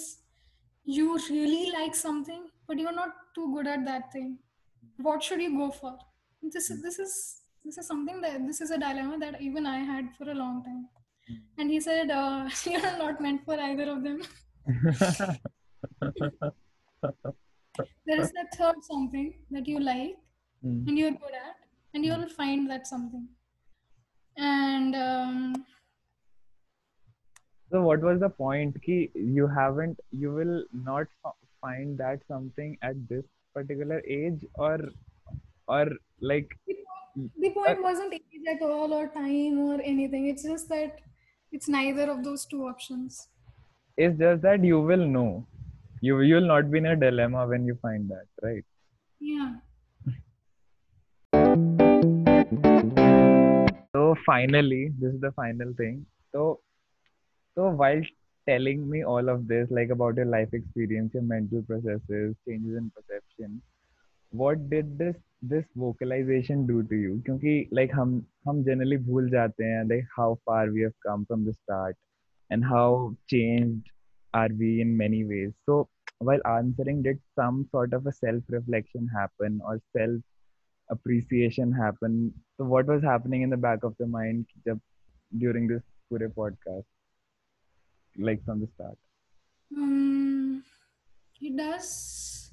you 0.86 1.18
really 1.28 1.70
like 1.72 1.94
something, 1.94 2.44
but 2.66 2.78
you're 2.78 2.92
not 2.92 3.10
too 3.34 3.52
good 3.54 3.66
at 3.66 3.84
that 3.84 4.12
thing. 4.12 4.38
What 4.98 5.22
should 5.22 5.42
you 5.42 5.56
go 5.56 5.70
for? 5.70 5.98
This 6.42 6.70
is 6.70 6.82
this 6.82 6.98
is 6.98 7.42
this 7.64 7.78
is 7.78 7.86
something 7.86 8.20
that 8.20 8.46
this 8.46 8.60
is 8.60 8.70
a 8.70 8.78
dilemma 8.78 9.18
that 9.18 9.40
even 9.42 9.66
I 9.66 9.78
had 9.78 10.14
for 10.16 10.30
a 10.30 10.34
long 10.34 10.62
time. 10.62 10.88
And 11.58 11.70
he 11.70 11.80
said, 11.80 12.10
uh, 12.10 12.48
"You're 12.64 12.98
not 12.98 13.20
meant 13.20 13.44
for 13.44 13.58
either 13.58 13.90
of 13.90 14.04
them." 14.04 14.22
there 18.06 18.20
is 18.20 18.32
that 18.32 18.54
third 18.56 18.76
something 18.82 19.34
that 19.50 19.66
you 19.66 19.80
like 19.80 20.16
mm. 20.64 20.86
and 20.86 20.96
you're 20.96 21.10
good 21.10 21.34
at, 21.34 21.56
and 21.94 22.04
you'll 22.04 22.28
find 22.28 22.70
that 22.70 22.86
something. 22.86 23.26
And 24.36 24.94
um, 24.94 25.66
so 27.70 27.82
what 27.82 28.00
was 28.00 28.20
the 28.20 28.28
point? 28.28 28.76
Ki 28.82 29.10
you 29.14 29.46
haven't 29.46 29.98
you 30.10 30.32
will 30.32 30.64
not 30.72 31.06
find 31.60 31.98
that 31.98 32.20
something 32.28 32.76
at 32.82 33.08
this 33.08 33.24
particular 33.54 34.02
age 34.06 34.44
or 34.54 34.78
or 35.66 35.90
like 36.20 36.50
the 37.16 37.50
point 37.50 37.78
uh, 37.78 37.82
wasn't 37.82 38.12
age 38.12 38.46
at 38.48 38.62
all 38.62 38.92
or 38.92 39.08
time 39.08 39.58
or 39.58 39.80
anything. 39.80 40.28
It's 40.28 40.42
just 40.42 40.68
that 40.68 41.00
it's 41.50 41.68
neither 41.68 42.10
of 42.10 42.22
those 42.22 42.44
two 42.44 42.66
options. 42.66 43.28
It's 43.96 44.18
just 44.18 44.42
that 44.42 44.62
you 44.62 44.80
will 44.80 45.06
know. 45.06 45.46
You 46.02 46.20
you 46.20 46.34
will 46.34 46.46
not 46.46 46.70
be 46.70 46.78
in 46.78 46.86
a 46.86 46.96
dilemma 46.96 47.46
when 47.46 47.64
you 47.64 47.78
find 47.80 48.10
that 48.10 48.26
right? 48.42 48.64
Yeah 49.18 49.54
finally 54.25 54.81
this 54.99 55.13
is 55.13 55.21
the 55.21 55.31
final 55.43 55.73
thing 55.81 56.05
so 56.33 56.59
so 57.55 57.69
while 57.69 58.01
telling 58.47 58.89
me 58.89 59.03
all 59.03 59.29
of 59.29 59.47
this, 59.47 59.67
like 59.69 59.89
about 59.89 60.15
your 60.15 60.25
life 60.25 60.49
experience, 60.53 61.13
your 61.13 61.23
mental 61.23 61.61
processes, 61.63 62.35
changes 62.47 62.77
in 62.77 62.91
perception, 62.95 63.61
what 64.31 64.69
did 64.69 64.97
this 64.97 65.15
this 65.41 65.65
vocalization 65.75 66.65
do 66.67 66.83
to 66.83 66.95
you? 66.95 67.21
क्योंकि 67.27 67.69
like 67.77 67.93
हम 67.95 68.11
हम 68.47 68.63
generally 68.63 68.97
भूल 69.07 69.29
जाते 69.29 69.63
हैं 69.63 69.87
like 69.89 70.05
how 70.17 70.29
far 70.45 70.61
we 70.75 70.83
have 70.87 70.97
come 71.07 71.25
from 71.25 71.45
the 71.45 71.53
start 71.53 71.97
and 72.49 72.63
how 72.63 73.15
changed 73.33 73.89
are 74.33 74.49
we 74.59 74.81
in 74.81 74.95
many 74.97 75.23
ways. 75.25 75.51
So 75.65 75.89
while 76.19 76.45
answering, 76.47 77.01
did 77.03 77.19
some 77.35 77.67
sort 77.71 77.93
of 77.93 78.07
a 78.07 78.11
self 78.11 78.43
reflection 78.57 79.09
happen 79.19 79.59
or 79.65 79.79
self 79.97 80.21
appreciation 80.90 81.72
happen. 81.72 82.32
So 82.56 82.64
what 82.64 82.86
was 82.86 83.02
happening 83.02 83.42
in 83.42 83.50
the 83.50 83.56
back 83.56 83.82
of 83.82 83.94
the 83.98 84.06
mind 84.06 84.46
during 85.38 85.66
this 85.66 85.82
Pure 86.08 86.30
podcast? 86.30 86.84
Like 88.18 88.44
from 88.44 88.60
the 88.60 88.68
start? 88.74 88.96
Um, 89.76 90.64
it 91.40 91.56
does 91.56 92.50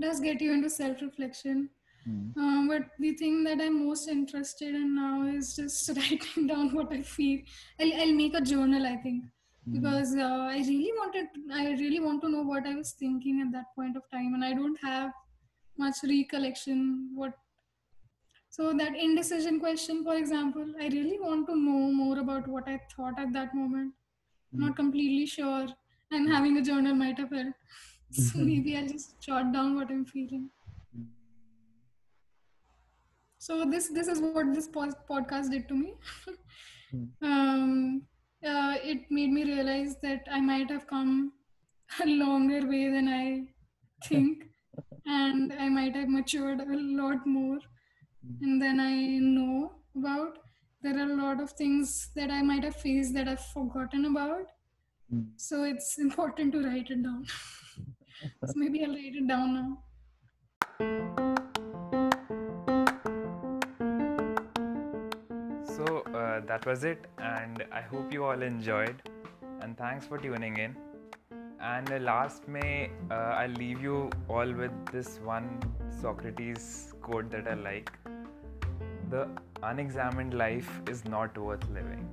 does 0.00 0.20
get 0.20 0.40
you 0.40 0.52
into 0.52 0.70
self-reflection. 0.70 1.68
Mm. 2.08 2.36
Um, 2.36 2.68
but 2.68 2.82
the 2.98 3.12
thing 3.14 3.42
that 3.44 3.60
I'm 3.60 3.86
most 3.86 4.08
interested 4.08 4.74
in 4.74 4.94
now 4.94 5.22
is 5.22 5.56
just 5.56 5.88
writing 5.96 6.46
down 6.46 6.72
what 6.74 6.92
I 6.92 7.02
feel. 7.02 7.40
I'll, 7.80 7.94
I'll 8.00 8.12
make 8.12 8.34
a 8.34 8.40
journal, 8.40 8.86
I 8.86 8.96
think, 8.96 9.24
hmm. 9.64 9.72
because 9.72 10.14
uh, 10.14 10.48
I 10.50 10.58
really 10.58 10.92
wanted, 10.96 11.26
I 11.52 11.70
really 11.72 12.00
want 12.00 12.22
to 12.22 12.28
know 12.28 12.42
what 12.42 12.66
I 12.66 12.76
was 12.76 12.92
thinking 12.92 13.42
at 13.44 13.52
that 13.52 13.74
point 13.74 13.96
of 13.96 14.08
time, 14.10 14.34
and 14.34 14.44
I 14.44 14.54
don't 14.54 14.78
have 14.82 15.10
much 15.76 15.96
recollection 16.04 17.10
what 17.14 17.34
so 18.58 18.72
that 18.78 18.96
indecision 19.06 19.58
question 19.64 20.02
for 20.04 20.14
example 20.20 20.70
i 20.84 20.88
really 20.94 21.18
want 21.24 21.46
to 21.48 21.56
know 21.56 21.82
more 21.98 22.18
about 22.22 22.48
what 22.54 22.68
i 22.68 22.80
thought 22.94 23.18
at 23.24 23.32
that 23.32 23.54
moment. 23.54 23.92
Mm. 24.54 24.60
not 24.60 24.76
completely 24.76 25.26
sure 25.26 25.66
and 26.10 26.28
having 26.28 26.56
a 26.56 26.62
journal 26.62 26.94
might 26.94 27.18
have 27.18 27.30
helped. 27.30 27.58
So 28.10 28.38
maybe 28.38 28.76
i'll 28.76 28.88
just 28.88 29.20
jot 29.20 29.52
down 29.52 29.74
what 29.76 29.90
i'm 29.90 30.04
feeling. 30.06 30.48
So 33.38 33.64
this 33.64 33.88
this 33.88 34.08
is 34.08 34.20
what 34.20 34.54
this 34.54 34.68
podcast 34.68 35.50
did 35.50 35.68
to 35.68 35.74
me. 35.74 35.94
Um, 37.22 38.02
uh, 38.42 38.76
it 38.82 39.10
made 39.10 39.30
me 39.30 39.44
realize 39.44 39.96
that 40.02 40.26
i 40.32 40.40
might 40.40 40.70
have 40.70 40.86
come 40.86 41.32
a 42.02 42.06
longer 42.06 42.60
way 42.66 42.88
than 42.94 43.08
i 43.08 43.42
think 44.06 44.44
and 45.06 45.52
i 45.64 45.68
might 45.68 45.94
have 45.94 46.08
matured 46.08 46.62
a 46.62 46.78
lot 47.00 47.26
more 47.26 47.58
and 48.40 48.60
then 48.60 48.80
i 48.80 48.94
know 49.18 49.72
about 49.96 50.38
there 50.80 50.96
are 50.96 51.10
a 51.10 51.16
lot 51.16 51.40
of 51.40 51.50
things 51.52 52.10
that 52.14 52.30
I 52.30 52.40
might 52.40 52.62
have 52.62 52.76
faced 52.76 53.12
that 53.14 53.26
I've 53.26 53.44
forgotten 53.46 54.04
about. 54.04 54.46
Mm. 55.12 55.26
So 55.36 55.64
it's 55.64 55.98
important 55.98 56.52
to 56.52 56.62
write 56.62 56.90
it 56.90 57.02
down. 57.02 57.26
so 58.46 58.52
maybe 58.54 58.84
I'll 58.84 58.92
write 58.92 59.16
it 59.16 59.26
down 59.26 59.54
now. 59.54 59.78
So 65.64 66.04
uh, 66.14 66.40
that 66.46 66.64
was 66.64 66.84
it, 66.84 67.06
and 67.18 67.64
I 67.72 67.80
hope 67.80 68.12
you 68.12 68.24
all 68.24 68.40
enjoyed. 68.40 69.02
And 69.60 69.76
thanks 69.76 70.06
for 70.06 70.16
tuning 70.18 70.58
in. 70.58 70.76
And 71.60 72.04
last 72.04 72.46
May, 72.46 72.90
uh, 73.10 73.14
I'll 73.14 73.50
leave 73.50 73.82
you 73.82 74.10
all 74.28 74.52
with 74.52 74.70
this 74.92 75.18
one 75.24 75.60
Socrates 76.00 76.94
quote 77.08 77.30
that 77.30 77.48
I 77.48 77.54
like 77.54 77.90
the 79.10 79.26
unexamined 79.62 80.34
life 80.34 80.70
is 80.86 81.04
not 81.06 81.38
worth 81.38 81.66
living. 81.70 82.06